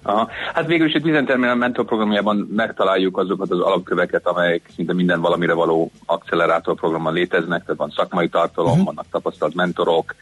Aha. 0.03 0.29
Hát 0.53 0.65
végül 0.65 0.87
is 0.87 0.93
egy 0.93 1.01
Design 1.01 1.25
Terminal 1.25 1.55
Mentor 1.55 1.85
programjában 1.85 2.47
megtaláljuk 2.55 3.17
azokat 3.17 3.51
az 3.51 3.59
alapköveket, 3.59 4.27
amelyek 4.27 4.61
szinte 4.75 4.93
minden 4.93 5.21
valamire 5.21 5.53
való 5.53 5.91
accelerátor 6.05 6.75
programban 6.75 7.13
léteznek, 7.13 7.61
tehát 7.61 7.77
van 7.77 7.93
szakmai 7.95 8.29
tartalom, 8.29 8.71
uh-huh. 8.71 8.85
vannak 8.85 9.05
tapasztalt 9.11 9.55
mentorok, 9.55 10.15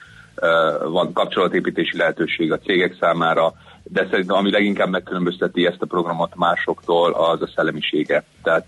van 0.89 1.13
kapcsolatépítési 1.13 1.97
lehetőség 1.97 2.51
a 2.51 2.59
cégek 2.59 2.95
számára, 2.99 3.53
de 3.83 4.07
szerintem 4.09 4.35
ami 4.35 4.51
leginkább 4.51 4.89
megkülönbözteti 4.89 5.65
ezt 5.65 5.81
a 5.81 5.85
programot 5.85 6.35
másoktól, 6.35 7.13
az 7.13 7.41
a 7.41 7.49
szellemisége. 7.55 8.23
Tehát 8.43 8.65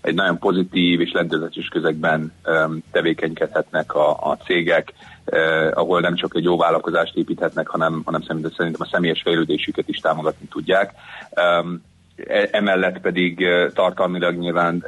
egy 0.00 0.14
nagyon 0.14 0.38
pozitív 0.38 1.00
és 1.00 1.12
lendületes 1.12 1.68
közegben 1.68 2.32
tevékenykedhetnek 2.90 3.94
a, 3.94 4.10
a 4.10 4.36
cégek, 4.44 4.92
ahol 5.72 6.00
nem 6.00 6.14
csak 6.14 6.36
egy 6.36 6.44
jó 6.44 6.56
vállalkozást 6.56 7.16
építhetnek, 7.16 7.68
hanem, 7.68 8.02
hanem 8.04 8.22
szerintem, 8.22 8.74
a 8.78 8.88
személyes 8.92 9.22
fejlődésüket 9.22 9.88
is 9.88 9.98
támogatni 9.98 10.46
tudják. 10.46 10.92
E- 12.26 12.48
emellett 12.50 13.00
pedig 13.00 13.46
tartalmilag 13.74 14.36
nyilván 14.36 14.84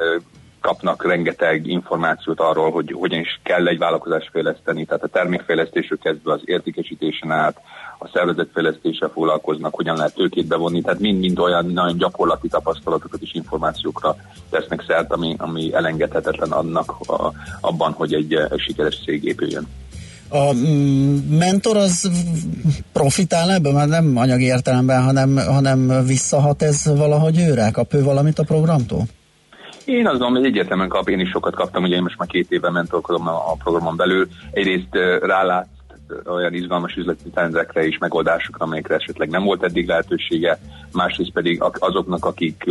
kapnak 0.64 1.06
rengeteg 1.06 1.66
információt 1.66 2.40
arról, 2.40 2.70
hogy 2.70 2.92
hogyan 2.92 3.20
is 3.20 3.40
kell 3.42 3.66
egy 3.66 3.78
vállalkozást 3.78 4.30
fejleszteni, 4.32 4.84
tehát 4.84 5.02
a 5.02 5.08
termékfejlesztésről 5.08 5.98
kezdve 5.98 6.32
az 6.32 6.40
értékesítésen 6.44 7.30
át, 7.30 7.60
a 7.98 8.08
szervezetfejlesztéssel 8.12 9.08
foglalkoznak, 9.08 9.74
hogyan 9.74 9.96
lehet 9.96 10.14
tőkét 10.14 10.46
bevonni, 10.46 10.80
tehát 10.80 11.00
mind-mind 11.00 11.38
olyan 11.38 11.66
nagyon 11.66 11.96
gyakorlati 11.96 12.48
tapasztalatokat 12.48 13.20
és 13.22 13.34
információkra 13.34 14.16
tesznek 14.50 14.84
szert, 14.86 15.12
ami, 15.12 15.34
ami 15.38 15.74
elengedhetetlen 15.74 16.50
annak 16.50 16.94
a, 17.06 17.32
abban, 17.60 17.92
hogy 17.92 18.14
egy, 18.14 18.34
egy 18.34 18.60
sikeres 18.60 19.02
cég 19.04 19.24
épüljön. 19.24 19.66
A 20.28 20.52
mm, 20.54 21.16
mentor 21.38 21.76
az 21.76 22.10
profitál 22.92 23.50
ebből, 23.50 23.72
már 23.72 23.88
nem 23.88 24.16
anyagi 24.16 24.44
értelemben, 24.44 25.02
hanem, 25.02 25.36
hanem 25.36 26.04
visszahat 26.06 26.62
ez 26.62 26.84
valahogy 26.84 27.38
őre? 27.38 27.70
Kap 27.70 27.94
ő 27.94 28.02
valamit 28.02 28.38
a 28.38 28.44
programtól? 28.44 29.06
Én 29.84 30.06
azt 30.06 30.18
gondolom, 30.18 30.34
hogy 30.34 30.44
egyértelműen 30.44 30.88
kap, 30.88 31.08
én 31.08 31.20
is 31.20 31.30
sokat 31.30 31.54
kaptam, 31.54 31.82
ugye 31.82 31.94
én 31.94 32.02
most 32.02 32.18
már 32.18 32.28
két 32.28 32.50
éve 32.50 32.70
mentorkodom 32.70 33.28
a 33.28 33.50
a 33.50 33.56
programon 33.62 33.96
belül. 33.96 34.28
Egyrészt 34.50 34.94
rálát 35.20 35.68
olyan 36.26 36.54
izgalmas 36.54 36.94
üzleti 36.94 37.30
trendekre 37.30 37.86
és 37.86 37.98
megoldásokra, 37.98 38.64
amelyekre 38.64 38.94
esetleg 38.94 39.28
nem 39.28 39.44
volt 39.44 39.62
eddig 39.62 39.88
lehetősége, 39.88 40.58
másrészt 40.92 41.32
pedig 41.32 41.62
ak- 41.62 41.82
azoknak, 41.82 42.24
akik 42.24 42.64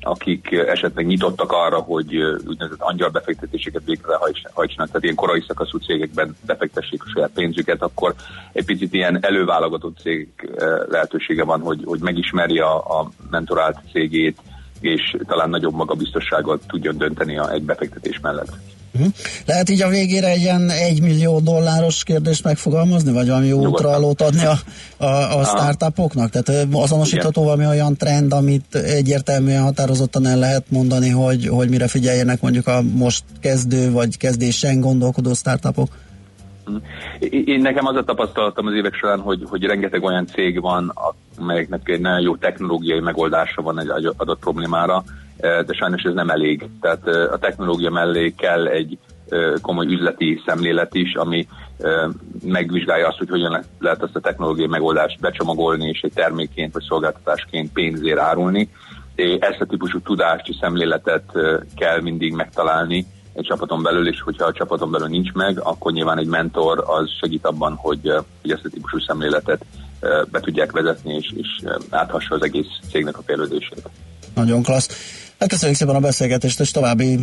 akik 0.00 0.52
esetleg 0.52 1.06
nyitottak 1.06 1.52
arra, 1.52 1.78
hogy 1.78 2.16
úgynevezett 2.46 2.80
angyal 2.80 3.08
befektetéseket 3.08 3.82
végrehajtsanak, 3.84 4.86
tehát 4.86 5.02
ilyen 5.02 5.14
korai 5.14 5.44
szakaszú 5.46 5.78
cégekben 5.78 6.36
befektessék 6.46 7.02
a 7.04 7.10
saját 7.14 7.30
pénzüket, 7.34 7.82
akkor 7.82 8.14
egy 8.52 8.64
picit 8.64 8.94
ilyen 8.94 9.18
előválogatott 9.20 9.98
cég 9.98 10.28
eh, 10.56 10.68
lehetősége 10.88 11.44
van, 11.44 11.60
hogy, 11.60 11.82
hogy 11.84 12.00
megismerje 12.00 12.64
a, 12.64 13.00
a 13.00 13.08
mentorált 13.30 13.76
cégét, 13.92 14.40
és 14.80 15.16
talán 15.26 15.50
nagyobb 15.50 15.74
magabiztosságot 15.74 16.62
tudjon 16.66 16.98
dönteni 16.98 17.38
a 17.38 17.52
egy 17.52 17.62
befektetés 17.62 18.18
mellett. 18.22 18.52
Mhm. 18.98 19.06
Lehet 19.46 19.70
így 19.70 19.82
a 19.82 19.88
végére 19.88 20.28
egy 20.28 20.40
ilyen 20.40 20.70
1 20.70 21.00
millió 21.00 21.40
dolláros 21.40 22.02
kérdést 22.04 22.44
megfogalmazni, 22.44 23.12
vagy 23.12 23.26
valami 23.26 23.46
jó 23.46 23.66
útralót 23.66 24.22
adni 24.22 24.44
a, 24.44 24.58
a, 25.04 25.38
a 25.38 25.44
startupoknak? 25.44 26.30
Tehát 26.30 26.66
azonosítható 26.72 27.42
valami 27.42 27.66
olyan 27.66 27.96
trend, 27.96 28.32
amit 28.32 28.74
egyértelműen 28.74 29.62
határozottan 29.62 30.26
el 30.26 30.38
lehet 30.38 30.64
mondani, 30.68 31.08
hogy, 31.08 31.46
hogy 31.46 31.68
mire 31.68 31.88
figyeljenek 31.88 32.40
mondjuk 32.40 32.66
a 32.66 32.82
most 32.82 33.24
kezdő 33.40 33.90
vagy 33.90 34.16
kezdésen 34.16 34.80
gondolkodó 34.80 35.34
startupok? 35.34 35.88
Én 37.18 37.60
nekem 37.60 37.86
az 37.86 37.96
a 37.96 38.04
tapasztalatom 38.04 38.66
az 38.66 38.74
évek 38.74 38.94
során, 38.94 39.20
hogy, 39.20 39.42
hogy 39.48 39.64
rengeteg 39.64 40.02
olyan 40.02 40.26
cég 40.26 40.60
van, 40.60 40.92
amelyeknek 41.38 41.88
egy 41.88 42.00
nagyon 42.00 42.20
jó 42.20 42.36
technológiai 42.36 43.00
megoldása 43.00 43.62
van 43.62 43.80
egy 43.80 44.12
adott 44.16 44.38
problémára, 44.38 45.04
eh, 45.36 45.62
de 45.62 45.72
sajnos 45.72 46.02
ez 46.02 46.14
nem 46.14 46.30
elég. 46.30 46.68
Tehát 46.80 47.06
eh, 47.08 47.32
a 47.32 47.38
technológia 47.38 47.90
mellé 47.90 48.34
kell 48.36 48.66
egy 48.66 48.98
eh, 49.28 49.52
komoly 49.62 49.86
üzleti 49.86 50.42
szemlélet 50.46 50.94
is, 50.94 51.14
ami 51.14 51.46
megvizsgálja 52.44 53.08
azt, 53.08 53.18
hogy 53.18 53.28
hogyan 53.28 53.50
le- 53.50 53.64
lehet 53.78 54.02
azt 54.02 54.16
a 54.16 54.20
technológiai 54.20 54.66
megoldást 54.66 55.20
becsomagolni, 55.20 55.88
és 55.88 56.00
egy 56.00 56.12
termékként 56.12 56.72
vagy 56.72 56.82
szolgáltatásként 56.82 57.72
pénzért 57.72 58.18
árulni. 58.18 58.70
Ezt 59.38 59.60
a 59.60 59.66
típusú 59.66 60.00
tudást 60.00 60.48
és 60.48 60.56
szemléletet 60.60 61.32
kell 61.76 62.00
mindig 62.00 62.32
megtalálni, 62.32 63.06
egy 63.38 63.44
csapaton 63.44 63.82
belül, 63.82 64.08
és 64.08 64.20
hogyha 64.20 64.44
a 64.44 64.52
csapaton 64.52 64.90
belül 64.90 65.08
nincs 65.08 65.32
meg, 65.32 65.60
akkor 65.60 65.92
nyilván 65.92 66.18
egy 66.18 66.26
mentor 66.26 66.84
az 66.86 67.10
segít 67.20 67.46
abban, 67.46 67.74
hogy, 67.74 68.12
hogy 68.42 68.50
ezt 68.50 68.64
a 68.64 68.68
típusú 68.68 68.98
szemléletet 68.98 69.64
be 70.30 70.40
tudják 70.40 70.72
vezetni, 70.72 71.14
és, 71.14 71.32
és 71.36 71.48
áthassa 71.90 72.34
az 72.34 72.42
egész 72.42 72.66
cégnek 72.90 73.18
a 73.18 73.22
fejlődését. 73.26 73.88
Nagyon 74.34 74.62
klassz. 74.62 74.88
Hát 75.38 75.48
köszönjük 75.48 75.78
szépen 75.78 75.94
a 75.94 76.00
beszélgetést, 76.00 76.60
és 76.60 76.70
további 76.70 77.18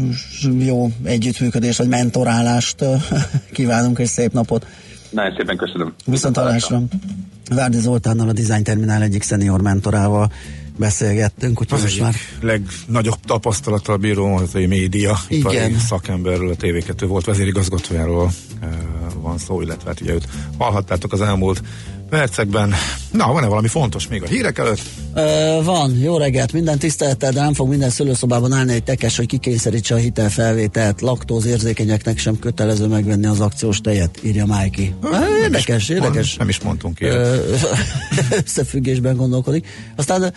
jó 0.60 0.88
együttműködést, 1.04 1.78
vagy 1.78 1.88
mentorálást 1.88 2.86
kívánunk, 3.54 4.00
és 4.00 4.10
szép 4.10 4.32
napot. 4.32 4.66
Nagyon 5.16 5.36
szépen 5.38 5.58
köszönöm. 5.58 5.94
Viszont 6.06 6.38
hallásra. 6.38 6.82
Várdi 7.50 7.80
Zoltánnal, 7.80 8.30
a 8.30 8.34
Design 8.34 8.64
Terminál 8.64 9.02
egyik 9.02 9.24
szenior 9.24 9.62
mentorával 9.62 10.32
beszélgettünk, 10.78 11.62
úgyhogy 11.62 11.82
most 11.82 12.00
már 12.00 12.14
legnagyobb 12.42 13.20
tapasztalattal 13.26 13.98
bíró 13.98 14.36
az 14.36 14.56
egy 14.56 14.68
média 14.68 15.18
ipari 15.28 15.56
Igen. 15.56 15.80
szakemberről, 15.80 16.50
a 16.50 16.56
TV2 16.56 17.06
volt 17.08 17.26
vezérigazgatójáról 17.26 18.32
uh, 18.62 18.70
van 19.22 19.38
szó, 19.38 19.62
illetve 19.62 19.90
hát 19.90 20.02
ugye 20.02 20.14
őt 20.14 20.28
hallhattátok 20.58 21.14
az 21.14 21.22
elmúlt 21.22 21.62
percekben. 22.16 22.74
Na, 23.12 23.32
van-e 23.32 23.48
valami 23.48 23.68
fontos 23.68 24.08
még 24.08 24.24
a 24.24 24.28
hírek 24.28 24.58
előtt? 24.58 24.82
Ö, 25.14 25.60
van, 25.64 25.98
jó 25.98 26.18
reggelt, 26.18 26.54
minden 26.54 26.80
tisztelettel, 26.80 27.32
de 27.32 27.42
nem 27.42 27.54
fog 27.54 27.70
minden 27.70 27.90
szülőszobában 27.90 28.52
állni 28.52 28.74
egy 28.74 28.84
tekes, 28.84 29.18
hogy 29.18 29.26
kikényszerítse 29.26 29.96
a 29.96 29.98
hitelfelvételt. 29.98 31.02
Laktóz 31.02 31.46
érzékenyeknek 31.46 32.18
sem 32.18 32.40
kötelező 32.40 32.88
megvenni 32.88 33.26
az 33.26 33.40
akciós 33.40 33.82
tejet, 33.82 34.20
írja 34.24 34.46
Májki. 34.46 34.96
Érdekes, 35.42 35.90
érdekes. 35.90 36.36
Nem 36.36 36.50
is 36.50 36.60
mondtunk 36.60 37.00
ilyet. 37.00 37.16
Ö, 37.16 37.56
összefüggésben 38.46 39.16
gondolkodik. 39.16 39.68
Aztán 39.96 40.34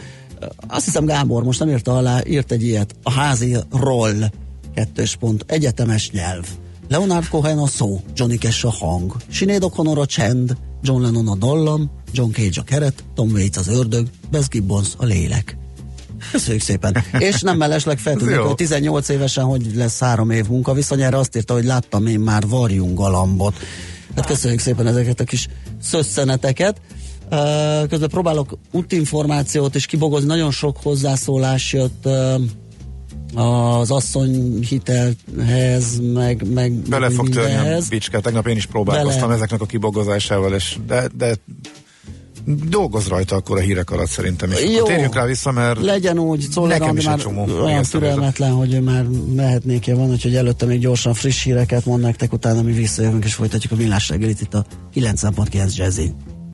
azt 0.66 0.84
hiszem 0.84 1.04
Gábor 1.04 1.42
most 1.42 1.58
nem 1.58 1.68
írta 1.68 1.96
alá, 1.96 2.20
írt 2.26 2.52
egy 2.52 2.62
ilyet. 2.62 2.94
A 3.02 3.10
házi 3.10 3.56
roll, 3.80 4.30
kettős 4.74 5.16
pont, 5.16 5.44
egyetemes 5.46 6.10
nyelv. 6.10 6.44
Leonard 6.88 7.28
Cohen 7.28 7.58
a 7.58 7.66
szó, 7.66 8.00
Johnny 8.14 8.36
Cash 8.36 8.66
a 8.66 8.70
hang, 8.70 9.16
Sinéd 9.28 9.62
O'Connor 9.64 9.98
a 9.98 10.06
csend, 10.06 10.56
John 10.82 11.02
Lennon 11.02 11.28
a 11.28 11.34
dallam, 11.34 11.90
John 12.12 12.30
Cage 12.30 12.60
a 12.60 12.62
keret, 12.62 13.04
Tom 13.14 13.30
Waits 13.30 13.56
az 13.56 13.68
ördög, 13.68 14.06
Bess 14.30 14.48
Gibbons 14.48 14.88
a 14.96 15.04
lélek. 15.04 15.56
Köszönjük 16.32 16.62
szépen. 16.62 16.96
És 17.18 17.40
nem 17.40 17.56
mellesleg 17.56 17.98
feltűnik, 17.98 18.36
hogy 18.36 18.54
18 18.54 19.08
évesen 19.08 19.44
hogy 19.44 19.74
lesz 19.74 19.98
három 19.98 20.30
év 20.30 20.48
munka, 20.48 20.72
viszonyára 20.72 21.18
azt 21.18 21.36
írta, 21.36 21.54
hogy 21.54 21.64
láttam 21.64 22.06
én 22.06 22.20
már 22.20 22.48
varjunk 22.48 22.98
galambot. 22.98 23.54
Hát 24.16 24.26
köszönjük 24.26 24.60
szépen 24.60 24.86
ezeket 24.86 25.20
a 25.20 25.24
kis 25.24 25.48
szösszeneteket. 25.82 26.80
Közben 27.88 28.08
próbálok 28.08 28.58
útinformációt 28.72 29.74
is 29.74 29.86
kibogozni, 29.86 30.26
nagyon 30.26 30.50
sok 30.50 30.76
hozzászólás 30.82 31.72
jött 31.72 32.08
az 33.34 33.90
asszony 33.90 34.60
hitelhez, 34.68 36.00
meg, 36.14 36.52
meg 36.52 36.72
Bele 36.72 37.10
fog 37.10 37.28
törni 37.28 37.54
a 37.54 37.78
bicska, 37.88 38.20
tegnap 38.20 38.46
én 38.46 38.56
is 38.56 38.66
próbálkoztam 38.66 39.20
Bele. 39.20 39.34
ezeknek 39.34 39.60
a 39.60 39.66
kibogozásával, 39.66 40.54
és 40.54 40.76
de, 40.86 41.08
de 41.16 41.34
dolgoz 42.68 43.08
rajta 43.08 43.36
akkor 43.36 43.56
a 43.56 43.60
hírek 43.60 43.90
alatt 43.90 44.08
szerintem 44.08 44.50
is. 44.50 44.76
Jó. 44.76 44.84
Térjünk 44.84 45.14
rá 45.14 45.24
vissza, 45.24 45.52
mert 45.52 45.80
Legyen 45.80 46.18
úgy, 46.18 46.46
Czoller 46.50 46.80
nekem 46.80 46.96
is 46.96 47.04
már 47.04 47.18
csomó 47.18 47.46
olyan 47.62 47.82
türelmetlen, 47.82 48.52
hogy 48.52 48.74
ő 48.74 48.80
már 48.80 49.04
mehetnék 49.34 49.86
van, 49.86 50.10
úgyhogy 50.10 50.34
előtte 50.34 50.66
még 50.66 50.80
gyorsan 50.80 51.14
friss 51.14 51.44
híreket 51.44 51.84
mond 51.84 52.02
nektek, 52.02 52.32
utána 52.32 52.62
mi 52.62 52.72
visszajövünk 52.72 53.24
és 53.24 53.34
folytatjuk 53.34 53.72
a 53.72 53.76
millás 53.76 54.08
reggelit 54.08 54.40
itt 54.40 54.54
a 54.54 54.64
9.9 54.94 55.76
Jazzin. 55.76 56.37